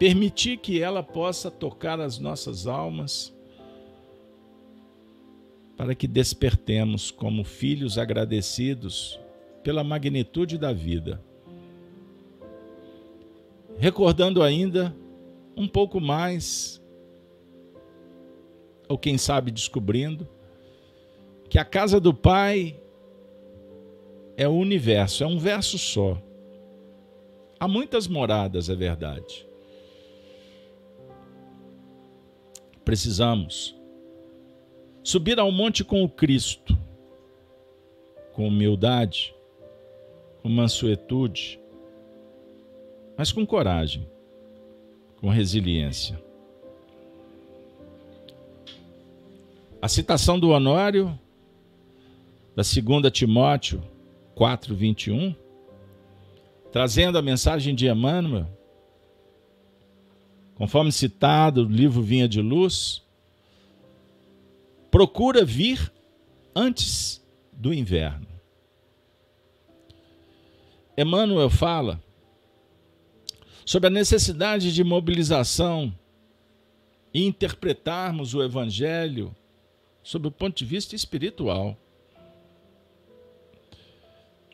permitir 0.00 0.56
que 0.56 0.80
ela 0.80 1.02
possa 1.02 1.50
tocar 1.50 2.00
as 2.00 2.18
nossas 2.18 2.66
almas, 2.66 3.36
para 5.76 5.94
que 5.94 6.08
despertemos 6.08 7.10
como 7.10 7.44
filhos 7.44 7.98
agradecidos 7.98 9.20
pela 9.62 9.84
magnitude 9.84 10.56
da 10.56 10.72
vida. 10.72 11.22
Recordando 13.76 14.42
ainda 14.42 14.96
um 15.54 15.68
pouco 15.68 16.00
mais 16.00 16.82
ou 18.88 18.96
quem 18.96 19.18
sabe 19.18 19.50
descobrindo, 19.50 20.26
que 21.50 21.58
a 21.58 21.64
casa 21.64 22.00
do 22.00 22.14
Pai 22.14 22.80
é 24.34 24.48
o 24.48 24.52
universo, 24.52 25.22
é 25.22 25.26
um 25.26 25.38
verso 25.38 25.76
só. 25.76 26.16
Há 27.60 27.68
muitas 27.68 28.08
moradas, 28.08 28.70
é 28.70 28.74
verdade. 28.74 29.49
Precisamos 32.84 33.76
subir 35.02 35.38
ao 35.38 35.50
monte 35.50 35.84
com 35.84 36.02
o 36.02 36.08
Cristo, 36.08 36.76
com 38.32 38.48
humildade, 38.48 39.34
com 40.42 40.48
mansuetude, 40.48 41.60
mas 43.16 43.32
com 43.32 43.46
coragem, 43.46 44.06
com 45.20 45.28
resiliência. 45.28 46.20
A 49.82 49.88
citação 49.88 50.38
do 50.38 50.50
Honório, 50.50 51.18
da 52.54 52.62
2 52.62 53.12
Timóteo 53.12 53.82
4, 54.34 54.74
21, 54.74 55.34
trazendo 56.72 57.18
a 57.18 57.22
mensagem 57.22 57.74
de 57.74 57.88
Emmanuel, 57.88 58.46
conforme 60.60 60.92
citado 60.92 61.66
no 61.66 61.74
livro 61.74 62.02
Vinha 62.02 62.28
de 62.28 62.42
Luz, 62.42 63.02
procura 64.90 65.42
vir 65.42 65.90
antes 66.54 67.24
do 67.50 67.72
inverno. 67.72 68.26
Emmanuel 70.98 71.48
fala 71.48 71.98
sobre 73.64 73.86
a 73.86 73.90
necessidade 73.90 74.70
de 74.74 74.84
mobilização 74.84 75.94
e 77.14 77.24
interpretarmos 77.24 78.34
o 78.34 78.42
Evangelho 78.42 79.34
sob 80.02 80.28
o 80.28 80.30
ponto 80.30 80.58
de 80.58 80.66
vista 80.66 80.94
espiritual. 80.94 81.74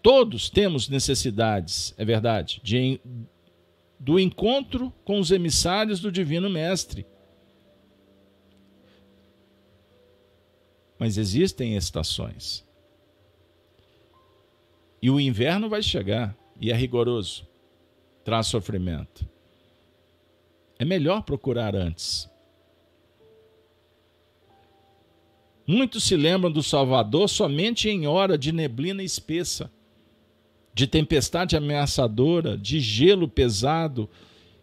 Todos 0.01 0.49
temos 0.49 0.89
necessidades, 0.89 1.93
é 1.99 2.05
verdade, 2.05 2.61
de, 2.63 3.01
do 3.99 4.19
encontro 4.19 4.93
com 5.05 5.19
os 5.19 5.31
emissários 5.31 6.01
do 6.01 6.13
Divino 6.13 6.51
Mestre. 6.51 7.07
Mas 10.99 11.17
existem 11.19 11.77
estações. 11.77 12.65
E 15.01 15.11
o 15.11 15.21
inverno 15.21 15.69
vai 15.69 15.83
chegar, 15.83 16.37
e 16.61 16.71
é 16.71 16.75
rigoroso, 16.75 17.47
traz 18.25 18.47
sofrimento. 18.47 19.29
É 20.79 20.85
melhor 20.85 21.23
procurar 21.23 21.75
antes. 21.75 22.29
Muitos 25.67 26.05
se 26.05 26.17
lembram 26.17 26.51
do 26.51 26.63
Salvador 26.63 27.29
somente 27.29 27.89
em 27.89 28.07
hora 28.07 28.39
de 28.39 28.53
neblina 28.53 29.03
espessa 29.03 29.71
de 30.77 30.87
tempestade 30.87 31.57
ameaçadora, 31.57 32.55
de 32.55 32.81
gelo 32.81 33.27
pesado 33.27 34.11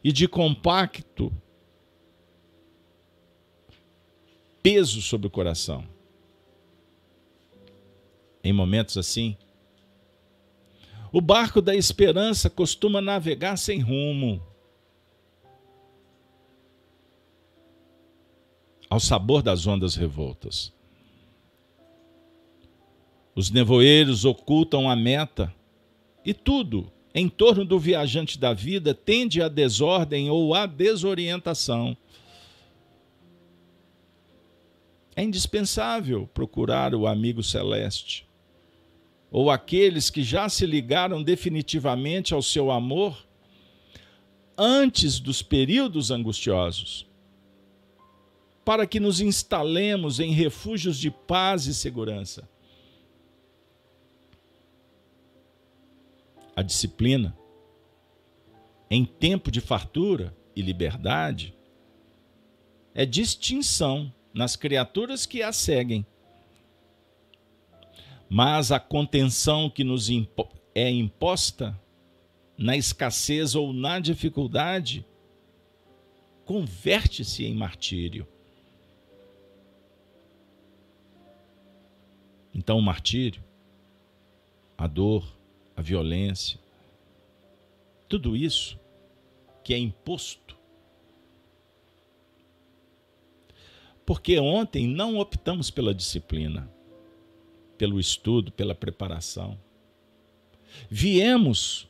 e 0.04 0.12
de 0.12 0.28
compacto 0.28 1.34
peso 4.62 5.02
sobre 5.02 5.26
o 5.26 5.32
coração. 5.32 5.84
Em 8.44 8.54
momentos 8.54 8.96
assim, 8.96 9.36
o 11.12 11.20
barco 11.20 11.60
da 11.60 11.76
esperança 11.76 12.48
costuma 12.48 13.02
navegar 13.02 13.58
sem 13.58 13.80
rumo. 13.80 14.40
Ao 18.88 19.00
sabor 19.00 19.42
das 19.42 19.66
ondas 19.66 19.96
revoltas. 19.96 20.72
Os 23.34 23.50
nevoeiros 23.50 24.26
ocultam 24.26 24.88
a 24.88 24.96
meta 24.96 25.52
e 26.26 26.34
tudo 26.34 26.92
em 27.14 27.30
torno 27.30 27.64
do 27.64 27.78
viajante 27.78 28.40
da 28.40 28.54
vida 28.54 28.94
tende 28.94 29.42
à 29.42 29.48
desordem 29.48 30.30
ou 30.30 30.54
à 30.56 30.66
desorientação. 30.66 31.96
É 35.16 35.22
indispensável 35.22 36.28
procurar 36.34 36.96
o 36.96 37.06
amigo 37.06 37.44
celeste, 37.44 38.28
ou 39.30 39.52
aqueles 39.52 40.10
que 40.10 40.24
já 40.24 40.50
se 40.50 40.66
ligaram 40.66 41.22
definitivamente 41.22 42.34
ao 42.34 42.42
seu 42.42 42.72
amor 42.72 43.28
antes 44.58 45.20
dos 45.20 45.44
períodos 45.44 46.10
angustiosos, 46.10 47.08
para 48.66 48.88
que 48.88 49.00
nos 49.00 49.22
instalemos 49.22 50.20
em 50.20 50.32
refúgios 50.32 50.98
de 50.98 51.12
paz 51.12 51.68
e 51.68 51.76
segurança. 51.76 52.50
A 56.56 56.62
disciplina, 56.62 57.38
em 58.90 59.06
tempo 59.06 59.50
de 59.50 59.60
fartura 59.60 60.36
e 60.56 60.62
liberdade, 60.62 61.56
é 62.94 63.06
distinção 63.06 64.14
nas 64.34 64.56
criaturas 64.56 65.26
que 65.26 65.42
a 65.42 65.52
seguem. 65.52 66.06
Mas 68.30 68.72
a 68.72 68.80
contenção 68.80 69.70
que 69.70 69.84
nos 69.84 70.10
impo 70.10 70.48
é 70.74 70.90
imposta 70.90 71.80
na 72.58 72.78
escassez 72.78 73.56
ou 73.56 73.74
na 73.74 74.00
dificuldade 74.00 75.06
converte-se 76.46 77.46
em 77.46 77.56
martírio. 77.56 78.28
Então, 82.54 82.78
o 82.78 82.82
martírio, 82.82 83.44
a 84.78 84.86
dor, 84.86 85.26
a 85.76 85.82
violência, 85.82 86.60
tudo 88.08 88.36
isso 88.36 88.80
que 89.64 89.74
é 89.74 89.78
imposto. 89.78 90.58
Porque 94.06 94.38
ontem 94.38 94.88
não 94.88 95.18
optamos 95.18 95.72
pela 95.72 95.94
disciplina, 95.94 96.70
pelo 97.78 98.00
estudo, 98.00 98.52
pela 98.52 98.76
preparação. 98.76 99.58
Viemos 100.90 101.88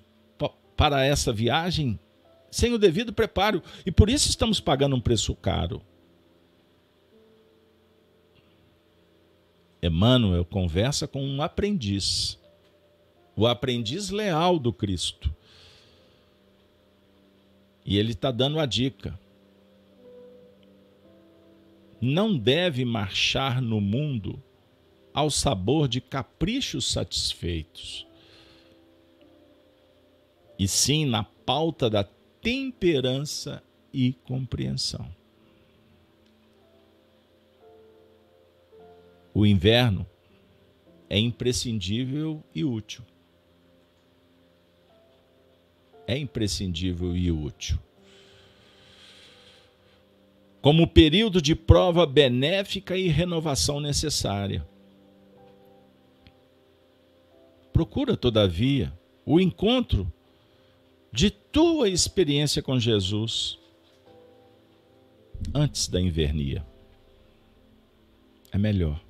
para 0.76 1.04
essa 1.06 1.32
viagem 1.34 2.00
sem 2.52 2.72
o 2.74 2.78
devido 2.78 3.12
preparo 3.12 3.64
e 3.86 3.92
por 3.92 4.10
isso 4.10 4.30
estamos 4.30 4.60
pagando 4.60 4.96
um 4.96 5.02
preço 5.02 5.34
caro. 5.36 5.82
Emmanuel 9.82 10.46
conversa 10.46 11.08
com 11.08 11.24
um 11.24 11.42
aprendiz 11.42 12.40
o 13.36 13.48
aprendiz 13.48 14.10
leal 14.10 14.60
do 14.60 14.72
Cristo. 14.72 15.34
E 17.86 17.98
ele 17.98 18.12
está 18.12 18.32
dando 18.32 18.60
a 18.60 18.66
dica. 18.66 19.20
Não 22.00 22.38
deve 22.38 22.86
marchar 22.86 23.62
no 23.62 23.82
mundo 23.82 24.42
ao 25.14 25.30
sabor 25.30 25.88
de 25.88 26.02
caprichos 26.02 26.92
satisfeitos, 26.92 28.06
e 30.58 30.68
sim 30.68 31.06
na 31.06 31.24
pauta 31.24 31.88
da 31.90 32.04
temperança 32.42 33.64
e 33.94 34.14
compreensão. 34.26 35.08
O 39.34 39.46
inverno 39.46 40.06
é 41.10 41.20
imprescindível 41.20 42.44
e 42.54 42.64
útil 42.64 43.04
é 46.08 46.18
imprescindível 46.18 47.16
e 47.16 47.32
útil. 47.32 47.78
Como 50.62 50.88
período 50.88 51.42
de 51.42 51.56
prova 51.56 52.06
benéfica 52.06 52.98
e 52.98 53.08
renovação 53.08 53.80
necessária. 53.80 54.66
Procura, 57.74 58.16
todavia, 58.16 58.94
o 59.26 59.40
encontro 59.40 60.12
de 61.12 61.30
tua 61.30 61.90
experiência 61.90 62.62
com 62.62 62.80
Jesus 62.80 63.60
antes 65.54 65.88
da 65.88 66.00
invernia. 66.00 66.66
É 68.52 68.58
melhor. 68.58 69.02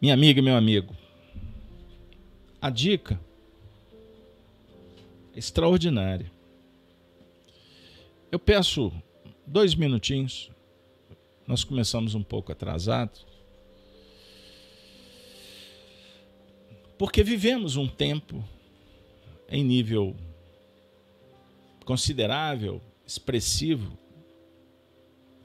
Minha 0.00 0.14
amiga 0.14 0.40
e 0.40 0.42
meu 0.42 0.56
amigo, 0.56 0.94
a 2.60 2.70
dica 2.70 3.20
é 5.34 5.38
extraordinária. 5.38 6.30
Eu 8.30 8.38
peço 8.38 8.92
dois 9.46 9.74
minutinhos. 9.74 10.50
Nós 11.46 11.64
começamos 11.64 12.14
um 12.14 12.22
pouco 12.22 12.52
atrasado. 12.52 13.20
Porque 16.98 17.22
vivemos 17.22 17.76
um 17.76 17.86
tempo 17.86 18.44
em 19.48 19.64
nível 19.64 20.16
considerável, 21.84 22.82
expressivo 23.06 23.96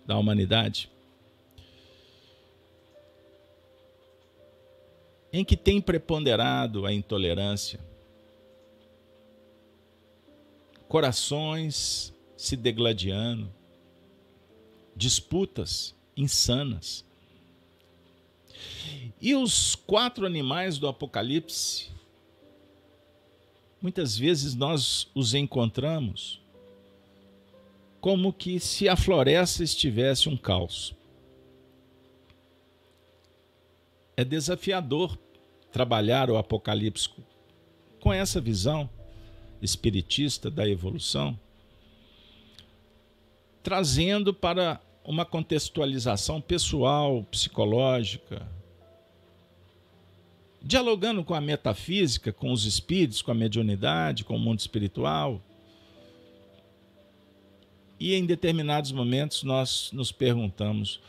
da 0.06 0.18
humanidade, 0.18 0.92
em 5.34 5.44
que 5.44 5.58
tem 5.58 5.82
preponderado 5.82 6.86
a 6.86 6.94
intolerância. 6.94 7.80
Corações 10.88 12.14
se 12.38 12.56
degladiando, 12.56 13.52
disputas 14.96 15.96
insanas. 16.16 17.04
E 19.20 19.34
os 19.34 19.74
quatro 19.74 20.28
animais 20.28 20.78
do 20.78 20.88
Apocalipse, 20.88 21.90
muitas 23.82 24.16
vezes 24.16 24.54
nós 24.54 25.10
os 25.16 25.34
encontramos 25.34 26.40
como 28.00 28.32
que 28.32 28.60
se 28.60 28.88
a 28.88 28.96
floresta 28.96 29.64
estivesse 29.64 30.30
um 30.30 30.38
caos. 30.38 30.94
É 34.16 34.24
desafiador 34.24 35.18
trabalhar 35.74 36.30
o 36.30 36.38
Apocalipse 36.38 37.10
com 38.00 38.14
essa 38.14 38.40
visão 38.40 38.88
espiritista 39.60 40.52
da 40.52 40.70
evolução, 40.70 41.38
trazendo 43.64 44.34
para 44.34 44.80
uma 45.04 45.26
contextualização 45.26 46.40
pessoal, 46.40 47.24
psicológica, 47.24 48.48
dialogando 50.62 51.24
com 51.24 51.34
a 51.34 51.42
metafísica, 51.42 52.32
com 52.32 52.52
os 52.52 52.66
espíritos, 52.66 53.24
com 53.24 53.32
a 53.32 53.36
mediunidade, 53.36 54.24
com 54.24 54.36
o 54.36 54.40
mundo 54.40 54.60
espiritual. 54.60 55.42
E 58.00 58.14
em 58.14 58.26
determinados 58.28 58.92
momentos 58.92 59.42
nós 59.42 59.90
nos 59.92 60.12
perguntamos: 60.12 61.02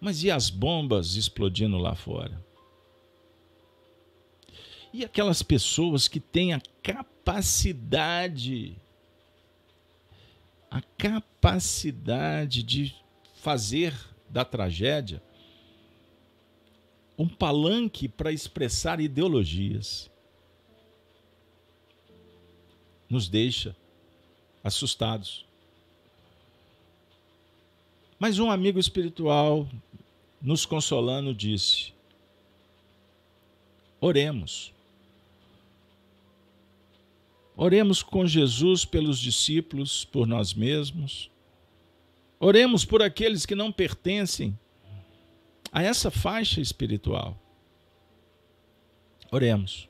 mas 0.00 0.24
e 0.24 0.32
as 0.32 0.50
bombas 0.50 1.14
explodindo 1.14 1.78
lá 1.78 1.94
fora? 1.94 2.47
E 4.92 5.04
aquelas 5.04 5.42
pessoas 5.42 6.08
que 6.08 6.20
têm 6.20 6.52
a 6.54 6.62
capacidade, 6.82 8.76
a 10.70 10.80
capacidade 10.96 12.62
de 12.62 12.94
fazer 13.34 13.94
da 14.28 14.44
tragédia 14.44 15.22
um 17.18 17.28
palanque 17.28 18.06
para 18.06 18.30
expressar 18.30 19.00
ideologias. 19.00 20.08
Nos 23.10 23.28
deixa 23.28 23.74
assustados. 24.62 25.44
Mas 28.18 28.38
um 28.38 28.50
amigo 28.50 28.78
espiritual, 28.78 29.66
nos 30.40 30.64
consolando, 30.64 31.34
disse: 31.34 31.92
Oremos. 34.00 34.72
Oremos 37.60 38.04
com 38.04 38.24
Jesus 38.24 38.84
pelos 38.84 39.18
discípulos, 39.18 40.04
por 40.04 40.28
nós 40.28 40.54
mesmos. 40.54 41.28
Oremos 42.38 42.84
por 42.84 43.02
aqueles 43.02 43.44
que 43.44 43.56
não 43.56 43.72
pertencem 43.72 44.56
a 45.72 45.82
essa 45.82 46.08
faixa 46.08 46.60
espiritual. 46.60 47.36
Oremos. 49.32 49.88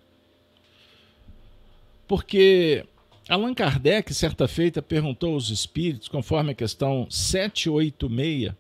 Porque 2.07 2.86
Allan 3.28 3.53
Kardec, 3.53 4.15
certa 4.15 4.49
feita, 4.49 4.81
perguntou 4.81 5.35
aos 5.35 5.51
espíritos, 5.51 6.09
conforme 6.09 6.53
a 6.53 6.55
questão 6.55 7.07
786, 7.11 8.55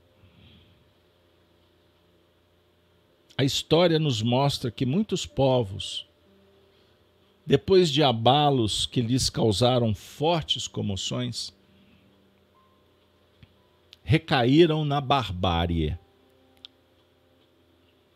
a 3.38 3.42
história 3.42 3.98
nos 3.98 4.20
mostra 4.20 4.70
que 4.70 4.84
muitos 4.84 5.24
povos, 5.24 6.07
depois 7.48 7.90
de 7.90 8.02
abalos 8.02 8.84
que 8.84 9.00
lhes 9.00 9.30
causaram 9.30 9.94
fortes 9.94 10.68
comoções, 10.68 11.50
recaíram 14.04 14.84
na 14.84 15.00
barbárie. 15.00 15.98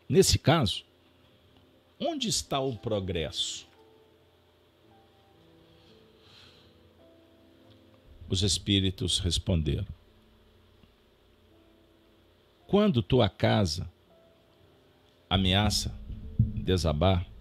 Nesse 0.06 0.38
caso, 0.38 0.84
onde 1.98 2.28
está 2.28 2.60
o 2.60 2.76
progresso? 2.76 3.66
Os 8.28 8.42
espíritos 8.42 9.18
responderam: 9.18 9.88
Quando 12.66 13.02
tua 13.02 13.30
casa 13.30 13.90
ameaça 15.30 15.98
desabar, 16.38 17.31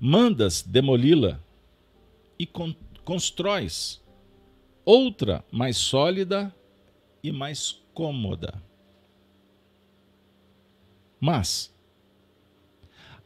mandas 0.00 0.62
demoli-la 0.62 1.40
e 2.38 2.46
con 2.46 2.74
constróis 3.04 4.00
outra 4.84 5.44
mais 5.50 5.76
sólida 5.76 6.54
e 7.22 7.32
mais 7.32 7.82
cômoda. 7.92 8.62
Mas, 11.20 11.74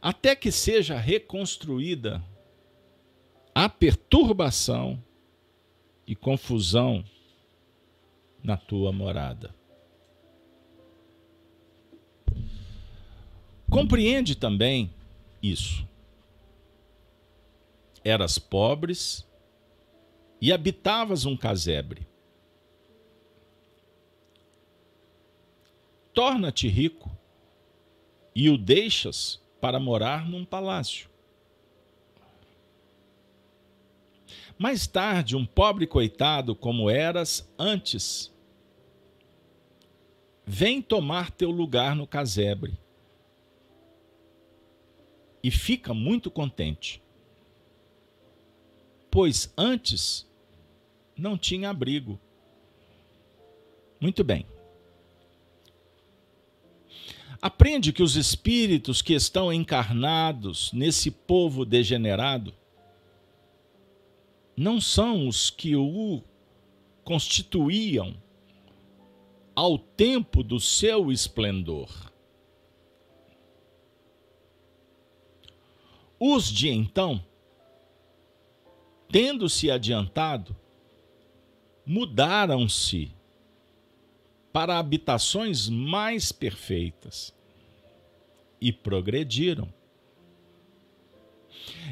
até 0.00 0.34
que 0.34 0.50
seja 0.50 0.98
reconstruída, 0.98 2.24
a 3.54 3.68
perturbação 3.68 5.02
e 6.06 6.16
confusão 6.16 7.04
na 8.42 8.56
tua 8.56 8.90
morada. 8.92 9.54
Compreende 13.70 14.34
também 14.34 14.92
isso. 15.42 15.86
Eras 18.04 18.38
pobres 18.38 19.26
e 20.40 20.52
habitavas 20.52 21.24
um 21.24 21.36
casebre. 21.36 22.06
Torna-te 26.12 26.68
rico 26.68 27.10
e 28.34 28.50
o 28.50 28.58
deixas 28.58 29.40
para 29.60 29.78
morar 29.78 30.28
num 30.28 30.44
palácio. 30.44 31.08
Mais 34.58 34.86
tarde, 34.86 35.36
um 35.36 35.46
pobre 35.46 35.86
coitado 35.86 36.54
como 36.54 36.90
eras 36.90 37.48
antes, 37.58 38.32
vem 40.44 40.82
tomar 40.82 41.30
teu 41.30 41.50
lugar 41.50 41.96
no 41.96 42.06
casebre 42.06 42.78
e 45.42 45.50
fica 45.50 45.92
muito 45.94 46.30
contente, 46.30 47.02
pois 49.12 49.52
antes 49.58 50.26
não 51.14 51.36
tinha 51.36 51.68
abrigo. 51.68 52.18
Muito 54.00 54.24
bem. 54.24 54.46
Aprende 57.40 57.92
que 57.92 58.02
os 58.02 58.16
espíritos 58.16 59.02
que 59.02 59.12
estão 59.12 59.52
encarnados 59.52 60.72
nesse 60.72 61.10
povo 61.10 61.66
degenerado 61.66 62.54
não 64.56 64.80
são 64.80 65.28
os 65.28 65.50
que 65.50 65.76
o 65.76 66.22
constituíam 67.04 68.16
ao 69.54 69.78
tempo 69.78 70.42
do 70.42 70.58
seu 70.58 71.12
esplendor. 71.12 72.10
Os 76.18 76.50
de 76.50 76.70
então, 76.70 77.22
tendo-se 79.12 79.70
adiantado, 79.70 80.56
mudaram-se 81.84 83.12
para 84.50 84.78
habitações 84.78 85.68
mais 85.68 86.32
perfeitas 86.32 87.34
e 88.58 88.72
progrediram. 88.72 89.72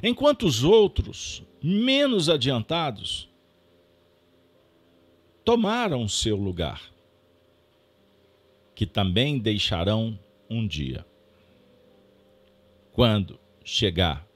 Enquanto 0.02 0.46
os 0.46 0.64
outros, 0.64 1.42
menos 1.62 2.30
adiantados, 2.30 3.28
tomaram 5.44 6.08
seu 6.08 6.36
lugar, 6.36 6.90
que 8.74 8.86
também 8.86 9.38
deixarão 9.38 10.18
um 10.48 10.66
dia. 10.66 11.04
Quando 12.92 13.38
chegar 13.62 14.29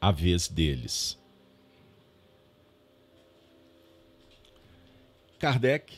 a 0.00 0.10
vez 0.10 0.48
deles. 0.48 1.18
Kardec, 5.38 5.92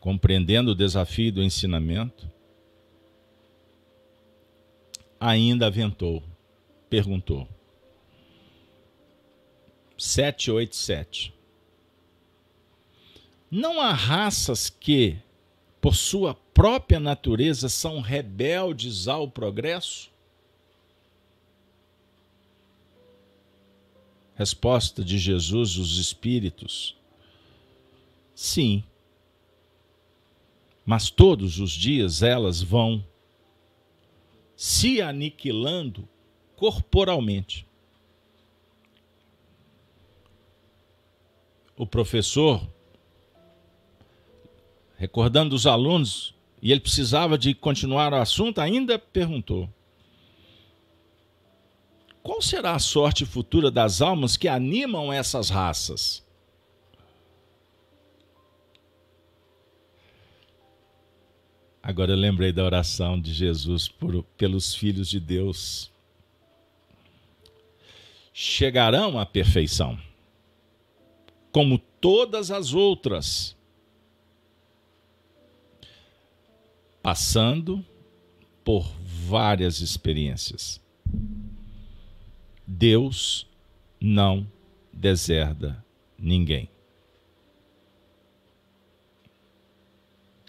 compreendendo 0.00 0.70
o 0.70 0.74
desafio 0.74 1.30
do 1.30 1.42
ensinamento, 1.42 2.30
ainda 5.20 5.66
aventou, 5.66 6.22
perguntou. 6.88 7.46
787. 9.98 11.34
Não 13.50 13.80
há 13.80 13.92
raças 13.92 14.70
que, 14.70 15.18
por 15.80 15.94
sua 15.94 16.34
própria 16.34 16.98
natureza, 16.98 17.68
são 17.68 18.00
rebeldes 18.00 19.06
ao 19.06 19.28
progresso? 19.28 20.09
Resposta 24.40 25.04
de 25.04 25.18
Jesus, 25.18 25.76
os 25.76 25.98
espíritos. 25.98 26.96
Sim. 28.34 28.82
Mas 30.82 31.10
todos 31.10 31.60
os 31.60 31.72
dias 31.72 32.22
elas 32.22 32.62
vão 32.62 33.04
se 34.56 35.02
aniquilando 35.02 36.08
corporalmente. 36.56 37.66
O 41.76 41.86
professor, 41.86 42.66
recordando 44.96 45.54
os 45.54 45.66
alunos, 45.66 46.34
e 46.62 46.72
ele 46.72 46.80
precisava 46.80 47.36
de 47.36 47.52
continuar 47.52 48.14
o 48.14 48.16
assunto, 48.16 48.58
ainda 48.58 48.98
perguntou: 48.98 49.68
Qual 52.22 52.42
será 52.42 52.74
a 52.74 52.78
sorte 52.78 53.24
futura 53.24 53.70
das 53.70 54.02
almas 54.02 54.36
que 54.36 54.48
animam 54.48 55.12
essas 55.12 55.48
raças? 55.48 56.22
Agora 61.82 62.12
eu 62.12 62.16
lembrei 62.16 62.52
da 62.52 62.62
oração 62.62 63.18
de 63.18 63.32
Jesus 63.32 63.88
por, 63.88 64.22
pelos 64.36 64.74
filhos 64.74 65.08
de 65.08 65.18
Deus. 65.18 65.90
Chegarão 68.32 69.18
à 69.18 69.24
perfeição, 69.24 69.98
como 71.50 71.78
todas 71.78 72.50
as 72.50 72.74
outras, 72.74 73.56
passando 77.02 77.84
por 78.62 78.86
várias 79.02 79.80
experiências. 79.80 80.80
Deus 82.72 83.48
não 84.00 84.46
deserda 84.92 85.84
ninguém. 86.16 86.70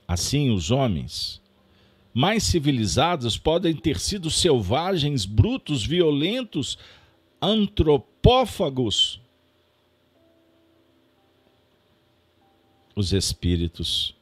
Assim, 0.07 0.51
os 0.51 0.69
homens 0.69 1.41
mais 2.13 2.43
civilizados 2.43 3.39
podem 3.39 3.75
ter 3.75 3.97
sido 3.99 4.29
selvagens, 4.29 5.25
brutos, 5.25 5.83
violentos, 5.83 6.77
antropófagos. 7.41 9.19
Os 12.95 13.13
espíritos 13.13 14.15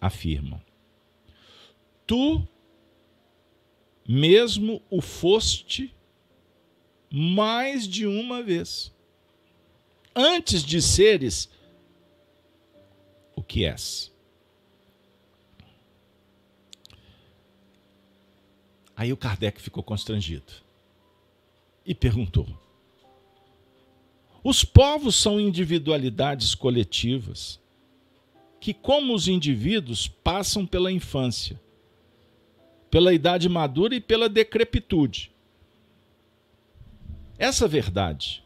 afirmam: 0.00 0.62
Tu 2.06 2.42
mesmo 4.06 4.82
o 4.90 5.00
foste 5.00 5.94
mais 7.10 7.86
de 7.86 8.06
uma 8.06 8.42
vez, 8.42 8.92
antes 10.14 10.62
de 10.62 10.82
seres 10.82 11.48
o 13.36 13.42
que 13.42 13.64
és. 13.64 14.12
Aí 18.96 19.12
o 19.12 19.16
Kardec 19.16 19.60
ficou 19.60 19.82
constrangido 19.82 20.52
e 21.84 21.94
perguntou: 21.94 22.46
Os 24.42 24.64
povos 24.64 25.16
são 25.16 25.40
individualidades 25.40 26.54
coletivas 26.54 27.60
que, 28.60 28.72
como 28.72 29.14
os 29.14 29.28
indivíduos, 29.28 30.08
passam 30.08 30.64
pela 30.64 30.90
infância, 30.90 31.60
pela 32.94 33.12
idade 33.12 33.48
madura 33.48 33.96
e 33.96 34.00
pela 34.00 34.28
decrepitude. 34.28 35.32
Essa 37.36 37.66
verdade 37.66 38.40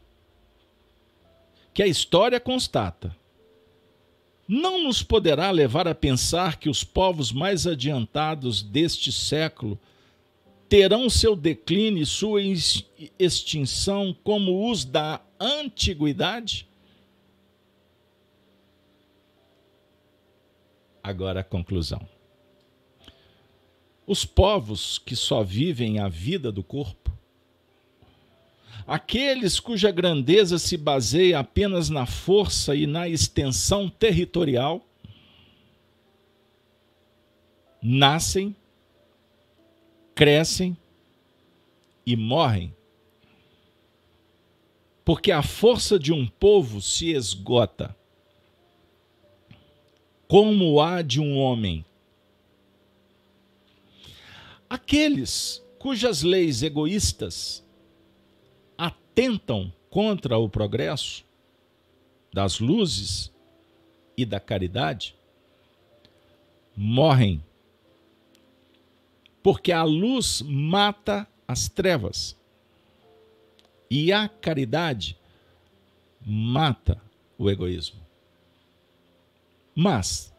que 1.71 1.83
a 1.83 1.85
história 1.85 2.39
constata 2.39 3.15
não 4.47 4.83
nos 4.83 5.03
poderá 5.03 5.51
levar 5.51 5.87
a 5.87 5.93
pensar 5.93 6.57
que 6.57 6.67
os 6.67 6.83
povos 6.83 7.31
mais 7.31 7.67
adiantados 7.67 8.63
deste 8.63 9.11
século 9.11 9.79
terão 10.67 11.11
seu 11.11 11.35
declínio 11.35 12.01
e 12.01 12.07
sua 12.07 12.41
extinção 13.19 14.17
como 14.23 14.67
os 14.67 14.83
da 14.83 15.21
antiguidade? 15.39 16.67
Agora 21.03 21.41
a 21.41 21.43
conclusão. 21.43 22.18
Os 24.09 24.25
povos 24.25 24.97
que 24.97 25.15
só 25.15 25.43
vivem 25.43 25.99
a 25.99 26.09
vida 26.09 26.51
do 26.51 26.63
corpo, 26.63 27.15
aqueles 28.87 29.59
cuja 29.59 29.91
grandeza 29.91 30.57
se 30.57 30.75
baseia 30.77 31.37
apenas 31.37 31.91
na 31.91 32.07
força 32.07 32.73
e 32.73 32.87
na 32.87 33.07
extensão 33.07 33.87
territorial, 33.87 34.83
nascem 37.79 38.55
crescem 40.15 40.75
e 42.03 42.15
morrem. 42.15 42.75
Porque 45.05 45.31
a 45.31 45.43
força 45.43 45.99
de 45.99 46.11
um 46.11 46.25
povo 46.25 46.81
se 46.81 47.11
esgota, 47.11 47.95
como 50.27 50.81
a 50.81 51.03
de 51.03 51.21
um 51.21 51.37
homem. 51.37 51.85
Aqueles 54.69 55.63
cujas 55.79 56.21
leis 56.21 56.61
egoístas 56.61 57.65
atentam 58.77 59.73
contra 59.89 60.37
o 60.37 60.47
progresso 60.47 61.25
das 62.31 62.59
luzes 62.59 63.31
e 64.15 64.25
da 64.25 64.39
caridade 64.39 65.15
morrem 66.75 67.43
porque 69.41 69.71
a 69.71 69.83
luz 69.83 70.41
mata 70.43 71.27
as 71.47 71.67
trevas 71.67 72.37
e 73.89 74.11
a 74.11 74.29
caridade 74.29 75.17
mata 76.21 77.01
o 77.37 77.49
egoísmo. 77.49 77.99
Mas, 79.73 80.31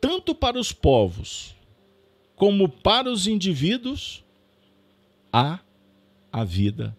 tanto 0.00 0.34
para 0.34 0.58
os 0.58 0.72
povos 0.72 1.56
como 2.38 2.68
para 2.68 3.10
os 3.10 3.26
indivíduos, 3.26 4.24
há 5.32 5.60
a 6.32 6.44
vida 6.44 6.96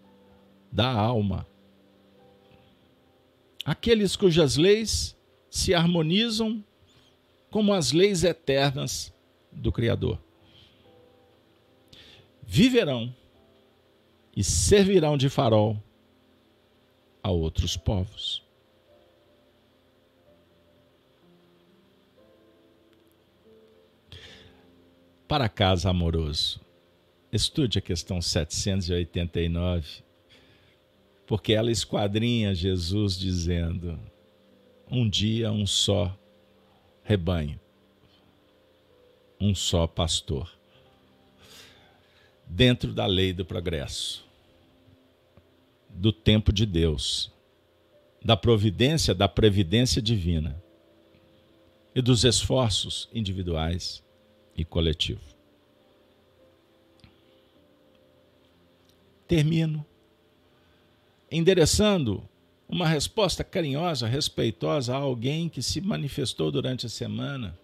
da 0.71 0.91
alma. 0.91 1.47
Aqueles 3.65 4.15
cujas 4.15 4.57
leis 4.57 5.17
se 5.49 5.73
harmonizam 5.73 6.63
como 7.49 7.73
as 7.73 7.91
leis 7.91 8.23
eternas 8.23 9.11
do 9.51 9.71
Criador 9.71 10.19
viverão 12.51 13.15
e 14.35 14.43
servirão 14.43 15.15
de 15.15 15.29
farol 15.29 15.77
a 17.21 17.29
outros 17.29 17.77
povos. 17.77 18.43
Para 25.29 25.47
casa 25.47 25.91
amoroso, 25.91 26.59
estude 27.31 27.77
a 27.77 27.81
questão 27.81 28.19
789, 28.19 30.01
porque 31.27 31.53
ela 31.53 31.69
esquadrinha 31.69 32.55
Jesus 32.55 33.15
dizendo: 33.15 33.99
um 34.89 35.07
dia 35.07 35.51
um 35.51 35.67
só 35.67 36.17
rebanho, 37.03 37.59
um 39.39 39.53
só 39.53 39.85
pastor 39.85 40.51
dentro 42.47 42.91
da 42.91 43.05
lei 43.05 43.31
do 43.31 43.45
progresso, 43.45 44.25
do 45.89 46.11
tempo 46.11 46.51
de 46.51 46.65
Deus, 46.65 47.31
da 48.25 48.35
providência, 48.35 49.13
da 49.13 49.27
previdência 49.27 50.01
divina 50.01 50.59
e 51.93 52.01
dos 52.01 52.23
esforços 52.23 53.07
individuais 53.13 54.01
e 54.61 54.65
coletivos. 54.65 55.35
Termino 59.27 59.85
endereçando 61.31 62.27
uma 62.67 62.87
resposta 62.87 63.43
carinhosa, 63.43 64.07
respeitosa 64.07 64.93
a 64.93 64.97
alguém 64.97 65.47
que 65.47 65.61
se 65.61 65.79
manifestou 65.81 66.51
durante 66.51 66.85
a 66.85 66.89
semana 66.89 67.57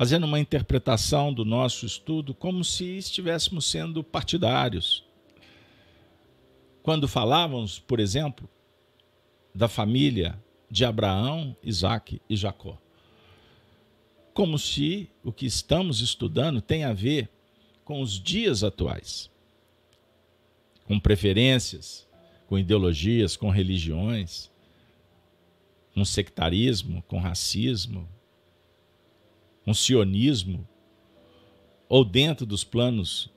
fazendo 0.00 0.24
uma 0.24 0.40
interpretação 0.40 1.30
do 1.30 1.44
nosso 1.44 1.84
estudo 1.84 2.32
como 2.32 2.64
se 2.64 2.96
estivéssemos 2.96 3.66
sendo 3.66 4.02
partidários. 4.02 5.04
Quando 6.82 7.06
falávamos, 7.06 7.78
por 7.78 8.00
exemplo, 8.00 8.48
da 9.54 9.68
família 9.68 10.42
de 10.70 10.86
Abraão, 10.86 11.54
Isaac 11.62 12.18
e 12.30 12.34
Jacó. 12.34 12.78
Como 14.32 14.58
se 14.58 15.08
o 15.24 15.32
que 15.32 15.46
estamos 15.46 16.00
estudando 16.00 16.60
tem 16.60 16.84
a 16.84 16.92
ver 16.92 17.28
com 17.84 18.00
os 18.00 18.20
dias 18.20 18.62
atuais, 18.62 19.30
com 20.84 20.98
preferências, 20.98 22.06
com 22.46 22.58
ideologias, 22.58 23.36
com 23.36 23.50
religiões, 23.50 24.50
com 25.94 26.04
sectarismo, 26.04 27.02
com 27.08 27.18
racismo, 27.18 28.08
um 29.66 29.74
sionismo, 29.74 30.66
ou 31.88 32.04
dentro 32.04 32.46
dos 32.46 32.62
planos 32.62 33.28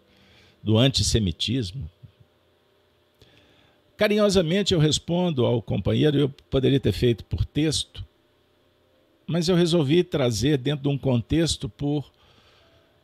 do 0.61 0.78
antissemitismo? 0.78 1.90
Carinhosamente 3.98 4.74
eu 4.74 4.80
respondo 4.80 5.45
ao 5.45 5.61
companheiro, 5.61 6.18
eu 6.18 6.30
poderia 6.30 6.80
ter 6.80 6.91
feito 6.91 7.26
por 7.26 7.45
texto, 7.45 8.06
mas 9.26 9.48
eu 9.48 9.56
resolvi 9.56 10.04
trazer 10.04 10.58
dentro 10.58 10.84
de 10.84 10.90
um 10.90 10.98
contexto 10.98 11.70
por 11.70 12.12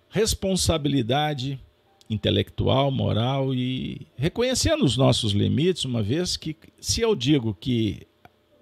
responsabilidade 0.10 1.60
intelectual, 2.10 2.90
moral 2.90 3.54
e 3.54 4.08
reconhecendo 4.18 4.84
os 4.84 4.98
nossos 4.98 5.32
limites, 5.32 5.86
uma 5.86 6.02
vez 6.02 6.36
que, 6.36 6.56
se 6.80 7.02
eu 7.02 7.16
digo 7.16 7.54
que 7.54 8.08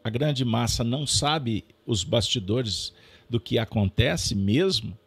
a 0.03 0.09
grande 0.09 0.43
massa 0.43 0.83
não 0.83 1.07
sabe 1.07 1.63
os 1.85 2.03
bastidores 2.03 2.93
do 3.29 3.39
que 3.39 3.57
acontece 3.57 4.35
mesmo, 4.35 4.97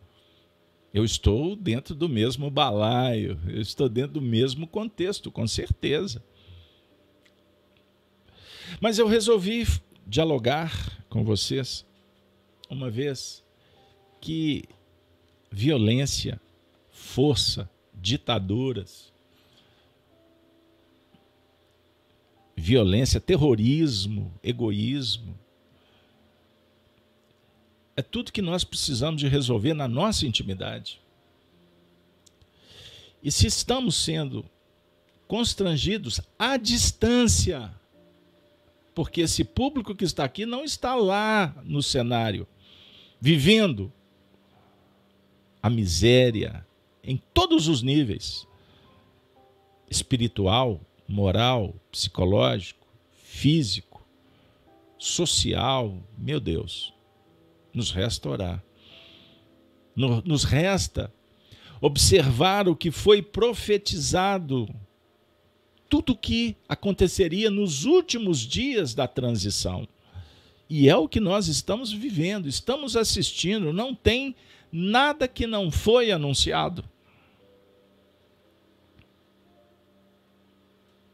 eu 0.93 1.05
estou 1.05 1.55
dentro 1.55 1.95
do 1.95 2.09
mesmo 2.09 2.51
balaio, 2.51 3.39
eu 3.47 3.61
estou 3.61 3.89
dentro 3.89 4.15
do 4.15 4.23
mesmo 4.23 4.67
contexto, 4.67 5.31
com 5.31 5.47
certeza. 5.47 6.23
Mas 8.81 8.99
eu 8.99 9.07
resolvi 9.07 9.67
dialogar 10.07 11.05
com 11.09 11.25
vocês, 11.25 11.87
uma 12.71 12.89
vez 12.89 13.45
que 14.21 14.65
violência, 15.51 16.41
força, 16.91 17.69
ditaduras, 17.93 19.13
violência, 22.57 23.21
terrorismo, 23.21 24.33
egoísmo, 24.43 25.37
é 27.97 28.03
tudo 28.03 28.33
que 28.33 28.41
nós 28.41 28.63
precisamos 28.63 29.21
de 29.21 29.27
resolver 29.27 29.75
na 29.75 29.89
nossa 29.89 30.25
intimidade. 30.25 31.01
E 33.23 33.31
se 33.31 33.47
estamos 33.47 33.97
sendo 33.97 34.45
constrangidos 35.27 36.21
à 36.39 36.57
distância, 36.57 37.71
porque 38.95 39.23
esse 39.23 39.45
público 39.45 39.95
que 39.95 40.05
está 40.05 40.25
aqui 40.25 40.47
não 40.47 40.65
está 40.65 40.95
lá 40.95 41.55
no 41.65 41.83
cenário, 41.83 42.47
vivendo 43.21 43.93
a 45.63 45.69
miséria 45.69 46.67
em 47.05 47.21
todos 47.35 47.69
os 47.69 47.83
níveis 47.83 48.47
espiritual, 49.91 50.81
moral, 51.07 51.75
psicológico, 51.91 52.87
físico, 53.13 54.07
social, 54.97 55.97
meu 56.17 56.39
Deus, 56.39 56.95
nos 57.75 57.91
resta 57.91 58.29
orar. 58.29 58.65
Nos 60.25 60.45
resta 60.45 61.13
observar 61.81 62.69
o 62.69 62.77
que 62.77 62.91
foi 62.91 63.21
profetizado, 63.21 64.69
tudo 65.89 66.13
o 66.13 66.17
que 66.17 66.57
aconteceria 66.69 67.51
nos 67.51 67.85
últimos 67.85 68.39
dias 68.41 68.95
da 68.95 69.09
transição. 69.09 69.87
E 70.71 70.89
é 70.89 70.97
o 70.97 71.09
que 71.09 71.19
nós 71.19 71.49
estamos 71.49 71.93
vivendo, 71.93 72.49
estamos 72.49 72.97
assistindo, 72.97 73.73
não 73.73 73.93
tem 73.93 74.37
nada 74.71 75.27
que 75.27 75.45
não 75.45 75.69
foi 75.69 76.13
anunciado. 76.13 76.89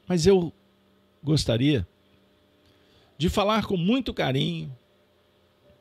Mas 0.06 0.26
eu 0.26 0.52
gostaria 1.22 1.88
de 3.16 3.30
falar 3.30 3.64
com 3.64 3.78
muito 3.78 4.12
carinho 4.12 4.76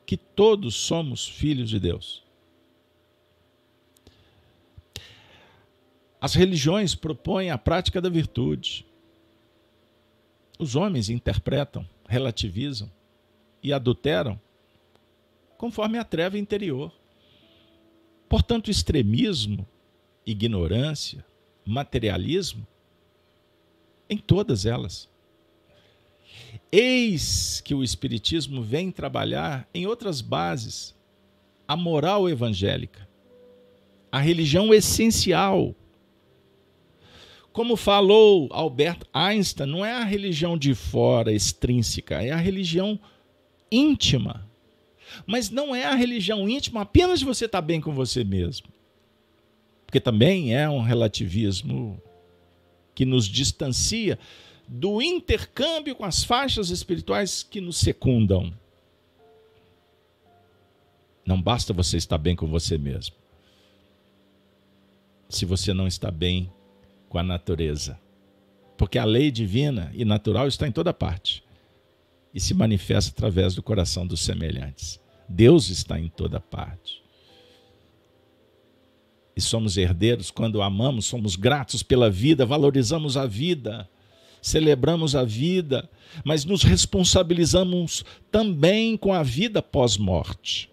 que 0.06 0.16
todos 0.16 0.74
somos 0.74 1.28
filhos 1.28 1.68
de 1.68 1.78
Deus. 1.78 2.24
As 6.18 6.32
religiões 6.32 6.94
propõem 6.94 7.50
a 7.50 7.58
prática 7.58 8.00
da 8.00 8.08
virtude. 8.08 8.86
Os 10.58 10.74
homens 10.74 11.10
interpretam, 11.10 11.86
relativizam 12.08 12.95
e 13.62 13.72
adulteram 13.72 14.40
conforme 15.56 15.98
a 15.98 16.04
treva 16.04 16.38
interior. 16.38 16.92
Portanto, 18.28 18.70
extremismo, 18.70 19.66
ignorância, 20.24 21.24
materialismo, 21.64 22.66
em 24.08 24.18
todas 24.18 24.66
elas. 24.66 25.08
Eis 26.70 27.60
que 27.60 27.74
o 27.74 27.82
Espiritismo 27.82 28.62
vem 28.62 28.90
trabalhar 28.90 29.68
em 29.72 29.86
outras 29.86 30.20
bases 30.20 30.94
a 31.66 31.76
moral 31.76 32.28
evangélica, 32.28 33.08
a 34.10 34.20
religião 34.20 34.72
essencial. 34.72 35.74
Como 37.52 37.76
falou 37.76 38.48
Albert 38.52 39.00
Einstein, 39.12 39.66
não 39.66 39.84
é 39.84 39.92
a 39.92 40.04
religião 40.04 40.58
de 40.58 40.74
fora, 40.74 41.32
extrínseca, 41.32 42.22
é 42.22 42.30
a 42.30 42.36
religião 42.36 43.00
íntima 43.70 44.46
mas 45.26 45.50
não 45.50 45.74
é 45.74 45.84
a 45.84 45.94
religião 45.94 46.48
íntima 46.48 46.82
apenas 46.82 47.22
você 47.22 47.44
estar 47.46 47.62
bem 47.62 47.80
com 47.80 47.92
você 47.92 48.24
mesmo. 48.24 48.68
Porque 49.86 50.00
também 50.00 50.54
é 50.54 50.68
um 50.68 50.82
relativismo 50.82 52.00
que 52.94 53.04
nos 53.04 53.26
distancia 53.26 54.18
do 54.66 55.00
intercâmbio 55.00 55.94
com 55.94 56.04
as 56.04 56.24
faixas 56.24 56.70
espirituais 56.70 57.42
que 57.42 57.60
nos 57.60 57.76
secundam. 57.76 58.52
Não 61.24 61.40
basta 61.40 61.72
você 61.72 61.96
estar 61.96 62.18
bem 62.18 62.34
com 62.34 62.46
você 62.46 62.76
mesmo. 62.76 63.14
Se 65.28 65.44
você 65.44 65.72
não 65.72 65.86
está 65.86 66.10
bem 66.10 66.50
com 67.08 67.18
a 67.18 67.22
natureza. 67.22 67.98
Porque 68.76 68.98
a 68.98 69.04
lei 69.04 69.30
divina 69.30 69.90
e 69.94 70.04
natural 70.04 70.46
está 70.48 70.66
em 70.66 70.72
toda 70.72 70.92
parte 70.92 71.45
e 72.36 72.40
se 72.40 72.52
manifesta 72.52 73.10
através 73.12 73.54
do 73.54 73.62
coração 73.62 74.06
dos 74.06 74.20
semelhantes. 74.20 75.00
Deus 75.26 75.70
está 75.70 75.98
em 75.98 76.06
toda 76.06 76.38
parte. 76.38 77.02
E 79.34 79.40
somos 79.40 79.78
herdeiros 79.78 80.30
quando 80.30 80.60
amamos, 80.60 81.06
somos 81.06 81.34
gratos 81.34 81.82
pela 81.82 82.10
vida, 82.10 82.44
valorizamos 82.44 83.16
a 83.16 83.24
vida, 83.24 83.88
celebramos 84.42 85.16
a 85.16 85.24
vida, 85.24 85.88
mas 86.22 86.44
nos 86.44 86.62
responsabilizamos 86.62 88.04
também 88.30 88.98
com 88.98 89.14
a 89.14 89.22
vida 89.22 89.62
pós-morte. 89.62 90.70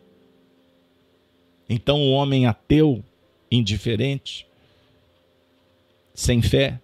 Então, 1.69 2.01
o 2.01 2.11
homem 2.11 2.45
ateu, 2.45 3.01
indiferente, 3.49 4.45
sem 6.13 6.41
fé, 6.41 6.81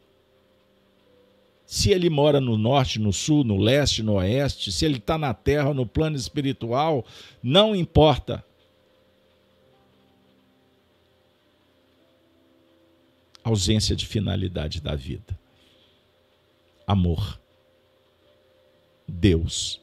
se 1.69 1.91
ele 1.91 2.09
mora 2.09 2.41
no 2.41 2.57
norte, 2.57 2.97
no 2.97 3.13
sul, 3.13 3.43
no 3.43 3.55
leste, 3.55 4.01
no 4.01 4.13
oeste, 4.13 4.71
se 4.71 4.85
ele 4.85 4.97
está 4.97 5.19
na 5.19 5.35
terra 5.35 5.71
no 5.71 5.85
plano 5.85 6.15
espiritual, 6.15 7.05
não 7.43 7.75
importa. 7.75 8.43
Ausência 13.43 13.95
de 13.95 14.07
finalidade 14.07 14.81
da 14.81 14.95
vida. 14.95 15.39
Amor. 16.87 17.39
Deus. 19.07 19.79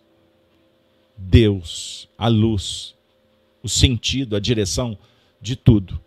Deus, 1.17 2.09
a 2.19 2.27
luz, 2.27 2.97
o 3.63 3.69
sentido, 3.69 4.35
a 4.35 4.41
direção 4.41 4.99
de 5.41 5.55
tudo. 5.55 6.01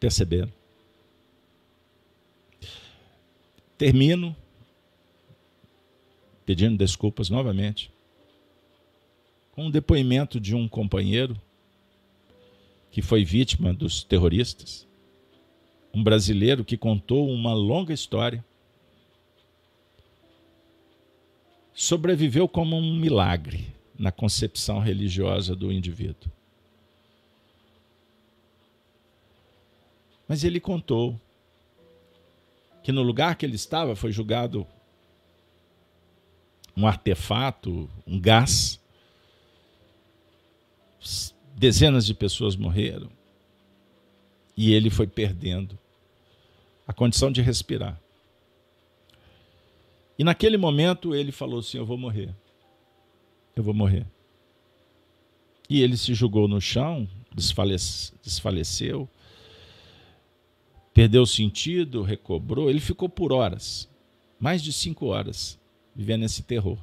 Perceberam? 0.00 0.59
Termino 3.80 4.36
pedindo 6.44 6.76
desculpas 6.76 7.30
novamente 7.30 7.90
com 9.52 9.68
um 9.68 9.70
depoimento 9.70 10.38
de 10.38 10.54
um 10.54 10.68
companheiro 10.68 11.34
que 12.90 13.00
foi 13.00 13.24
vítima 13.24 13.72
dos 13.72 14.04
terroristas, 14.04 14.86
um 15.94 16.04
brasileiro 16.04 16.62
que 16.62 16.76
contou 16.76 17.30
uma 17.30 17.54
longa 17.54 17.94
história. 17.94 18.44
Sobreviveu 21.72 22.46
como 22.46 22.76
um 22.76 22.94
milagre 22.94 23.74
na 23.98 24.12
concepção 24.12 24.78
religiosa 24.78 25.56
do 25.56 25.72
indivíduo. 25.72 26.30
Mas 30.28 30.44
ele 30.44 30.60
contou 30.60 31.18
que 32.82 32.92
no 32.92 33.02
lugar 33.02 33.36
que 33.36 33.44
ele 33.44 33.56
estava 33.56 33.94
foi 33.94 34.12
julgado 34.12 34.66
um 36.76 36.86
artefato, 36.86 37.88
um 38.06 38.18
gás. 38.18 38.80
Dezenas 41.54 42.06
de 42.06 42.14
pessoas 42.14 42.56
morreram. 42.56 43.10
E 44.56 44.72
ele 44.72 44.90
foi 44.90 45.06
perdendo 45.06 45.78
a 46.86 46.92
condição 46.92 47.30
de 47.30 47.42
respirar. 47.42 48.00
E 50.18 50.24
naquele 50.24 50.56
momento 50.56 51.14
ele 51.14 51.32
falou 51.32 51.60
assim: 51.60 51.78
Eu 51.78 51.86
vou 51.86 51.96
morrer. 51.96 52.34
Eu 53.54 53.62
vou 53.62 53.74
morrer. 53.74 54.06
E 55.68 55.82
ele 55.82 55.96
se 55.96 56.14
jogou 56.14 56.48
no 56.48 56.60
chão, 56.60 57.08
desfaleceu 57.34 59.08
perdeu 61.00 61.22
o 61.22 61.26
sentido, 61.26 62.02
recobrou. 62.02 62.68
Ele 62.68 62.78
ficou 62.78 63.08
por 63.08 63.32
horas, 63.32 63.88
mais 64.38 64.62
de 64.62 64.70
cinco 64.70 65.06
horas, 65.06 65.58
vivendo 65.96 66.26
esse 66.26 66.42
terror. 66.42 66.76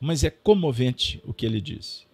Mas 0.00 0.24
é 0.24 0.30
comovente 0.30 1.22
o 1.24 1.32
que 1.32 1.46
ele 1.46 1.60
disse. 1.60 2.08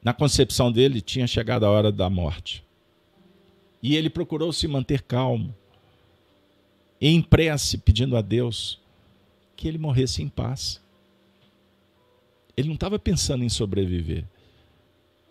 Na 0.00 0.14
concepção 0.14 0.70
dele, 0.70 1.00
tinha 1.00 1.26
chegado 1.26 1.66
a 1.66 1.70
hora 1.72 1.90
da 1.90 2.08
morte. 2.08 2.62
E 3.82 3.96
ele 3.96 4.08
procurou 4.08 4.52
se 4.52 4.68
manter 4.68 5.02
calmo, 5.02 5.52
em 7.00 7.20
prece, 7.20 7.78
pedindo 7.78 8.16
a 8.16 8.22
Deus 8.22 8.78
que 9.56 9.66
ele 9.66 9.78
morresse 9.78 10.22
em 10.22 10.28
paz. 10.28 10.80
Ele 12.56 12.68
não 12.68 12.76
estava 12.76 12.96
pensando 12.96 13.42
em 13.42 13.48
sobreviver 13.48 14.24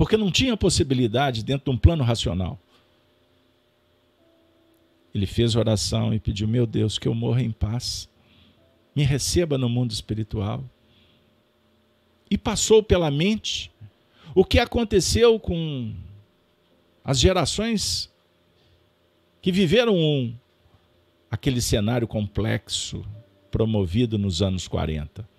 porque 0.01 0.17
não 0.17 0.31
tinha 0.31 0.57
possibilidade 0.57 1.43
dentro 1.43 1.65
de 1.65 1.77
um 1.77 1.77
plano 1.77 2.03
racional. 2.03 2.59
Ele 5.13 5.27
fez 5.27 5.55
oração 5.55 6.11
e 6.11 6.19
pediu: 6.19 6.47
Meu 6.47 6.65
Deus, 6.65 6.97
que 6.97 7.07
eu 7.07 7.13
morra 7.13 7.43
em 7.43 7.51
paz, 7.51 8.09
me 8.95 9.03
receba 9.03 9.59
no 9.59 9.69
mundo 9.69 9.91
espiritual. 9.91 10.63
e 12.31 12.35
passou 12.35 12.81
pela 12.81 13.11
mente 13.11 13.71
o 14.33 14.43
que 14.43 14.57
aconteceu 14.57 15.39
com 15.39 15.93
as 17.03 17.19
gerações 17.19 18.11
que 19.39 19.51
viveram 19.51 19.95
um, 19.95 20.33
aquele 21.29 21.61
cenário 21.61 22.07
complexo 22.07 23.05
promovido 23.51 24.17
nos 24.17 24.41
anos 24.41 24.67
40, 24.67 25.29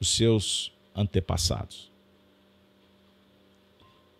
os 0.00 0.08
seus 0.08 0.72
antepassados. 0.96 1.92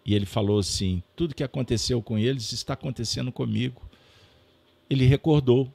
E 0.05 0.14
ele 0.14 0.26
falou 0.26 0.59
assim: 0.59 1.02
tudo 1.16 1.35
que 1.35 1.43
aconteceu 1.43 2.02
com 2.02 2.18
eles 2.18 2.52
está 2.52 2.74
acontecendo 2.74 3.32
comigo. 3.32 3.82
Ele 4.89 5.06
recordou. 5.06 5.72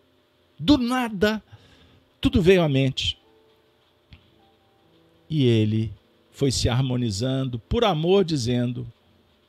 Do 0.60 0.78
nada, 0.78 1.42
tudo 2.20 2.42
veio 2.42 2.62
à 2.62 2.70
mente. 2.70 3.18
E 5.30 5.46
ele 5.46 5.94
foi 6.32 6.52
se 6.52 6.68
harmonizando, 6.68 7.58
por 7.58 7.84
amor, 7.84 8.24
dizendo: 8.26 8.86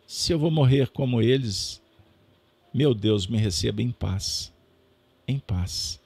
se 0.06 0.32
eu 0.32 0.38
vou 0.38 0.50
morrer 0.50 0.88
como 0.88 1.20
eles, 1.20 1.82
meu 2.72 2.94
Deus, 2.94 3.26
me 3.26 3.38
receba 3.38 3.82
em 3.82 3.90
paz. 3.90 4.52
Em 5.26 5.38
paz. 5.38 6.00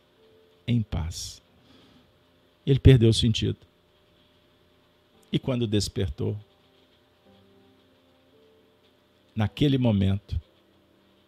Em 0.67 0.83
paz. 0.83 1.43
Ele 2.67 2.79
perdeu 2.79 3.11
o 3.11 3.15
sentido. 3.15 3.59
E 5.31 5.39
quando 5.39 5.67
despertou, 5.67 6.39
naquele 9.35 9.79
momento, 9.79 10.41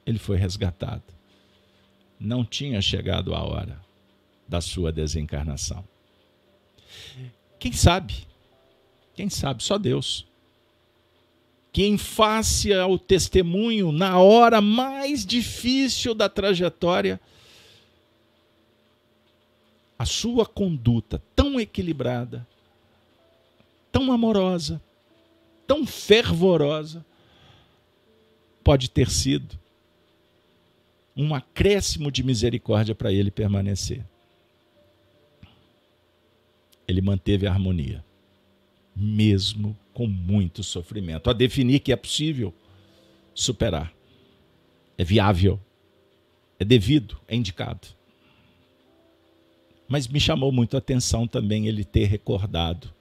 ele 0.05 0.19
foi 0.19 0.37
resgatado. 0.37 1.03
Não 2.19 2.45
tinha 2.45 2.81
chegado 2.81 3.35
a 3.35 3.43
hora 3.43 3.81
da 4.49 4.61
sua 4.61 4.93
desencarnação. 4.93 5.85
Quem 7.59 7.73
sabe? 7.73 8.27
Quem 9.15 9.29
sabe? 9.29 9.63
Só 9.63 9.79
Deus. 9.79 10.27
Que 11.73 11.85
em 11.85 11.99
face 11.99 12.73
ao 12.73 12.99
testemunho, 12.99 13.93
na 13.93 14.19
hora 14.19 14.61
mais 14.61 15.27
difícil 15.27 16.15
da 16.15 16.29
trajetória, 16.29 17.21
a 19.99 20.05
sua 20.05 20.45
conduta 20.45 21.23
tão 21.35 21.59
equilibrada, 21.59 22.47
tão 23.91 24.13
amorosa, 24.13 24.81
tão 25.67 25.87
fervorosa, 25.87 27.05
pode 28.67 28.91
ter 28.91 29.09
sido 29.09 29.57
um 31.17 31.33
acréscimo 31.33 32.11
de 32.11 32.25
misericórdia 32.25 32.97
para 32.97 33.13
ele 33.13 33.31
permanecer. 33.31 34.05
Ele 36.89 37.01
manteve 37.01 37.47
a 37.47 37.53
harmonia, 37.53 38.05
mesmo 38.95 39.79
com 39.95 40.09
muito 40.09 40.65
sofrimento, 40.65 41.31
a 41.31 41.33
definir 41.33 41.79
que 41.79 41.93
é 41.93 41.97
possível 41.97 42.53
superar. 43.33 43.95
É 44.99 45.05
viável, 45.05 45.61
é 46.59 46.65
devido, 46.65 47.21
é 47.29 47.37
indicado. 47.37 47.87
Mas 49.87 50.09
me 50.09 50.19
chamou 50.19 50.51
muito 50.51 50.75
a 50.75 50.79
atenção 50.79 51.29
também 51.29 51.69
ele 51.69 51.85
ter 51.85 52.07
recordado 52.07 52.93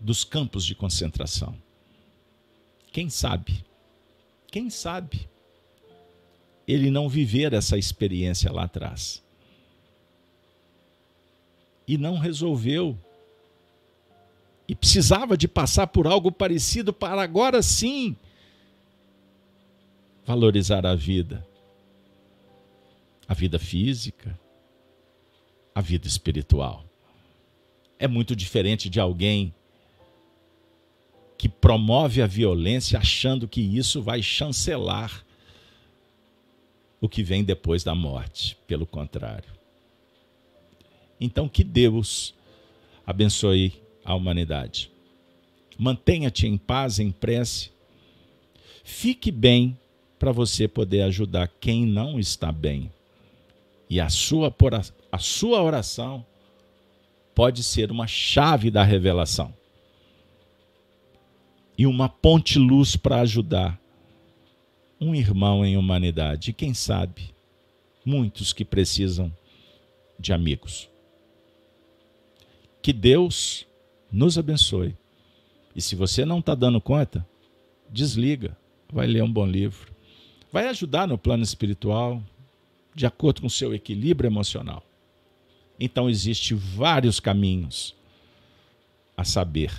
dos 0.00 0.24
campos 0.24 0.64
de 0.64 0.74
concentração. 0.74 1.56
Quem 2.90 3.08
sabe? 3.08 3.64
Quem 4.52 4.68
sabe? 4.68 5.26
Ele 6.68 6.90
não 6.90 7.08
viver 7.08 7.54
essa 7.54 7.78
experiência 7.78 8.52
lá 8.52 8.64
atrás. 8.64 9.22
E 11.88 11.96
não 11.96 12.18
resolveu. 12.18 12.96
E 14.68 14.74
precisava 14.74 15.38
de 15.38 15.48
passar 15.48 15.86
por 15.86 16.06
algo 16.06 16.30
parecido 16.30 16.92
para 16.92 17.22
agora 17.22 17.62
sim 17.62 18.14
valorizar 20.22 20.84
a 20.84 20.94
vida. 20.94 21.44
A 23.26 23.32
vida 23.32 23.58
física, 23.58 24.38
a 25.74 25.80
vida 25.80 26.06
espiritual. 26.06 26.84
É 27.98 28.06
muito 28.06 28.36
diferente 28.36 28.90
de 28.90 29.00
alguém 29.00 29.54
que 31.42 31.48
promove 31.48 32.22
a 32.22 32.26
violência 32.28 33.00
achando 33.00 33.48
que 33.48 33.60
isso 33.60 34.00
vai 34.00 34.22
chancelar 34.22 35.26
o 37.00 37.08
que 37.08 37.20
vem 37.20 37.42
depois 37.42 37.82
da 37.82 37.96
morte. 37.96 38.56
Pelo 38.64 38.86
contrário. 38.86 39.50
Então, 41.20 41.48
que 41.48 41.64
Deus 41.64 42.32
abençoe 43.04 43.72
a 44.04 44.14
humanidade. 44.14 44.88
Mantenha-te 45.76 46.46
em 46.46 46.56
paz, 46.56 47.00
em 47.00 47.10
prece. 47.10 47.72
Fique 48.84 49.32
bem 49.32 49.76
para 50.20 50.30
você 50.30 50.68
poder 50.68 51.02
ajudar 51.02 51.50
quem 51.58 51.84
não 51.84 52.20
está 52.20 52.52
bem. 52.52 52.88
E 53.90 54.00
a 54.00 54.08
sua, 54.08 54.54
a 55.10 55.18
sua 55.18 55.60
oração 55.60 56.24
pode 57.34 57.64
ser 57.64 57.90
uma 57.90 58.06
chave 58.06 58.70
da 58.70 58.84
revelação 58.84 59.52
e 61.82 61.86
uma 61.86 62.08
ponte-luz 62.08 62.94
para 62.94 63.22
ajudar 63.22 63.76
um 65.00 65.16
irmão 65.16 65.66
em 65.66 65.76
humanidade. 65.76 66.50
E 66.50 66.54
quem 66.54 66.72
sabe, 66.72 67.34
muitos 68.04 68.52
que 68.52 68.64
precisam 68.64 69.36
de 70.16 70.32
amigos. 70.32 70.88
Que 72.80 72.92
Deus 72.92 73.66
nos 74.12 74.38
abençoe. 74.38 74.96
E 75.74 75.82
se 75.82 75.96
você 75.96 76.24
não 76.24 76.38
está 76.38 76.54
dando 76.54 76.80
conta, 76.80 77.26
desliga, 77.90 78.56
vai 78.92 79.08
ler 79.08 79.24
um 79.24 79.32
bom 79.32 79.44
livro. 79.44 79.92
Vai 80.52 80.68
ajudar 80.68 81.08
no 81.08 81.18
plano 81.18 81.42
espiritual, 81.42 82.22
de 82.94 83.06
acordo 83.06 83.40
com 83.40 83.48
o 83.48 83.50
seu 83.50 83.74
equilíbrio 83.74 84.28
emocional. 84.28 84.84
Então, 85.80 86.08
existe 86.08 86.54
vários 86.54 87.18
caminhos 87.18 87.92
a 89.16 89.24
saber. 89.24 89.72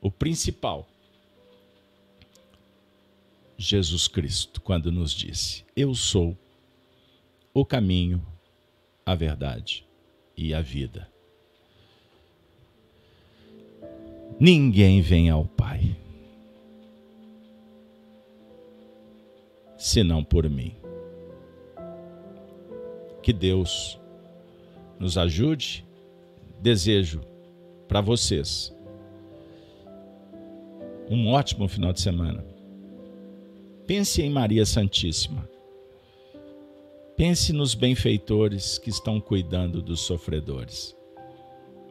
O 0.00 0.10
principal 0.10 0.88
Jesus 3.58 4.06
Cristo 4.06 4.60
quando 4.60 4.92
nos 4.92 5.12
disse: 5.12 5.64
Eu 5.74 5.94
sou 5.94 6.36
o 7.54 7.64
caminho, 7.64 8.24
a 9.04 9.14
verdade 9.14 9.86
e 10.36 10.52
a 10.52 10.60
vida. 10.60 11.10
Ninguém 14.38 15.00
vem 15.00 15.30
ao 15.30 15.46
Pai 15.46 15.96
senão 19.78 20.22
por 20.22 20.48
mim. 20.48 20.74
Que 23.22 23.32
Deus 23.32 23.98
nos 24.98 25.16
ajude. 25.16 25.84
Desejo 26.60 27.20
para 27.86 28.00
vocês 28.00 28.74
um 31.08 31.28
ótimo 31.28 31.68
final 31.68 31.92
de 31.92 32.00
semana 32.00 32.55
Pense 33.86 34.20
em 34.20 34.28
Maria 34.28 34.66
Santíssima. 34.66 35.48
Pense 37.16 37.52
nos 37.52 37.74
benfeitores 37.74 38.78
que 38.78 38.90
estão 38.90 39.20
cuidando 39.20 39.80
dos 39.80 40.00
sofredores. 40.00 40.96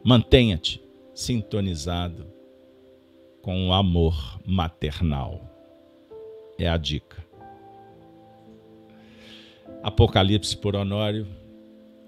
Mantenha-te 0.04 0.82
sintonizado 1.14 2.30
com 3.40 3.68
o 3.68 3.72
amor 3.72 4.14
maternal. 4.44 5.40
É 6.58 6.68
a 6.68 6.76
dica. 6.76 7.24
Apocalipse 9.82 10.54
por 10.56 10.76
Honório 10.76 11.26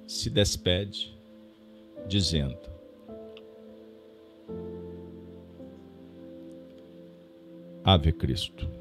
se 0.06 0.28
despede 0.28 1.16
dizendo: 2.06 2.58
Ave 7.82 8.12
Cristo. 8.12 8.77